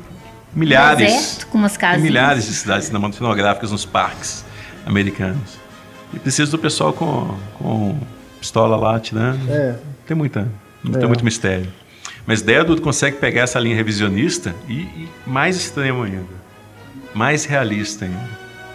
[0.53, 1.11] milhares...
[1.11, 2.01] Deserto, com umas casas.
[2.01, 4.45] Tem milhares de cidades cenográficas nos parques
[4.85, 5.57] americanos.
[6.13, 7.97] E precisa do pessoal com, com
[8.39, 9.39] pistola lá atirando.
[9.49, 9.71] É.
[9.71, 10.47] Não tem muita...
[10.83, 10.99] Não é.
[10.99, 11.67] tem muito mistério.
[12.27, 16.27] Mas Deadwood consegue pegar essa linha revisionista e, e, mais extremo ainda,
[17.13, 18.29] mais realista ainda.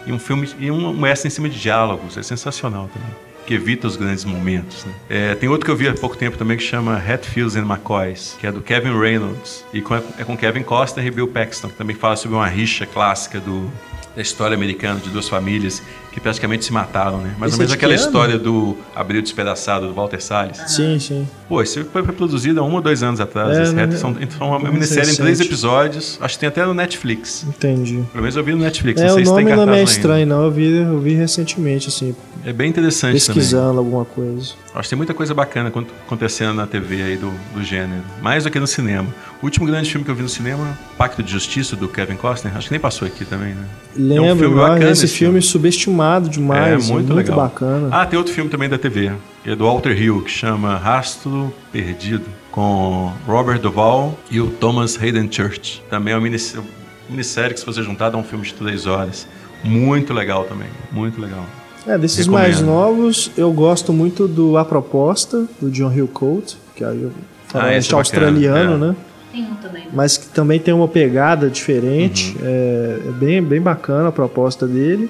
[0.07, 3.09] E um filme e um, um em cima de diálogos, é sensacional também,
[3.45, 4.83] que evita os grandes momentos.
[4.83, 4.93] Né?
[5.07, 8.35] É, tem outro que eu vi há pouco tempo também que chama Hatfields and McCoys,
[8.39, 11.75] que é do Kevin Reynolds e com, é com Kevin Costner e Bill Paxton, que
[11.75, 13.71] também fala sobre uma rixa clássica do
[14.15, 15.81] da história americana de duas famílias
[16.13, 17.33] que praticamente se mataram, né?
[17.39, 20.57] Mais Esse ou menos é aquela história do Abril Despedaçado, do Walter Salles.
[20.67, 21.27] Sim, sim.
[21.49, 23.57] Pô, isso foi produzido há um ou dois anos atrás.
[23.69, 23.91] É, né?
[23.97, 25.47] são, são uma Mais minissérie em três recente.
[25.47, 26.17] episódios.
[26.21, 27.43] Acho que tem até no Netflix.
[27.47, 28.03] Entendi.
[28.11, 29.01] Pelo menos eu vi no Netflix.
[29.01, 29.89] É, não sei o se tem nome não é ainda.
[29.91, 30.43] estranho, não.
[30.43, 32.15] Eu vi, eu vi recentemente, assim,
[32.45, 34.49] É bem interessante pesquisando alguma coisa.
[34.49, 34.63] também.
[34.75, 38.01] Acho que tem muita coisa bacana acon- acontecendo na TV aí do, do gênero.
[38.21, 39.07] Mais do que no cinema.
[39.41, 42.55] O último grande filme que eu vi no cinema, Pacto de Justiça, do Kevin Costner.
[42.55, 43.65] Acho que nem passou aqui também, né?
[43.95, 47.37] Lembro, é um filme ó, bacana esse esse filme subestimado demais, É, muito muito, legal.
[47.37, 47.89] bacana.
[47.91, 49.11] Ah, tem outro filme também da TV,
[49.43, 54.97] que é do Walter Hill, que chama Rastro Perdido, com Robert Duvall e o Thomas
[55.01, 55.83] Hayden Church.
[55.89, 56.65] Também é uma minissérie,
[57.09, 59.27] minissérie que, se você juntar, dá um filme de três horas.
[59.63, 61.45] Muito legal também, muito legal.
[61.85, 62.41] É, desses Recomendo.
[62.43, 67.11] mais novos, eu gosto muito do A Proposta, do John Hill Colt, que é o
[67.53, 68.87] Ah, esse faroeste é australiano, é.
[68.89, 68.95] né?
[69.31, 69.83] Tem um também.
[69.91, 72.35] Mas que também tem uma pegada diferente.
[72.39, 72.45] Uhum.
[72.45, 75.09] É, é bem, bem bacana a proposta dele.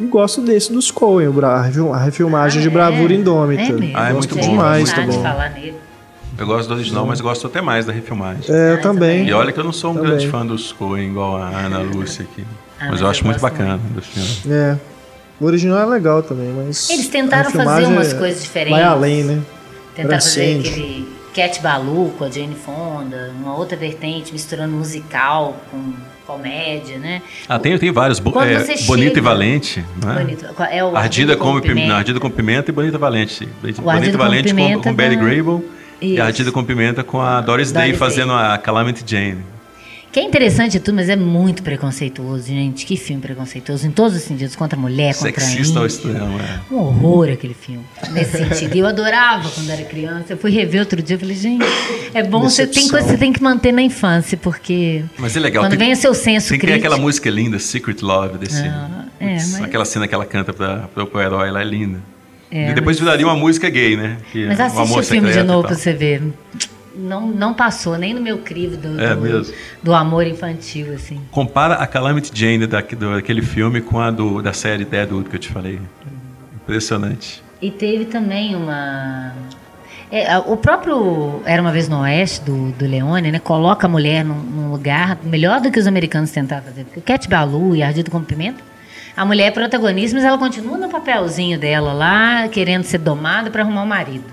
[0.00, 3.62] E gosto desse dos Coen, a refil- a refilmagem de Bravura Indômita.
[3.62, 3.96] É mesmo.
[3.96, 5.22] Ah, é muito bom, demais de também.
[5.22, 5.74] falar nele.
[6.38, 8.44] Eu gosto do original, mas gosto até mais da refilmagem.
[8.48, 9.26] É, Ah, também.
[9.26, 10.10] E olha que eu não sou um Também.
[10.10, 12.44] grande fã dos Coen, igual a Ana Lúcia aqui.
[12.78, 14.28] Ah, mas mas eu eu acho muito bacana do filme.
[14.54, 14.76] É.
[15.40, 16.88] O original é legal também, mas.
[16.90, 18.78] Eles tentaram fazer umas é- coisas diferentes.
[18.78, 19.40] Vai além, né?
[19.96, 25.92] Tentaram fazer aquele Cat Balu com a Jane Fonda, uma outra vertente, misturando musical com
[26.28, 27.22] comédia, né?
[27.48, 28.18] Ah, tem, tem vários.
[28.20, 29.84] Bo- é, você Bonito chega- e Valente.
[30.04, 30.14] Né?
[30.14, 30.46] Bonito.
[30.70, 31.94] É o Ardida com com, pimenta.
[31.94, 33.48] Ardida com pimenta e Bonita Valente.
[33.62, 35.64] Bonita com Valente com, Pimenta com Betty Grable
[36.00, 36.22] e Isso.
[36.22, 38.46] Ardida com Pimenta com a Doris, Day Doris fazendo Day.
[38.52, 39.38] a Calamity Jane.
[40.10, 42.86] Que é interessante tudo, mas é muito preconceituoso, gente.
[42.86, 45.94] Que filme preconceituoso, em todos os sentidos, contra a mulher, contra Sexista a ao índia.
[45.96, 46.60] extremo, é.
[46.74, 48.74] Um horror aquele filme, nesse sentido.
[48.74, 50.32] E Eu adorava quando era criança.
[50.32, 51.64] Eu fui rever outro dia e falei, gente,
[52.14, 55.40] é bom, você tem coisa que você tem que manter na infância, porque Mas é
[55.40, 55.62] legal.
[55.64, 56.78] quando tem, vem o seu senso tem crítico...
[56.78, 58.62] aquela música linda, Secret Love, desse.
[58.62, 62.00] Ah, é, mas- Aquela cena que ela canta pro, pro herói, ela é linda.
[62.50, 64.16] É, e depois viraria uma música gay, né?
[64.32, 66.22] Que Mas é assiste o filme de novo pra você ver.
[66.98, 69.46] Não, não passou nem no meu crivo do, É do,
[69.82, 71.20] do amor infantil, assim.
[71.30, 75.36] Compara a Calamity Jane da, do- daquele filme com a do, da série Deadwood que
[75.36, 75.80] eu te falei.
[76.54, 77.42] Impressionante.
[77.62, 79.32] E teve também uma.
[80.10, 83.38] é, o próprio Era uma Vez no Oeste, do, do Leone, né?
[83.38, 86.84] Coloca a mulher num, num lugar melhor do que os americanos tentaram fazer.
[86.84, 88.60] Porque o Cat Balu e Ardido com Pimenta,
[89.16, 93.62] a mulher é protagonista, mas ela continua no papelzinho dela lá, querendo ser domada para
[93.62, 94.24] arrumar um marido.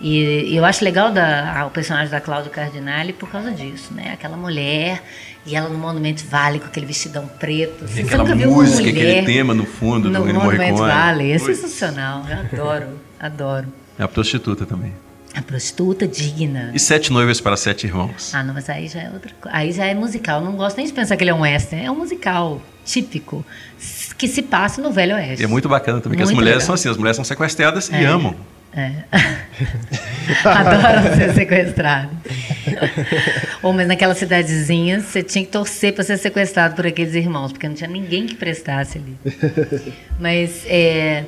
[0.00, 4.10] E eu acho legal da, a- o personagem da Cláudia Cardinale por causa disso, né?
[4.12, 5.02] Aquela mulher,
[5.46, 7.84] e ela no Monumento Vale com aquele vestidão preto.
[7.84, 10.72] E Você aquela nunca viu uma música, aquele tema no fundo no do Ennio Monumento
[10.74, 10.90] Morricone.
[10.92, 11.32] Vale.
[11.32, 12.24] É sensacional.
[12.28, 12.86] Eu adoro,
[13.18, 13.66] adoro.
[13.98, 14.92] É a prostituta também.
[15.34, 16.70] A prostituta digna.
[16.74, 18.34] E Sete Noivas para Sete Irmãos.
[18.34, 19.56] Ah, não, mas aí já é outra coisa.
[19.56, 20.40] Aí já é musical.
[20.42, 21.84] Não gosto nem de pensar que ele é um western.
[21.86, 23.44] É um musical típico
[24.16, 25.42] que se passa no Velho Oeste.
[25.42, 26.66] E é muito bacana também, que as Muito mulheres legal.
[26.66, 28.04] são assim, as mulheres são sequestradas e É.
[28.06, 28.34] amam.
[28.76, 28.92] É.
[30.44, 32.10] Adoram ser sequestrados.
[33.62, 37.66] Ou, mas naquela cidadezinha, você tinha que torcer para ser sequestrado por aqueles irmãos, porque
[37.66, 39.16] não tinha ninguém que prestasse ali.
[40.20, 41.24] Mas, é,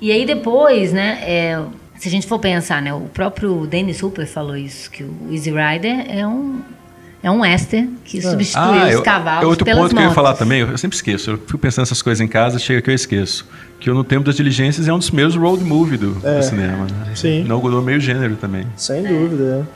[0.00, 1.62] e aí depois, né, é,
[1.98, 5.50] se a gente for pensar, né, o próprio Dennis Hooper falou isso, que o Easy
[5.50, 6.60] Rider é um,
[7.22, 10.08] é um western que substituiu os eu- cavalos é outro pelas ponto que eu ia
[10.08, 10.14] motos.
[10.14, 11.30] falar também, eu sempre esqueço.
[11.30, 13.46] Eu fico pensando essas coisas em casa, chega que eu esqueço.
[13.82, 16.40] Que o No Tempo das Diligências é um dos primeiros road movie do, do É.
[16.40, 16.84] cinema.
[16.84, 17.12] Né?
[17.16, 17.40] Sim.
[17.44, 18.64] Inaugurou meio gênero também.
[18.76, 19.66] Sem dúvida,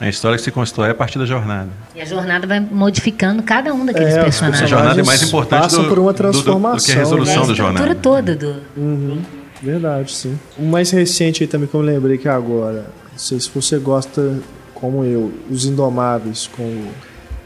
[0.00, 0.04] é.
[0.04, 1.70] A história que se constrói é a partir da jornada.
[1.96, 4.68] E a jornada vai modificando cada um daqueles É, os A personagens.
[4.70, 6.94] jornada é mais personagens importante passam do, por uma do- do- do que a transformação,
[6.94, 7.94] É resolução a da estrutura jornada.
[7.94, 9.22] toda do, Uhum.
[9.62, 10.38] Verdade, sim.
[10.58, 14.34] O mais recente aí também que eu lembrei que agora, não sei se você gosta,
[14.74, 16.88] como eu, Os Indomáveis, com o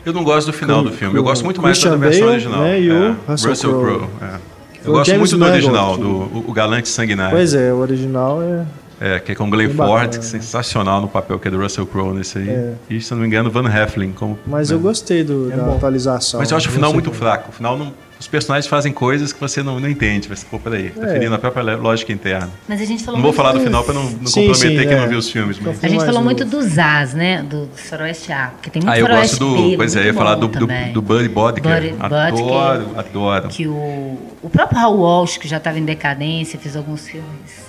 [0.04, 1.16] Eu não gosto do final Com- do filme.
[1.16, 2.60] Eu gosto muito mais da versão Bale, original.
[2.60, 3.84] né, e o É, Russell Crowe.
[3.98, 4.51] Crowe, é.
[4.84, 7.36] Eu o gosto James muito do Mangold, original, que- do o, Galante Sanguinário.
[7.36, 8.64] Pois é, o original é.
[9.00, 10.08] É, que é com Glenn Ford, bacana.
[10.10, 12.48] que é sensacional no papel que é do Russell Crowe nesse aí.
[12.48, 12.74] É.
[12.88, 14.12] E, se não me engano, Van Heflin.
[14.12, 14.76] Como, Mas né?
[14.76, 15.74] eu gostei do, É da bom.
[15.76, 16.38] atualização.
[16.38, 17.48] Mas eu acho o final muito fraco.
[17.50, 17.92] O final não,
[18.22, 20.28] os personagens fazem coisas que você não, não entende.
[20.28, 21.12] Você, pô, peraí, tá É.
[21.14, 22.48] ferindo a própria lógica interna.
[22.68, 24.82] Mas a gente falou Não vou falar do dos- final pra não, não Sim, comprometer
[24.82, 25.00] sim, quem é.
[25.00, 25.58] não viu os filmes.
[25.60, 25.82] Mas...
[25.82, 27.42] A gente falou muito dos As, né?
[27.42, 28.48] Do Faroeste A.
[28.54, 29.76] Porque tem muito Ah, eu gosto B, do.
[29.76, 31.94] Pois é, eu ia falar do, do, do Buddy Bodker.
[31.98, 33.48] Adoro, adoro.
[33.48, 37.26] Que o, o próprio Raul Walsh, que já estava em decadência, fez alguns filmes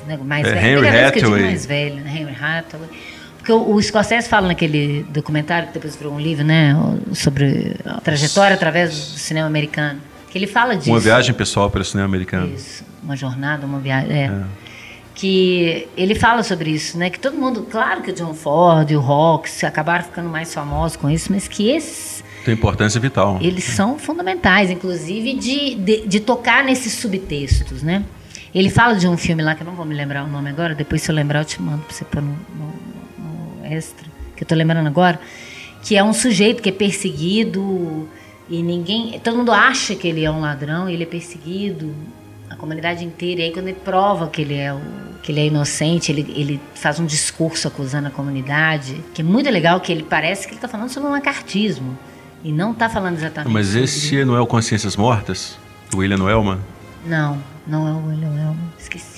[0.08, 0.64] né, mais É, velhos.
[0.66, 1.46] Henry Decadência que eu digo Hathaway.
[1.50, 2.12] mais velho, né?
[2.16, 2.90] Henry Hathaway.
[3.38, 6.76] Porque o, o Scorsese fala naquele documentário, que depois virou um livro, né?
[7.14, 10.00] Sobre a trajetória através do cinema americano.
[10.34, 10.90] Que ele fala disso.
[10.90, 12.52] Uma viagem pessoal pelo cinema americano.
[12.56, 14.12] Isso, uma jornada, uma viagem.
[14.12, 14.44] É.
[15.14, 17.12] Que ele fala sobre isso, né?
[17.12, 20.98] Que todo mundo, claro que o John Ford e o Hawks acabaram ficando mais famosos
[20.98, 23.38] com isso, mas que esses Tem importância vital.
[23.42, 28.04] Eles são fundamentais, inclusive, de, de, de tocar nesses subtextos, né?
[28.56, 30.74] Ele fala de um filme lá, que eu não vou me lembrar o nome agora,
[30.74, 32.74] depois se eu lembrar eu te mando para você pôr no, no,
[33.20, 35.20] no extra, que eu estou lembrando agora,
[35.84, 38.10] que é um sujeito que é perseguido
[38.50, 39.20] e ninguém.
[39.20, 41.94] Todo mundo acha que ele é um ladrão ele é perseguido,
[42.50, 43.42] a comunidade inteira.
[43.42, 44.80] E aí quando ele prova que ele é o,
[45.22, 49.50] que ele é inocente, ele, ele faz um discurso acusando a comunidade, que é muito
[49.50, 51.98] legal, que ele parece que ele está falando sobre um macartismo.
[52.44, 53.54] E não está falando exatamente.
[53.54, 55.58] Mas esse não é o Consciências Mortas?
[55.90, 56.60] Do William Wellman?
[57.06, 58.74] Não, não é o William Wellman.
[58.78, 59.13] Esqueci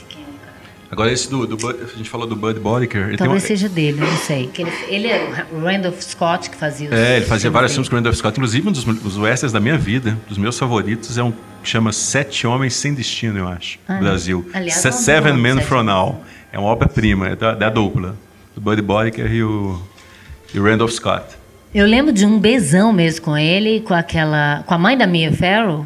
[0.95, 2.57] Agora esse do, do Bud- a gente falou do Bud
[2.88, 4.47] tem Talvez uma, seja dele, não sei.
[4.47, 7.89] Que ele, ele é o Randolph Scott que fazia os É, ele fazia vários filmes
[7.89, 8.38] com o Randolph Scott.
[8.39, 11.91] Inclusive, um dos, dos westerns da minha vida, dos meus favoritos, é um que chama
[11.91, 14.49] Sete Homens Sem Destino, eu acho, Ah, no Brasil.
[14.53, 15.84] aliás, Se- Seven Men From.
[15.84, 16.22] Now.
[16.53, 18.15] É uma obra-prima, é da, da dupla.
[18.55, 19.77] Do Bud Bodiker e o,
[20.53, 21.26] e o Randolph Scott.
[21.73, 24.63] Eu lembro de um besão mesmo com ele, com aquela.
[24.65, 25.85] com a mãe da Mia Farrow,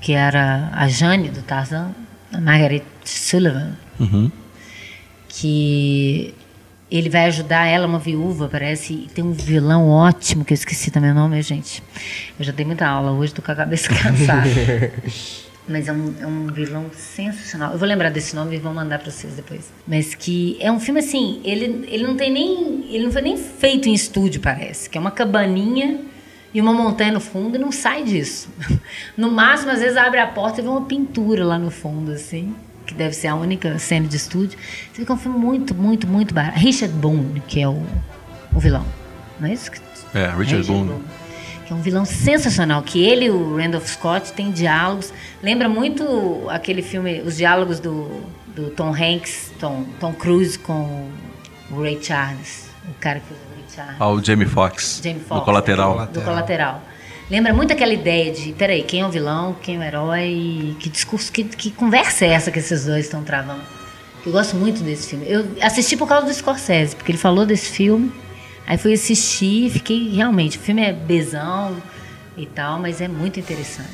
[0.00, 1.88] que era a Jane do Tarzan,
[2.32, 4.30] a Margaret Sullivan, Uhum.
[5.28, 6.34] que
[6.90, 10.90] ele vai ajudar ela, uma viúva, parece, e tem um vilão ótimo, que eu esqueci
[10.90, 11.82] também o nome, gente.
[12.38, 14.48] Eu já dei muita aula hoje, tô com a cabeça cansada.
[15.68, 17.72] Mas é um, é um vilão sensacional.
[17.72, 19.70] Eu vou lembrar desse nome e vou mandar para vocês depois.
[19.86, 22.86] Mas que é um filme assim, ele, ele não tem nem.
[22.90, 24.88] Ele não foi nem feito em estúdio, parece.
[24.88, 26.00] Que é uma cabaninha
[26.54, 28.48] e uma montanha no fundo e não sai disso.
[29.14, 32.54] No máximo, às vezes abre a porta e vê uma pintura lá no fundo, assim.
[32.88, 34.58] Que deve ser a única cena de estúdio.
[34.90, 36.58] Você que é um filme muito, muito, muito barato.
[36.58, 37.82] Richard Boone, que é o,
[38.54, 38.84] o vilão.
[39.38, 39.70] Não é isso?
[40.14, 40.94] É, Richard Boone.
[41.66, 45.12] que é um vilão sensacional, que ele e o Randolph Scott têm diálogos.
[45.42, 48.22] Lembra muito aquele filme, os diálogos do,
[48.56, 51.10] do Tom Hanks, Tom, Tom Cruise com
[51.70, 54.00] o Ray Charles, o cara que fez o Ray Charles.
[54.00, 56.06] Ao Jamie Foxx, Jamie do Foxx, Colateral.
[56.06, 56.82] Do colateral.
[57.30, 60.88] Lembra muito aquela ideia de, peraí, quem é o vilão, quem é o herói, que
[60.88, 63.60] discurso, que, que conversa é essa que esses dois estão travando?
[64.24, 65.26] Eu gosto muito desse filme.
[65.28, 68.10] Eu assisti por causa do Scorsese, porque ele falou desse filme,
[68.66, 71.76] aí fui assistir e fiquei, realmente, o filme é besão
[72.34, 73.88] e tal, mas é muito interessante.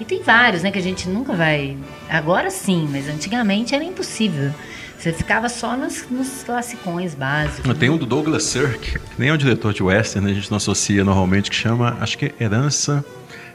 [0.00, 1.76] E tem vários, né, que a gente nunca vai...
[2.08, 4.54] Agora sim, mas antigamente era impossível.
[4.98, 7.72] Você ficava só nos, nos classicões básicos.
[7.78, 10.32] Tem um do Douglas Sirk, que nem é um diretor de western, né?
[10.32, 13.04] a gente não associa normalmente, que chama, acho que é Herança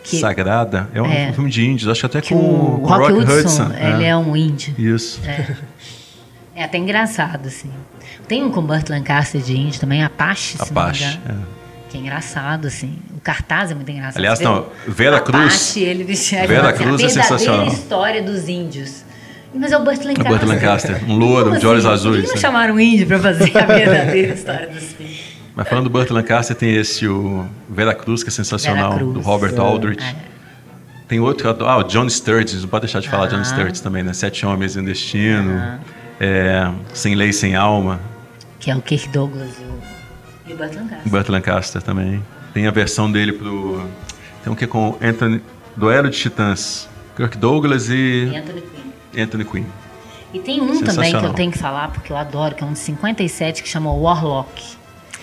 [0.03, 0.89] Que- Sagrada.
[0.93, 1.33] É um É.
[1.33, 3.73] filme de índios, acho que até Que com, o com Rock, Rock Hudson, Hudson.
[3.77, 4.15] ele é.
[4.15, 4.73] um índio.
[4.77, 5.19] Isso.
[6.55, 7.71] É até engraçado, assim.
[8.27, 11.03] Tem um com Burt Lancaster de índio também, Apache, Apache.
[11.27, 11.33] é.
[11.89, 12.97] Que é engraçado, assim.
[13.17, 14.17] O cartaz é muito engraçado.
[14.17, 17.67] Aliás, não, Vera Cruz- Apache, ele vestido Vera Cruz é a verdadeira sensacional.
[17.67, 19.03] história dos índios.
[19.53, 20.27] Mas é o Burt Lancaster.
[20.31, 21.93] Burt Lancaster, um louro, Como de olhos assim?
[21.93, 22.15] azuis.
[22.15, 22.41] Por que não né?
[22.41, 25.33] chamaram um índio pra fazer a verdadeira história dos índios?
[25.55, 29.13] Mas falando do Burt Lancaster, tem esse, o Vera Cruz, que é sensacional, Cruz.
[29.13, 30.03] do Robert Aldrich.
[30.03, 30.15] É.
[31.07, 31.55] Tem outro.
[31.67, 33.27] Ah, o John Sturges, não pode deixar de falar Ah.
[33.27, 34.13] John Sturges também, né?
[34.13, 35.79] Sete Homens em um Destino,
[36.19, 37.99] é, Sem Lei, Sem Alma,
[38.59, 41.11] Que é o Kirk Douglas e o, e o Burt Lancaster.
[41.11, 42.23] Burt Lancaster também.
[42.53, 43.87] Tem a versão dele pro...
[44.43, 45.41] Tem um que é com Anthony...
[45.75, 46.87] Duelo de Titãs.
[47.15, 48.91] Kirk Douglas E e Anthony Quinn.
[49.17, 49.65] Anthony Quinn.
[50.33, 52.73] E tem um também que eu tenho que falar, porque eu adoro, que é um
[52.73, 54.61] de 57, que chama Warlock.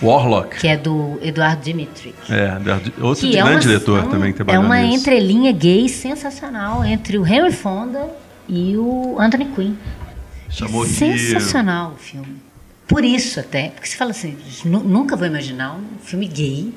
[0.03, 0.57] Warlock.
[0.59, 2.17] que é do Eduardo Dimitrick.
[2.33, 2.57] É,
[3.05, 5.01] outro que é grande uma- diretor um- também que É trabalhou uma nisso.
[5.01, 8.09] entrelinha gay sensacional entre o Henry Fonda
[8.49, 9.75] e o Anthony Quinn.
[10.49, 12.37] Chamou é de- sensacional o filme.
[12.89, 16.73] Por isso até, porque você fala assim, "Nu- nunca vou imaginar um filme gay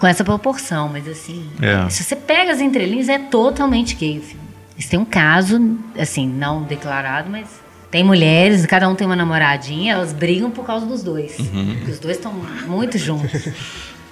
[0.00, 1.88] com essa proporção, mas assim, É.
[1.88, 4.47] se você pega as entrelinhas, é totalmente gay o filme.
[4.78, 7.48] Eles têm um caso, assim, não declarado, mas
[7.90, 11.36] tem mulheres, cada um tem uma namoradinha, elas brigam por causa dos dois.
[11.38, 11.76] Uhum.
[11.88, 12.32] Os dois estão
[12.66, 13.48] muito juntos.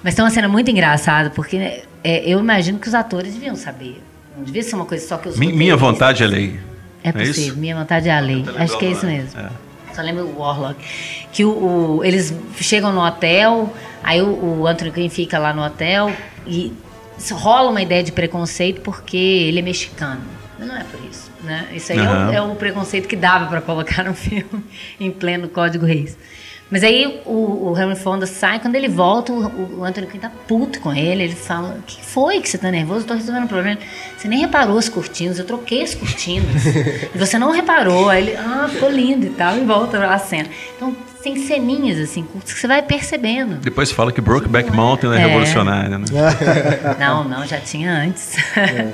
[0.03, 1.55] Mas tem uma cena muito engraçada, porque
[2.03, 4.01] é, eu imagino que os atores deviam saber.
[4.35, 6.59] Não devia ser uma coisa só que os Mi- Minha vontade é lei.
[7.03, 7.57] é é possível, isso?
[7.57, 8.43] minha vontade é a lei.
[8.43, 9.39] Tô Acho que é isso mesmo.
[9.39, 9.49] é.
[9.95, 10.77] Só lembro o Warlock.
[11.31, 11.49] Que o,
[11.97, 13.73] o- eles chegam no hotel,
[14.03, 16.11] aí o, o Anthony Quinn fica lá no hotel
[16.45, 16.71] e
[17.17, 20.21] isso rola uma ideia de preconceito porque ele é mexicano.
[20.57, 21.31] Mas não é por isso.
[21.43, 21.67] Né?
[21.73, 24.63] Isso aí é o- é, o, preconceito que dava para colocar no filme
[24.99, 26.17] em pleno Código Reis.
[26.69, 30.31] Mas aí o, o Henry Fonda sai, quando ele volta, o, o Anthony Quinn tá
[30.47, 31.23] puto com ele.
[31.23, 33.01] Ele fala: O que foi que você tá nervoso?
[33.01, 33.79] Eu tô resolvendo um problema.
[34.17, 36.65] Você nem reparou as cortinas, eu troquei as cortinas.
[37.15, 38.09] e você não reparou.
[38.09, 40.49] Aí ele, ah, ficou lindo e tal, e volta a cena.
[40.75, 43.55] Então tem ceninhas assim, curtas que você vai percebendo.
[43.55, 45.25] Depois fala que Brokeback Mountain é, É.
[45.25, 46.05] revolucionária, né?
[46.99, 48.35] Não, não, já tinha antes.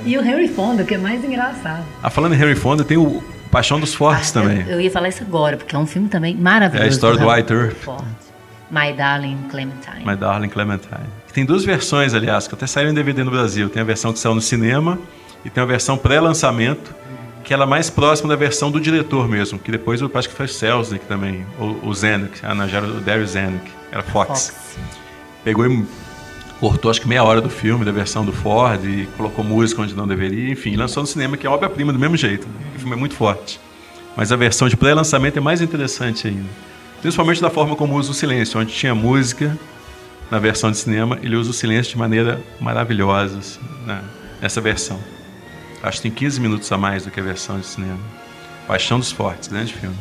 [0.04, 1.84] e o Henry Fonda, que é mais engraçado.
[2.02, 3.22] Ah, falando em Henry Fonda, tem o
[3.54, 4.62] Paixão dos Fortes Ah, também.
[4.62, 6.84] Eu, eu ia falar isso agora, porque é um filme também maravilhoso.
[6.84, 7.76] É a história do White Earth.
[7.76, 8.04] Ford.
[8.68, 10.04] My Darling Clementine.
[10.04, 11.06] My Darling Clementine.
[11.32, 13.70] Tem duas versões, aliás, que até saíram em DVD no Brasil.
[13.70, 14.98] Tem a versão que saiu no cinema
[15.44, 16.92] e tem a versão pré-lançamento,
[17.44, 20.34] que ela é mais próxima da versão do diretor mesmo, que depois eu acho que
[20.34, 24.48] foi Selznick também, o Zenick, não, já era o Darius Zenick, era Fox.
[24.48, 24.78] Fox.
[25.44, 25.86] Pegou e
[26.64, 29.94] cortou acho que meia hora do filme, da versão do Ford, e colocou música onde
[29.94, 32.46] não deveria, enfim, lançou no cinema, que é obra-prima do mesmo jeito.
[32.48, 32.54] Né?
[32.74, 33.60] O filme é muito forte.
[34.16, 36.48] Mas a versão de pré-lançamento é mais interessante ainda.
[37.02, 39.58] Principalmente da forma como usa o silêncio, onde tinha música
[40.30, 44.02] na versão de cinema, ele usa o silêncio de maneira maravilhosa assim, né?
[44.40, 44.98] nessa versão.
[45.82, 48.00] Acho que tem 15 minutos a mais do que a versão de cinema.
[48.66, 49.96] Paixão dos Fortes, grande filme.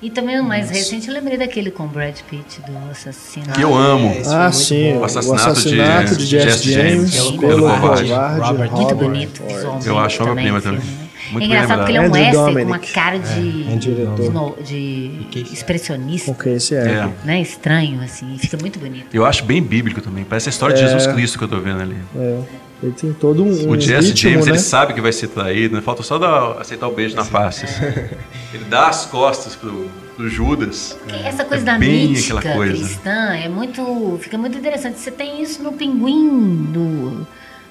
[0.00, 0.06] É.
[0.06, 0.78] E também o mais Nossa.
[0.78, 3.52] recente, eu lembrei daquele com Brad Pitt, do assassino.
[3.52, 4.08] Que eu amo.
[4.08, 4.96] É, ah, sim.
[4.96, 8.70] O assassinato, o assassinato de, de Jesse James, James pelo covarde Robert.
[8.70, 9.42] Muito bonito.
[9.84, 10.82] Eu acho obra-prima também.
[11.30, 15.52] Muito é engraçado porque ele é um western com uma cara de, é, de, de
[15.52, 16.30] expressionista.
[16.30, 16.78] Okay, esse é.
[16.78, 17.08] é.
[17.24, 17.40] Né?
[17.40, 18.38] Estranho, assim.
[18.38, 19.06] Fica muito bonito.
[19.12, 20.24] Eu acho bem bíblico também.
[20.24, 20.86] Parece a história de é.
[20.86, 21.96] Jesus Cristo que eu tô vendo ali.
[22.16, 22.40] É.
[22.82, 23.70] Ele tem todo um.
[23.70, 24.52] O Jesse ritmo, James, né?
[24.52, 25.80] ele sabe que vai ser traído, né?
[25.80, 27.64] falta só dar, aceitar o beijo na face.
[27.64, 27.84] Assim.
[28.54, 30.96] ele dá as costas pro, pro Judas.
[31.24, 32.74] Essa coisa é da mítica coisa.
[32.74, 34.18] cristã é muito.
[34.20, 34.98] fica muito interessante.
[34.98, 37.26] Você tem isso no Pinguim do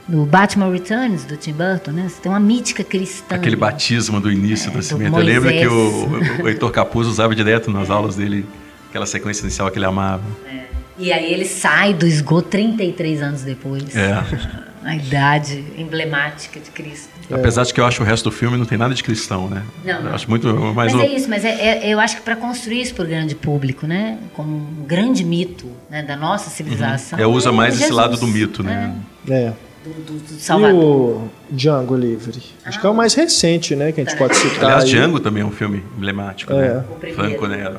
[0.10, 2.08] no Batman Returns do Tim Burton, né?
[2.10, 3.36] Você tem uma mítica cristã.
[3.36, 5.18] Aquele batismo do início é, do nascimento.
[5.18, 8.46] Eu lembro que o, o Heitor Capuz usava direto nas aulas dele
[8.90, 10.24] aquela sequência inicial que ele amava.
[10.46, 10.68] É.
[10.98, 13.96] E aí ele sai do esgoto 33 anos depois.
[13.96, 14.24] É.
[14.84, 17.10] A idade emblemática de Cristo.
[17.30, 17.36] É.
[17.36, 19.50] Apesar de que eu acho que o resto do filme não tem nada de cristão,
[19.50, 19.64] né?
[19.84, 20.02] Não.
[20.02, 20.94] Eu acho muito mais.
[20.94, 21.06] Mas o...
[21.06, 23.86] é isso, mas é, é, eu acho que para construir isso para o grande público,
[23.86, 24.18] né?
[24.34, 26.02] Como um grande mito né?
[26.02, 27.20] da nossa civilização.
[27.20, 27.26] Uhum.
[27.26, 28.96] É, usa mais esse lado do mito, né?
[29.30, 29.34] É.
[29.34, 29.54] é
[29.86, 30.74] do, do, Salvador.
[30.74, 32.42] E o Django Livre?
[32.64, 32.70] Ah.
[32.70, 33.92] Acho que é o mais recente, né?
[33.92, 34.18] Que a gente tá.
[34.18, 34.66] pode citar.
[34.66, 34.90] Aliás, aí.
[34.90, 36.76] Django também é um filme emblemático, é.
[36.76, 36.84] né?
[37.16, 37.78] Franco Nero.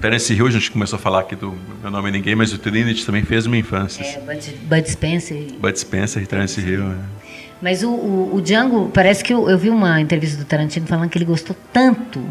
[0.00, 2.58] Terence Hill, a gente começou a falar aqui do Meu Nome é Ninguém, mas o
[2.58, 4.04] Trinity também fez uma infância.
[4.04, 5.38] É, Bud, Bud Spencer.
[5.58, 6.92] Bud Spencer e Terence Hill.
[6.92, 6.96] É.
[7.60, 11.08] Mas o, o, o, Django, parece que eu, eu vi uma entrevista do Tarantino falando
[11.08, 12.22] que ele gostou tanto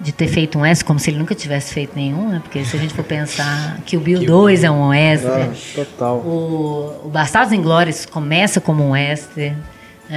[0.00, 2.40] de ter feito um S, como se ele nunca tivesse feito nenhum, né?
[2.42, 6.16] Porque se a gente for pensar que o Bill 2 é um S, ah, total.
[6.18, 9.56] O, o Bastardos Inglórios começa como um western.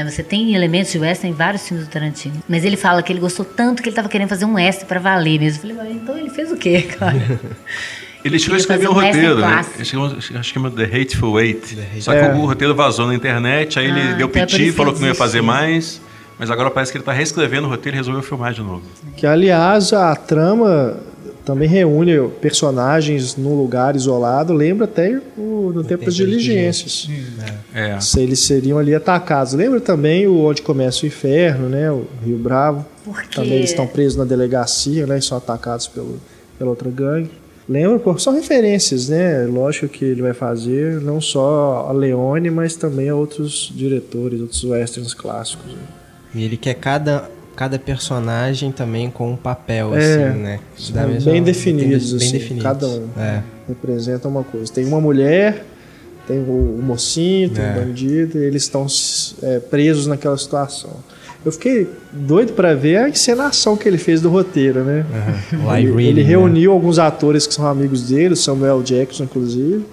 [0.03, 0.10] Né?
[0.10, 2.36] Você tem elementos de western em vários filmes do Tarantino.
[2.48, 4.99] Mas ele fala que ele gostou tanto que ele estava querendo fazer um western para
[4.99, 5.68] valer mesmo.
[5.68, 7.18] Eu falei, então ele fez o quê, cara?
[8.26, 9.61] Ele chegou a escrever um roteiro, né?
[9.80, 11.76] Acho que é The Hateful Eight.
[11.76, 12.34] The Só que é.
[12.34, 15.07] o roteiro vazou na internet, aí ah, ele deu então é piti, falou que não
[15.07, 16.02] ia fazer mais.
[16.38, 18.82] Mas agora parece que ele está reescrevendo o roteiro e resolveu filmar de novo.
[19.15, 20.98] Que, aliás, a trama
[21.48, 24.52] também reúne personagens num lugar isolado.
[24.52, 27.07] Lembra até o, no tempo das diligências.
[27.74, 27.91] É.
[27.91, 27.99] é.
[28.02, 29.53] Se eles seriam ali atacados.
[29.53, 31.90] Lembra também o Onde Começa o Inferno, né?
[31.90, 32.86] O Rio Bravo.
[33.02, 33.34] Porque...
[33.34, 35.19] Também eles estão presos na delegacia, né?
[35.19, 36.19] E são atacados pelo,
[36.60, 37.32] pela outra gangue.
[37.69, 38.19] Lembra?
[38.19, 39.45] São referências, né?
[39.45, 44.65] Lógico que ele vai fazer não só a Leone, mas também a outros diretores, outros
[44.65, 45.72] westerns clássicos.
[45.72, 45.80] Né?
[46.36, 50.60] E ele quer cada, cada personagem também com um papel, é, assim, né?
[50.92, 52.64] Da mesma, bem definidos, bem assim, definidos.
[52.64, 53.42] cada um é.
[53.68, 54.72] representa uma coisa.
[54.72, 55.66] Tem uma mulher,
[56.28, 57.72] tem o, mocinho, tem é.
[57.72, 58.86] o bandido, e eles estão
[59.42, 60.92] é, presos naquela situação.
[61.44, 65.04] Eu fiquei doido para ver a encenação que ele fez do roteiro, né?
[65.52, 65.76] Uhum.
[65.76, 66.30] Ele, ele, né?
[66.30, 69.84] reuniu alguns atores que são amigos dele, Samuel Jackson, inclusive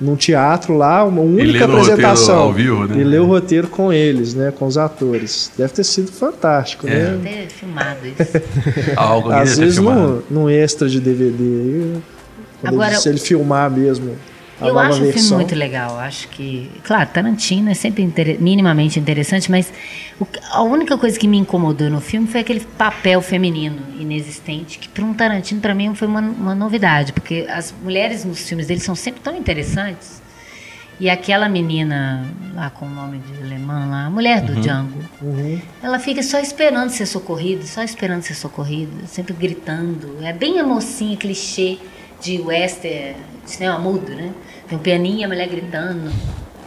[0.00, 2.38] num teatro lá, uma única apresentação.
[2.38, 3.00] Ao vivo, né?
[3.00, 4.52] E ler o roteiro com eles, né?
[4.56, 5.50] Com os atores.
[5.56, 6.90] Deve ter sido fantástico, é.
[6.90, 7.04] né?
[7.22, 8.92] Deve ter filmado isso.
[8.96, 11.98] Algo Às vezes num, num extra de DVD.
[12.64, 14.16] Agora, se ele filmar mesmo
[14.68, 15.08] eu acho versão.
[15.08, 15.98] o filme muito legal.
[15.98, 18.40] Acho que, claro, Tarantino é sempre inter...
[18.40, 19.72] minimamente interessante, mas
[20.20, 20.26] o...
[20.50, 25.04] a única coisa que me incomodou no filme foi aquele papel feminino inexistente, que para
[25.04, 28.94] um Tarantino, para mim, foi uma, uma novidade, porque as mulheres nos filmes dele são
[28.94, 30.22] sempre tão interessantes.
[31.00, 32.24] E aquela menina
[32.54, 34.60] lá com o nome de alemã lá, a mulher do uhum.
[34.60, 35.60] Django, uhum.
[35.82, 40.18] ela fica só esperando ser socorrida, só esperando ser socorrida, sempre gritando.
[40.22, 41.78] É bem a mocinha, clichê
[42.22, 44.32] de western, cinema mudo, né?
[44.68, 46.10] Tem um pianinho e a mulher gritando,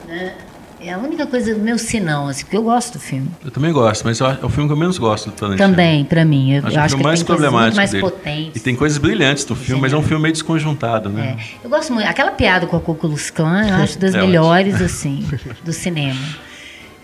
[0.07, 0.34] né?
[0.80, 3.27] É a única coisa do meu sinão, assim, porque eu gosto do filme.
[3.44, 5.68] Eu também gosto, mas é o filme que eu menos gosto do Tarantino.
[5.68, 6.52] Também, para mim.
[6.52, 8.03] Eu acho, acho que mais tem problemático mais dele.
[8.03, 8.52] potentes.
[8.56, 11.38] E tem coisas brilhantes do filme, mas é um filme meio desconjuntado, né?
[11.40, 11.65] É.
[11.65, 12.07] Eu gosto muito.
[12.07, 15.26] Aquela piada com a Ku Klux Klan, eu acho das é melhores, assim,
[15.64, 16.22] do cinema.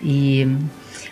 [0.00, 0.46] E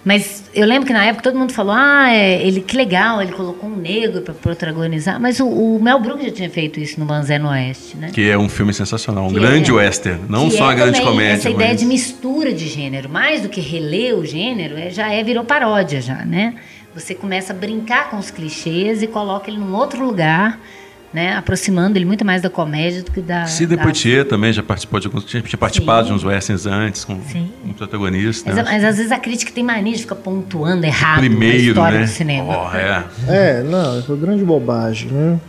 [0.03, 3.33] mas eu lembro que na época todo mundo falou: ah, é, ele, que legal, ele
[3.33, 5.21] colocou um negro para protagonizar.
[5.21, 8.11] Mas o, o, Mel Brooks já tinha feito isso no Banzé no Oeste, né?
[8.13, 11.01] Que é um filme sensacional, um que grande é, western, não só é uma grande
[11.03, 11.35] comédia.
[11.35, 11.59] Essa mas...
[11.59, 15.45] ideia de mistura de gênero, mais do que reler o gênero, é, já é virou
[15.45, 16.55] paródia já, né?
[16.95, 20.59] Você começa a brincar com os clichês e coloca ele num outro lugar
[21.13, 23.47] né, aproximando ele muito mais da comédia do que da.
[23.47, 23.83] Sidney da...
[23.83, 25.25] Poitier também já participou de alguns.
[25.25, 26.09] Tinha, participado Sim.
[26.09, 27.51] de uns westerns antes com Sim.
[27.65, 28.49] um protagonista.
[28.49, 28.65] Mas, né?
[28.65, 32.05] mas, às vezes a crítica tem mania de ficar pontuando errado Primeiro, a história né?
[32.05, 32.71] do cinema.
[32.71, 33.05] Oh, é.
[33.29, 35.41] É, não, é uma grande bobagem, né?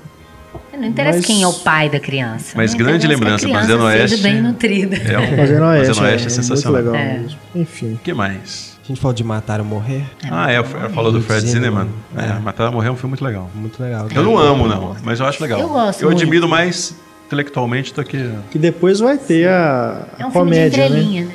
[0.77, 2.53] Não interessa Mas- quem é o pai da criança.
[2.55, 4.17] Mas grande lembrança, Fazendo Oeste.
[4.17, 4.95] Bem nutrida.
[4.95, 6.81] É um, Fazendo Oeste, Fazendo Oeste é, é, sensacional.
[6.81, 7.19] muito legal É.
[7.19, 7.37] mesmo.
[7.53, 7.93] Enfim.
[7.93, 8.70] O que mais?
[8.83, 10.03] A gente falou de Matar ou Morrer.
[10.29, 11.87] ah, é, falou do Fred Zinnemann.
[12.17, 12.39] É, É.
[12.39, 13.49] Matar a Morrer é um filme muito legal.
[13.53, 14.07] Muito legal.
[14.13, 15.59] Eu não amo, não, mas eu acho legal.
[15.59, 16.21] Eu gosto Eu muito.
[16.21, 16.95] admiro mais
[17.27, 18.29] intelectualmente do que.
[18.49, 21.25] Que depois vai ter a, É a um comédia, filme de né?
[21.27, 21.33] né?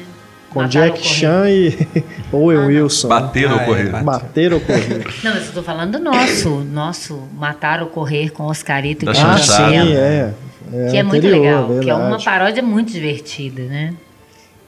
[0.50, 1.04] Com Matar Jack ou.
[1.04, 1.88] Chan e
[2.32, 3.08] Owen Wilson.
[3.08, 3.88] Bater Ah, ou é, correr.
[3.90, 4.04] bate.
[4.04, 5.06] Bater ou correr.
[5.24, 9.14] Não, mas eu tô falando do nosso, nosso Matar ou Correr com Oscarito e ah,
[9.14, 9.70] chanchada.
[9.70, 10.34] sim, é.
[10.72, 12.00] é que é muito anterior, legal, que é verdade.
[12.08, 13.94] uma paródia muito divertida, né?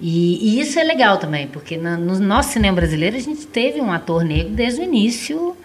[0.00, 3.80] E, e isso é legal também, porque na- no nosso cinema brasileiro a gente teve
[3.80, 5.56] um ator negro desde o início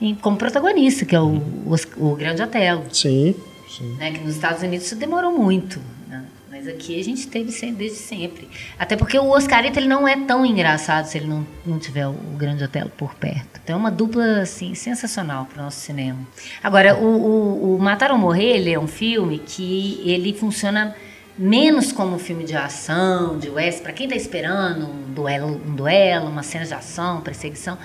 [0.00, 2.82] em- como protagonista, que é o, Os- o Grande Otelo.
[2.92, 3.34] Sim,
[3.68, 3.94] sim.
[3.98, 6.24] né, que nos Estados Unidos isso demorou muito, né?
[6.50, 8.48] mas aqui a gente teve desde sempre.
[8.76, 12.10] Até porque o Oscarito ele não é tão engraçado se ele não, não tiver o,
[12.10, 13.60] o Grande Otelo por perto.
[13.62, 16.18] Então é uma dupla assim sensacional para o nosso cinema.
[16.60, 20.94] Agora o, o, o Matar ou Morrer ele é um filme que ele funciona
[21.38, 25.74] menos como um filme de ação, de western, para quem está esperando um duelo, um
[25.74, 27.76] duelo, uma cena de ação, perseguição.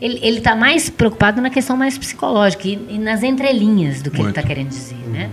[0.00, 4.16] Ele, ele tá mais preocupado na questão mais psicológica e, e nas entrelinhas do que
[4.16, 4.38] ele Muito.
[4.38, 5.30] está querendo dizer, né?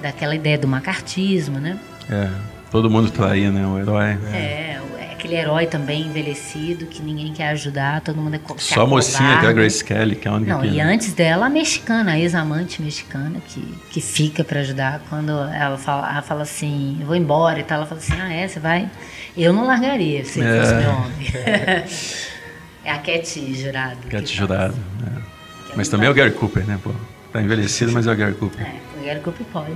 [0.00, 1.78] Daquela ideia do macartismo, né?
[2.10, 2.28] É,
[2.70, 3.66] todo mundo traía, né?
[3.66, 4.18] O herói.
[4.32, 8.86] É, é aquele herói também envelhecido que ninguém quer ajudar, todo mundo é Só a
[8.86, 9.52] mocinha, que é a.
[9.52, 13.40] Grace Kelly, que é a única Não, e antes dela, a mexicana, a ex-amante mexicana,
[13.46, 15.00] que, que fica pra ajudar.
[15.08, 18.32] Quando ela fala, ela fala assim, eu vou embora e tal, ela fala assim, ah,
[18.32, 18.90] é, você vai?
[19.36, 20.58] Eu não largaria se É.
[20.60, 21.86] fosse meu homem.
[22.84, 24.08] é a Cat Jurado.
[24.08, 24.74] Cat Jurado.
[24.74, 25.18] assim.
[25.18, 25.76] é.
[25.76, 26.78] Mas também é o Gary Cooper, né?
[26.82, 26.90] Pô?
[27.32, 28.60] Tá envelhecido, mas é o Gary Cooper.
[28.60, 29.72] É, o Gary Cooper pode.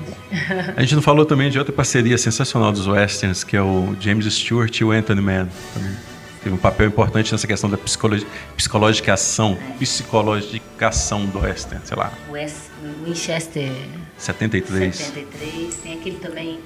[0.76, 4.26] A gente não falou também de outra parceria sensacional dos westerns, que é o James
[4.34, 5.48] Stewart e o Anthony Mann.
[5.72, 5.96] Também.
[6.42, 8.24] Teve um papel importante nessa questão da psicologi
[8.56, 12.56] psicologicação, psicologicação do western, sei lá, West,
[13.04, 13.72] Winchester
[14.16, 14.94] 73.
[14.94, 16.60] 73, tem aquele também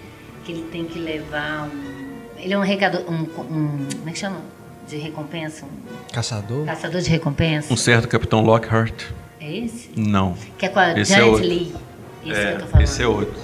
[0.44, 2.10] que ele tem que levar um.
[2.36, 3.02] Ele é um recador.
[3.08, 4.40] Um, um, como é que chama?
[4.88, 5.64] De recompensa?
[5.64, 6.66] Um Caçador.
[6.66, 7.72] caçador de recompensa.
[7.72, 9.04] Um certo Capitão Lockhart.
[9.50, 9.90] É esse?
[9.96, 10.34] Não.
[10.58, 11.48] Que é com a Esse é Janet outro.
[11.48, 11.72] Lee.
[12.26, 12.84] Esse É, que eu tô falando.
[12.84, 13.34] esse é outro.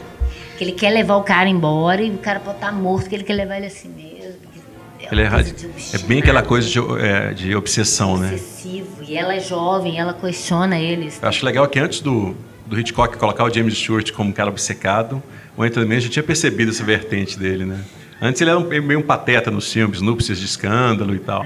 [0.58, 3.24] Que ele quer levar o cara embora e o cara pode estar morto, que ele
[3.24, 4.36] quer levar ele assim mesmo.
[5.00, 8.32] É, Ele é, é bem aquela coisa de, é, de obsessão, né?
[8.32, 9.04] Obsessivo.
[9.06, 11.18] E ela é jovem, ela questiona eles.
[11.22, 12.34] Eu acho legal que antes do,
[12.66, 15.22] do Hitchcock colocar o James Stewart como um cara obcecado,
[15.56, 17.84] o Anthony Mann já tinha percebido essa vertente dele, né?
[18.20, 21.44] Antes ele era um- meio um pateta nos filmes, núpcias de escândalo e tal.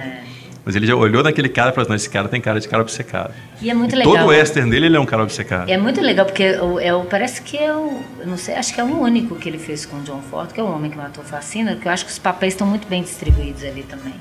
[0.65, 2.69] Mas ele já olhou naquele cara e falou assim, não, esse cara tem cara de
[2.69, 3.33] cara obcecado.
[3.63, 4.13] E é muito E legal.
[4.15, 5.71] Todo o western dele, ele é um cara obcecado.
[5.71, 7.99] É muito legal, porque é o- parece que é o.
[8.21, 10.53] Eu não sei, acho que é o único que ele fez com o John Ford,
[10.53, 12.87] que é o homem que matou Fascina, porque eu acho que os papéis estão muito
[12.89, 14.15] bem distribuídos ali também.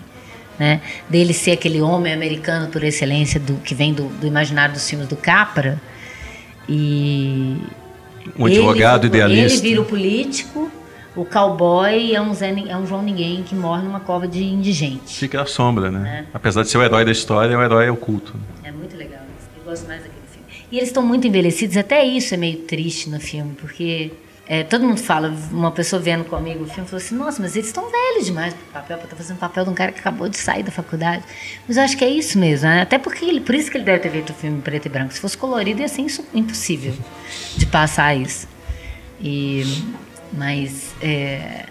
[0.57, 0.81] Né?
[1.09, 5.07] Dele ser aquele homem americano por excelência do, que vem do, do imaginário dos filmes
[5.07, 5.79] do Capra.
[6.67, 7.57] E.
[8.37, 9.59] Um advogado ele, idealista.
[9.59, 10.71] Ele vira o político,
[11.15, 15.15] o cowboy é um, Zé, é um João Ninguém que morre numa cova de indigente.
[15.15, 16.25] Fica na sombra, né?
[16.27, 16.31] É.
[16.33, 18.35] Apesar de ser o herói da história, é o herói oculto.
[18.63, 19.21] É muito legal.
[19.57, 20.47] Eu gosto mais daquele filme.
[20.71, 24.11] E eles estão muito envelhecidos, até isso é meio triste no filme, porque
[24.51, 27.67] é, todo mundo fala, uma pessoa vendo comigo o filme falou assim, nossa, mas eles
[27.67, 30.27] estão velhos demais pro papel, para estar fazendo o papel de um cara que acabou
[30.27, 31.23] de sair da faculdade.
[31.67, 32.81] Mas eu acho que é isso mesmo, né?
[32.81, 35.13] Até porque ele, por isso que ele deve ter feito o filme preto e branco.
[35.13, 36.03] Se fosse colorido, ia ser
[36.33, 36.95] impossível
[37.57, 38.47] de passar isso.
[39.21, 39.63] E,
[40.31, 41.65] mas é,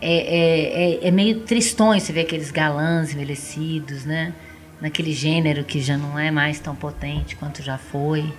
[0.00, 4.32] é, é, é, é meio tristonho você ver aqueles galãs envelhecidos, né?
[4.80, 8.30] Naquele gênero que já não é mais tão potente quanto já foi.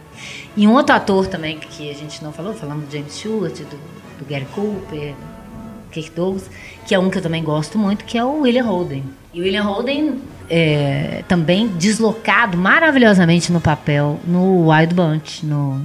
[0.55, 3.79] E um outro ator também que a gente não falou, falando do James Stewart, do,
[4.19, 6.49] do Gary Cooper, do Kirk Douglas,
[6.85, 9.03] que é um que eu também gosto muito, que é o William Holden.
[9.33, 15.81] E o William Holden é, também deslocado maravilhosamente no papel no Wild Bunch, no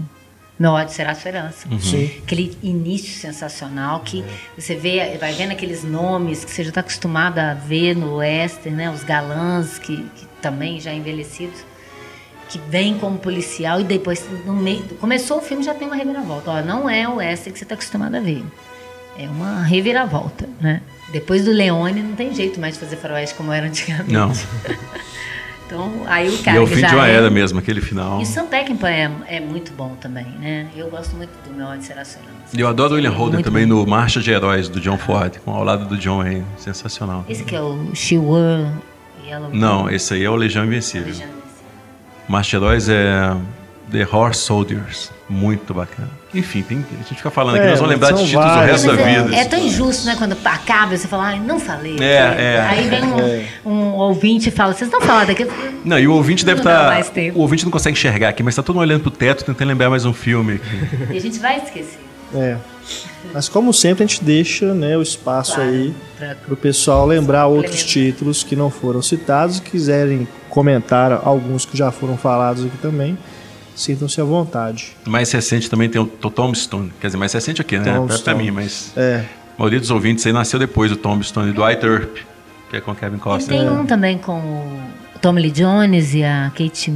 [0.63, 1.67] Meu ódio será a sua herança.
[1.81, 2.09] Sim.
[2.23, 4.25] Aquele início sensacional que
[4.57, 8.77] você vê, vai vendo aqueles nomes que você já está acostumado a ver no western,
[8.77, 8.89] né?
[8.89, 11.65] Os galãs que, que também já envelhecidos,
[12.49, 16.53] que vem como policial e depois no meio, começou o filme já tem uma reviravolta.
[16.53, 18.45] Ó, não é o western que você está acostumado a ver.
[19.19, 20.81] É uma reviravolta, né?
[21.11, 24.13] Depois do Leone não tem jeito mais de fazer faroeste como era antigamente.
[24.13, 24.31] Não.
[25.73, 28.21] Então, aí o E cara é o fim de uma é- era mesmo, aquele final.
[28.21, 30.67] e o Sam Peckinpah é, é muito bom também, né?
[30.77, 32.03] Eu gosto muito do Meu Ódio Será.
[32.53, 33.77] E eu adoro o William Holden Muito também bom.
[33.77, 36.45] no Marcha de Heróis, do John Ford, com ao lado do John Wayne.
[36.59, 37.25] Sensacional.
[37.29, 38.71] Esse que é o Wore
[39.27, 41.07] Yellow Não, esse aí é o Legião Invencível.
[41.09, 41.29] Legião
[42.29, 43.35] Marcha de Heróis é
[43.91, 45.11] The Horse Soldiers.
[45.31, 46.11] Muito bacana.
[46.35, 48.83] Enfim, tem, a gente fica falando É, aqui, nós vamos lembrar de títulos o vários,
[48.85, 49.23] resto da né?
[49.23, 49.37] vida.
[49.37, 50.15] É tão injusto, né?
[50.17, 51.99] Quando acaba, você fala, ai, não falei.
[52.01, 52.05] É,
[52.57, 52.67] é.
[52.71, 53.45] Aí vem um, É.
[53.67, 55.51] um ouvinte e fala, vocês não falaram daquilo?
[55.85, 57.05] Não, e o ouvinte deve estar.
[57.05, 57.39] tempo.
[57.39, 59.91] O ouvinte não consegue enxergar aqui, mas está todo mundo olhando pro teto tentando lembrar
[59.91, 61.13] mais um filme aqui.
[61.13, 61.99] E a gente vai esquecer.
[62.35, 62.57] É.
[63.35, 67.47] Mas como sempre a gente deixa né, o espaço Claro, aí para o pessoal lembrar
[67.47, 72.77] outros títulos que não foram citados e quiserem comentar alguns que já foram falados aqui
[72.79, 73.17] também,
[73.75, 74.93] sintam-se à vontade.
[75.07, 76.93] Mais recente também tem o Tombstone.
[77.01, 77.85] Quer dizer, mais recente aqui, né?
[77.85, 78.39] Pra, pra Tombstone.
[78.45, 78.93] mim, mas.
[78.97, 79.25] É,
[79.57, 82.17] A maioria dos ouvintes aí nasceu depois do Tombstone do Dwight Earp,
[82.71, 83.59] que é com Kevin E Costner.
[83.61, 86.93] tem um também com o Tommy Lee Jones e a Kate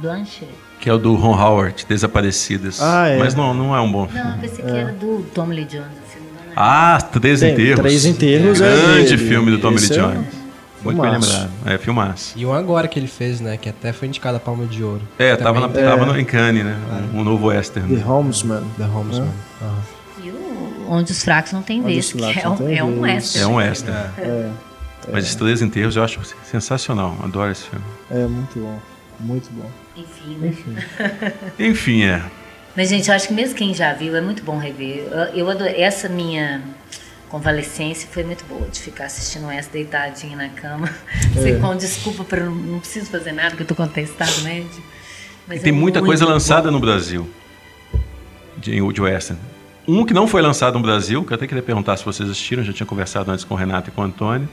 [0.00, 0.46] Blanchett.
[0.80, 2.80] Que é o do Ron Howard, Desaparecidas.
[2.82, 3.18] Ah, é.
[3.18, 4.22] Mas não, não é um bom filme.
[4.22, 5.86] Não, eu pensei que era do Tommy Lee Jones.
[5.86, 6.52] me engano.
[6.54, 7.80] Ah, Três Enterros.
[7.80, 10.26] Três Enterros é Grande filme do Tommy Lee Esse é Jones.
[10.86, 11.50] Muito bem lembrado.
[11.64, 12.32] É, filmaço.
[12.36, 13.56] E um agora que ele fez, né?
[13.56, 15.02] Que até foi indicado a Palma de Ouro.
[15.18, 16.76] É, tava, na, Também, tava no, em Cannes, né?
[17.12, 17.96] Um, um novo western.
[17.96, 18.64] The Homesman.
[18.76, 19.30] The Homesman.
[19.62, 19.78] Aham.
[20.22, 23.00] E o Onde os Fracos Não Têm Onde Vez, que é Não um, é um
[23.00, 23.44] western.
[23.44, 23.98] É um western.
[24.18, 24.50] É,
[25.12, 27.16] Mas esses Três Enterros eu acho sensacional.
[27.22, 27.84] Adoro esse filme.
[28.10, 28.78] é muito bom.
[29.18, 29.70] Muito bom.
[29.96, 30.54] Enfim, né?
[31.58, 32.22] Enfim, é.
[32.76, 35.08] Mas, gente, eu acho que mesmo quem já viu, é muito bom rever.
[35.10, 36.62] Eu, eu adoro, essa minha
[37.28, 40.88] convalescência foi muito boa, de ficar assistindo essa deitadinha na cama.
[41.34, 44.82] Sei com desculpa, para não, não preciso fazer nada, porque eu tô com atestado médio.
[45.46, 46.32] Mas E tem é muita coisa bom.
[46.32, 47.28] lançada no Brasil
[48.56, 49.40] de, de western.
[49.86, 52.64] Um que não foi lançado no Brasil, que eu até queria perguntar se vocês assistiram,
[52.64, 54.48] já tinha conversado antes com o Renato e com o Antônio.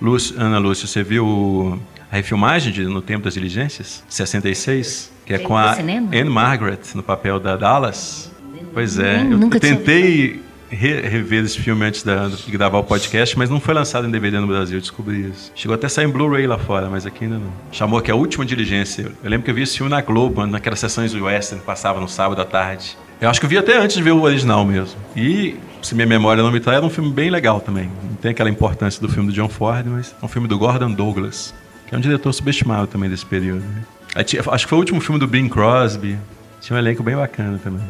[0.00, 1.80] Lúcio, Ana Lúcia, você viu
[2.10, 5.12] a refilmagem de No Tempo das Diligências, 66?
[5.24, 5.72] Que é com a?
[5.72, 8.30] Anne Margaret no papel da Dallas.
[8.74, 13.48] Pois é, eu, tentei re- rever esse filme antes da- de gravar o podcast, mas
[13.50, 15.52] não foi lançado em DVD no Brasil, descobri isso.
[15.54, 17.52] Chegou até a sair em Blu-ray lá fora, mas aqui ainda não.
[17.72, 19.10] Chamou que é a última diligência.
[19.22, 22.00] Eu lembro que eu vi esse filme na Globo, naquelas sessões do Western que passava
[22.00, 22.96] no sábado à tarde.
[23.20, 24.96] Eu acho que eu vi até antes de ver o original mesmo.
[25.16, 27.88] E, se minha memória não me trai, era um filme bem legal também.
[28.02, 30.90] Não tem aquela importância do filme do John Ford, mas é um filme do Gordon
[30.92, 31.54] Douglas,
[31.86, 33.60] que é um diretor subestimado também desse período.
[33.60, 33.84] né?
[34.16, 36.18] Acho que foi o último filme do Bing Crosby.
[36.60, 37.82] Tinha um elenco bem bacana também.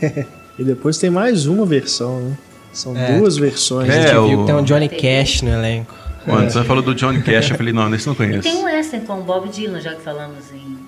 [0.58, 2.38] E depois tem mais uma versão, né?
[2.72, 3.18] São É.
[3.18, 3.88] duas versões.
[3.88, 5.94] É, A gente o- que tem um Johnny Cash no elenco.
[6.26, 8.64] O Antônio falou do Johnny Cash, eu falei, não, esse não E tem um conheço.
[8.64, 10.78] western com o Bob Dylan, já que falamos em...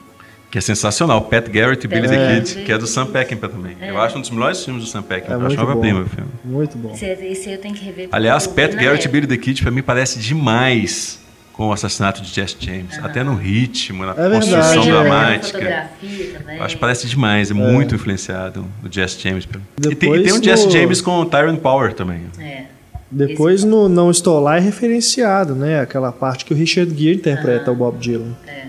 [0.50, 2.40] Que é sensacional, Pat Garrett e Billy the É.
[2.40, 3.76] Kid, que é do Sam Peckinpah também.
[3.82, 5.34] Eu acho um dos melhores filmes do Sam Peckinpah.
[5.34, 6.30] É eu acho uma obra-prima o filme.
[6.44, 6.94] Muito bom.
[6.94, 8.08] Esse, esse eu tenho que rever.
[8.12, 9.08] Aliás, Pat Garrett e época.
[9.10, 11.18] Billy the Kid, pra mim, parece demais
[11.56, 12.98] com o assassinato de Jesse James.
[13.02, 14.34] Até no ritmo, na É verdade.
[14.50, 15.58] construção Tem a dramática.
[16.38, 16.56] também.
[16.58, 19.46] Eu acho que parece demais, é, muito influenciado do Jesse James.
[19.46, 22.22] pelo- E tem, e Depois tem o Jesse no- James com o Tyrone Power também.
[22.38, 22.64] É.
[23.10, 25.80] Depois no Não Estou Lá é referenciado, né?
[25.80, 28.34] Aquela parte que o Richard Gere interpreta o Bob Dylan.
[28.46, 28.66] É.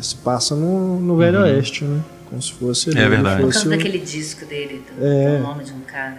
[0.00, 2.00] Se passa no, no Velho Oeste, né?
[2.28, 2.90] Como se fosse.
[2.96, 3.42] É verdade.
[3.42, 5.36] Por Fosse causa o- daquele disco dele, do, É.
[5.38, 6.18] do nome de um cara.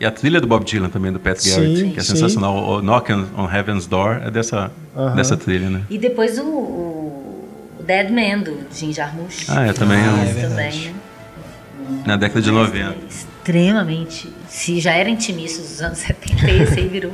[0.00, 2.12] E a trilha do Bob Dylan também, do Pat Sim, Garrett, que é sim.
[2.14, 2.54] sensacional.
[2.56, 5.16] O Knock on, Heaven's Door é dessa, Aham.
[5.16, 5.82] dessa trilha, né?
[5.90, 7.44] E depois o, o,
[7.84, 9.46] Dead Man, do Jim Jarmusch.
[9.48, 10.78] Ah, é, também é um- Esse É verdade.
[10.78, 12.02] também, né?
[12.06, 12.96] Na década de 90.
[13.08, 14.32] Extremamente.
[14.48, 17.12] Se já era intimista dos anos 70, esse aí virou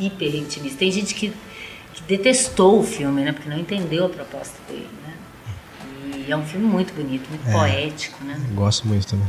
[0.00, 0.78] hiper intimista.
[0.78, 1.32] Tem gente que,
[1.94, 3.32] que detestou o filme, né?
[3.32, 6.24] Porque não entendeu a proposta dele, né?
[6.26, 8.40] E é um filme muito bonito, muito poético, né?
[8.54, 9.26] Gosto muito também.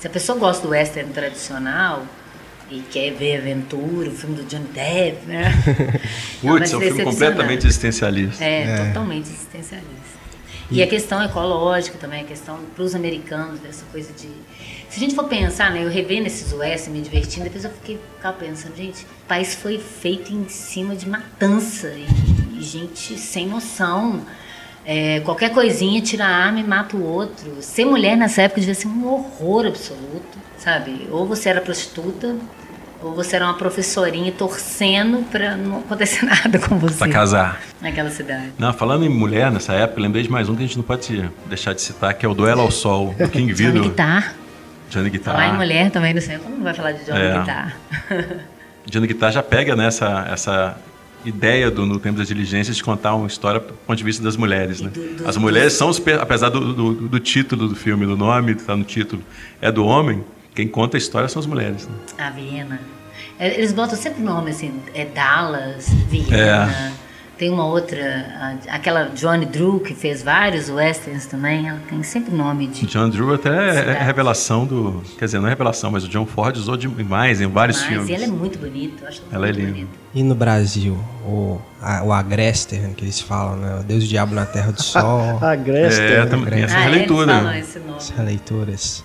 [0.00, 2.06] Se a pessoa gosta do western tradicional
[2.70, 5.52] e quer ver aventura, o filme do Johnny Depp, né?
[6.42, 8.42] Vai Putz, é um filme completamente existencialista.
[8.42, 10.20] É, totalmente existencialista.
[10.70, 14.28] E a questão ecológica também, a questão para os americanos, dessa coisa de.
[14.88, 17.98] Se a gente for pensar, né, eu revendo esses western, me divertindo, depois eu fiquei
[18.16, 23.48] ficava pensando, gente, o país foi feito em cima de matança e, e gente sem
[23.48, 24.24] noção.
[24.84, 27.56] É, qualquer coisinha tira a arma e mata o outro.
[27.60, 31.06] Ser mulher nessa época devia ser um horror absoluto, sabe?
[31.10, 32.34] Ou você era prostituta,
[33.02, 37.60] ou você era uma professorinha torcendo para não acontecer nada com você Pra casar.
[37.80, 38.52] naquela cidade.
[38.58, 41.30] Não, falando em mulher nessa época, lembrei de mais um que a gente não pode
[41.46, 43.82] deixar de citar, que é o Duelo ao Sol, do King Johnny Vidor.
[43.90, 44.34] Guitar.
[44.88, 45.34] Johnny Guitar.
[45.34, 47.38] Falar em mulher também no centro, não vai falar de Johnny É.
[47.38, 47.76] Guitar.
[48.86, 50.76] Johnny Guitar já pega nessa essa
[51.24, 54.36] ideia do No Tempo das Diligências de contar uma história do ponto de vista das
[54.36, 54.90] mulheres, né?
[55.26, 58.62] As mulheres são, os pe- apesar do, do, do título do filme, do nome, que
[58.62, 59.22] tá no título,
[59.60, 60.24] é do homem,
[60.54, 61.94] quem conta a história são as mulheres, né?
[62.18, 62.80] A Viena.
[63.38, 66.92] É, Eles botam sempre nome assim, é Dallas, Viena.
[67.40, 72.66] Tem uma outra, aquela Johnny Drew, que fez vários westerns também, ela tem sempre nome
[72.66, 72.84] de.
[72.84, 74.04] John Drew até é, é Cidade.
[74.04, 75.02] revelação do...
[75.18, 78.10] Quer dizer, não é revelação, mas o John Ford usou demais em vários Mas filmes.
[78.10, 79.72] ela é muito bonita, acho Ela é muito linda.
[79.72, 79.90] bonita.
[80.14, 83.80] E no Brasil, o, a, o Agrester, que eles falam, né?
[83.80, 85.38] O Deus e o Diabo na Terra do Sol.
[85.40, 86.20] A Grester.
[86.20, 87.96] É, também tem essa Ah, é, falam esse nome.
[87.96, 89.04] Essas releituras.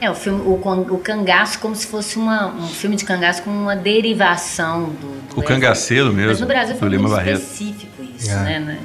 [0.00, 0.54] É, o, filme, o,
[0.94, 5.34] o Cangaço como se fosse uma, um filme de cangaço com uma derivação do...
[5.34, 6.30] do o cangaceiro mesmo.
[6.30, 8.58] Mas no Brasil foi muito específico isso, é.
[8.58, 8.78] né?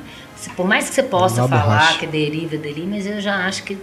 [0.56, 3.78] Por mais que você possa falar que deriva dali, mas eu já acho que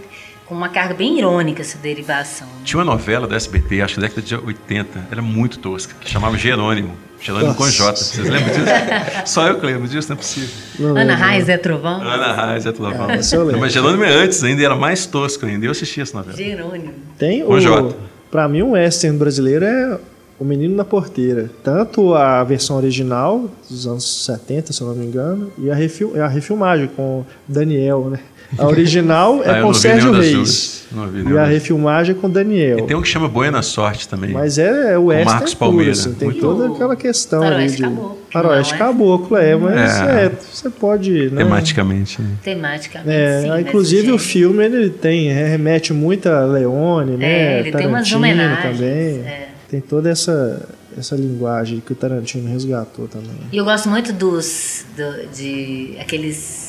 [0.45, 2.47] com uma carga bem irônica essa derivação.
[2.47, 2.53] Né?
[2.63, 6.09] Tinha uma novela da SBT, acho que da década de 80, era muito tosca, que
[6.09, 6.95] chamava Jerônimo.
[7.21, 7.59] Jerônimo Nossa.
[7.59, 7.95] com J.
[7.95, 8.65] Vocês lembram disso?
[9.25, 10.49] Só eu que lembro disso, não é possível.
[10.77, 12.01] Não, Ana Raiz é Trovão?
[12.01, 13.07] Ana Raiz é Trovão.
[13.09, 15.65] Ah, mas Jerônimo é antes ainda, era mais tosco ainda.
[15.65, 16.37] Eu assisti essa novela.
[16.37, 16.93] Jerônimo.
[17.17, 17.59] Tem com o...
[17.61, 17.95] J.
[18.29, 19.99] Pra mim, um western brasileiro é
[20.39, 21.49] o Menino na Porteira.
[21.63, 26.21] Tanto a versão original, dos anos 70, se eu não me engano, e a, refil
[26.21, 28.19] a refilmagem com Daniel, né?
[28.57, 30.85] A original é ah, com Sérgio Reis.
[31.29, 32.79] e a refilmagem é com Daniel.
[32.79, 34.31] E tem um que chama Buena Sorte também.
[34.31, 35.91] Mas é, é o Western Marcos Palmeira.
[35.91, 37.97] Assim, tem toda aquela questão Faroeste ali de...
[37.97, 38.17] Caboclo.
[38.31, 38.77] Faroeste é?
[38.77, 40.25] Caboclo, é, mas é.
[40.25, 41.29] é você pode...
[41.29, 41.43] Né?
[41.43, 42.21] Tematicamente.
[42.21, 42.29] Né?
[42.43, 47.25] Tematicamente, é, sim, Inclusive o filme, ele tem, remete muito a Leone, né?
[47.25, 48.77] É, ele Tarantino tem umas homenagens.
[48.77, 49.19] também.
[49.19, 49.49] É.
[49.69, 50.61] Tem toda essa
[50.97, 53.31] essa linguagem que o Tarantino resgatou também.
[53.51, 56.62] E eu gosto muito dos do, de aqueles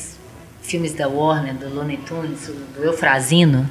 [0.65, 3.69] filmes da Warner, do Looney Tunes, do Eufrazino,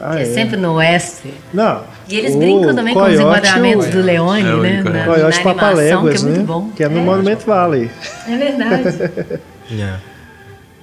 [0.00, 1.32] ah, que é, é, sempre no oeste.
[1.52, 1.84] Não.
[2.08, 4.82] E eles brincam também com os enquadramentos do Leone, é, né?
[4.82, 6.46] Na, Coyote na Papaléguas, que é muito né?
[6.46, 6.70] bom.
[6.76, 7.90] Que é no é, Monument Valley.
[8.28, 9.40] É verdade.
[9.70, 10.00] yeah.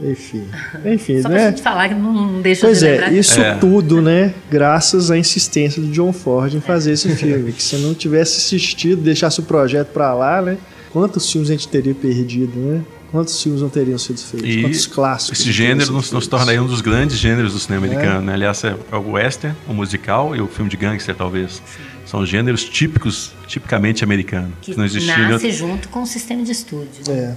[0.02, 0.48] Enfim,
[0.86, 1.38] enfim, Só né?
[1.38, 3.14] Só pra gente falar que não deixa pois de é, lembrar.
[3.14, 3.56] isso é.
[3.56, 4.34] tudo, né?
[4.50, 7.52] Graças à insistência do John Ford em fazer esse filme.
[7.52, 10.58] que se não tivesse assistido, deixasse o projeto pra lá, né?
[10.94, 12.82] Quantos filmes a gente teria perdido, né?
[13.12, 14.50] Quantos filmes não teriam sido feitos?
[14.50, 15.40] E Quantos clássicos?
[15.40, 17.90] Esse gênero nos, nos torna aí um dos grandes gêneros do cinema é.
[17.90, 18.22] americano.
[18.22, 18.34] Né?
[18.34, 21.54] Aliás, é o western, o musical e o filme de gangster, talvez.
[21.54, 21.84] Sim.
[22.06, 24.52] São gêneros típicos, tipicamente americanos.
[24.62, 25.30] Que, que não existiam.
[25.30, 26.88] Nasce junto com o sistema de estúdio.
[27.08, 27.36] É.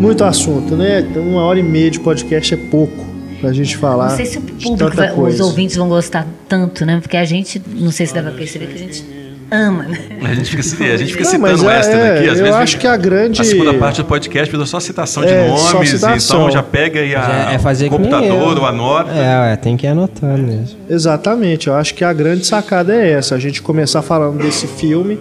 [0.00, 1.00] Muito assunto, né?
[1.14, 3.06] Uma hora e meia de podcast é pouco
[3.40, 4.10] pra gente falar.
[4.10, 7.00] Não sei se o público, vai, os ouvintes vão gostar tanto, né?
[7.00, 9.04] Porque a gente, não sei se dá pra perceber que a gente
[9.52, 9.98] ama, né?
[10.22, 12.28] A gente fica, a gente fica não, citando o é, Western aqui.
[12.28, 13.40] Às eu vezes acho que a grande.
[13.40, 16.40] A segunda parte do podcast precisa só citação de é, nomes, citação.
[16.40, 19.10] então já pega aí a, é fazer o computador, o anota.
[19.12, 20.78] É, é, tem que ir anotando mesmo.
[20.88, 25.18] Exatamente, eu acho que a grande sacada é essa: a gente começar falando desse filme,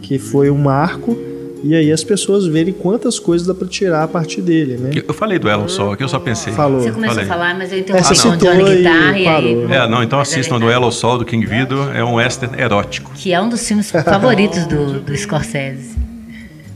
[0.00, 1.31] que foi um marco
[1.62, 4.90] e aí as pessoas verem quantas coisas dá para tirar a partir dele, né?
[5.06, 6.52] Eu falei do Elo Sol, aqui eu só pensei.
[6.52, 6.80] Falou.
[6.80, 7.30] Você começou falei.
[7.30, 9.72] a falar, mas eu interrompi com Johnny Guitarra e, e aí...
[9.72, 13.12] É, não, então assistam do Elo Sol, do King Vido, é um western erótico.
[13.14, 16.02] Que é um dos filmes favoritos do, do Scorsese.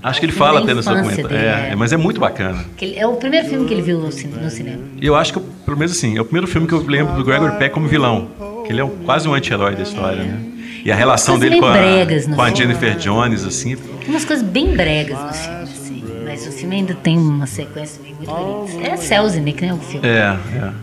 [0.03, 1.37] Acho que ele fala até no seu comentário.
[1.37, 2.65] É, é, mas é muito bacana.
[2.81, 4.83] é o primeiro filme que ele viu no, no cinema.
[5.03, 7.57] Eu acho que, pelo menos assim, é o primeiro filme que eu lembro do Gregory
[7.59, 8.29] Peck como vilão.
[8.65, 10.56] Que ele é quase um anti-herói da história, né?
[10.87, 11.75] E a relação dele com a,
[12.37, 13.77] com a Jennifer Jones, assim.
[14.07, 15.67] Umas coisas bem bregas no filme.
[16.37, 18.87] Mas o filme ainda tem uma sequência muito bonita.
[18.87, 19.73] É Selznick, né?
[19.73, 20.07] O filme.
[20.07, 20.37] É, é.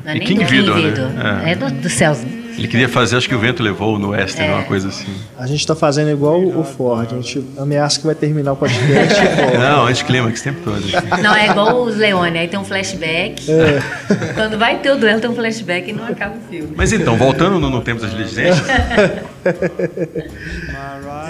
[0.03, 1.43] Não é e King Vidor, né?
[1.45, 2.41] É, é do, do Selznick.
[2.57, 4.55] Ele queria fazer, acho que o vento levou no Western, é.
[4.55, 5.11] uma coisa assim.
[5.37, 9.15] A gente tá fazendo igual o Ford, a gente ameaça que vai terminar o podcast.
[9.59, 10.81] Não, anticlímax o tempo todo.
[11.21, 13.43] Não, é igual os Leone, aí tem um flashback.
[13.49, 14.33] É.
[14.33, 16.73] Quando vai ter o duelo, tem um flashback e não acaba o filme.
[16.75, 18.63] Mas então, voltando no, no Tempo das Diligências.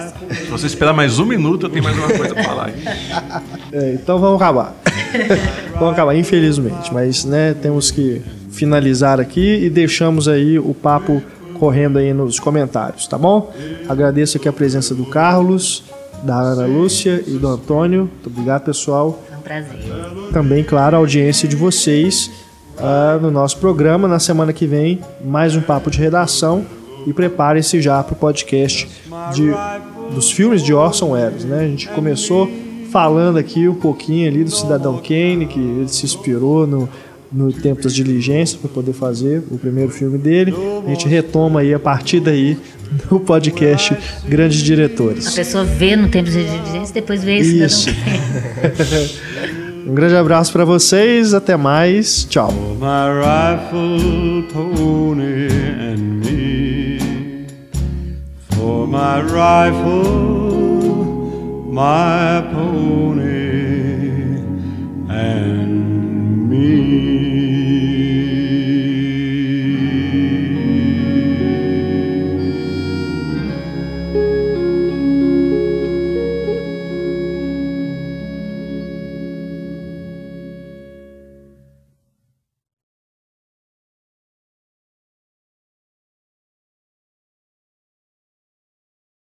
[0.10, 2.72] Se você esperar mais um minuto, eu tenho mais uma coisa pra falar.
[3.72, 4.76] É, então vamos acabar.
[5.74, 6.94] vamos acabar, infelizmente.
[6.94, 8.22] Mas né, temos que
[8.52, 11.22] finalizar aqui e deixamos aí o papo
[11.60, 13.54] correndo aí nos comentários, tá bom?
[13.88, 15.84] Agradeço aqui a presença do Carlos,
[16.24, 18.02] da Ana Lúcia e do Antônio.
[18.02, 19.22] Muito obrigado, pessoal.
[19.32, 19.80] É um prazer.
[20.32, 22.30] Também, claro, a audiência de vocês
[22.78, 24.08] uh, no nosso programa.
[24.08, 26.66] Na semana que vem, mais um papo de redação.
[27.06, 28.90] E preparem-se já para o podcast
[29.34, 29.52] de,
[30.14, 31.44] dos filmes de Orson Welles.
[31.46, 31.60] Né?
[31.60, 32.50] A gente começou
[32.92, 36.88] falando aqui um pouquinho ali do Cidadão Kane, que ele se inspirou no
[37.34, 40.54] no tempo das diligências para poder fazer o primeiro filme dele.
[40.86, 42.58] A gente retoma aí a partir daí
[43.10, 43.98] no podcast
[44.28, 45.28] Grandes Diretores.
[45.28, 47.90] A pessoa vê no tempo das diligências e depois vê esse Isso.
[49.88, 52.54] um grande abraço para vocês, até mais, tchau.
[58.64, 60.06] for my rifle,
[61.70, 63.20] my pony,
[65.10, 67.13] and me.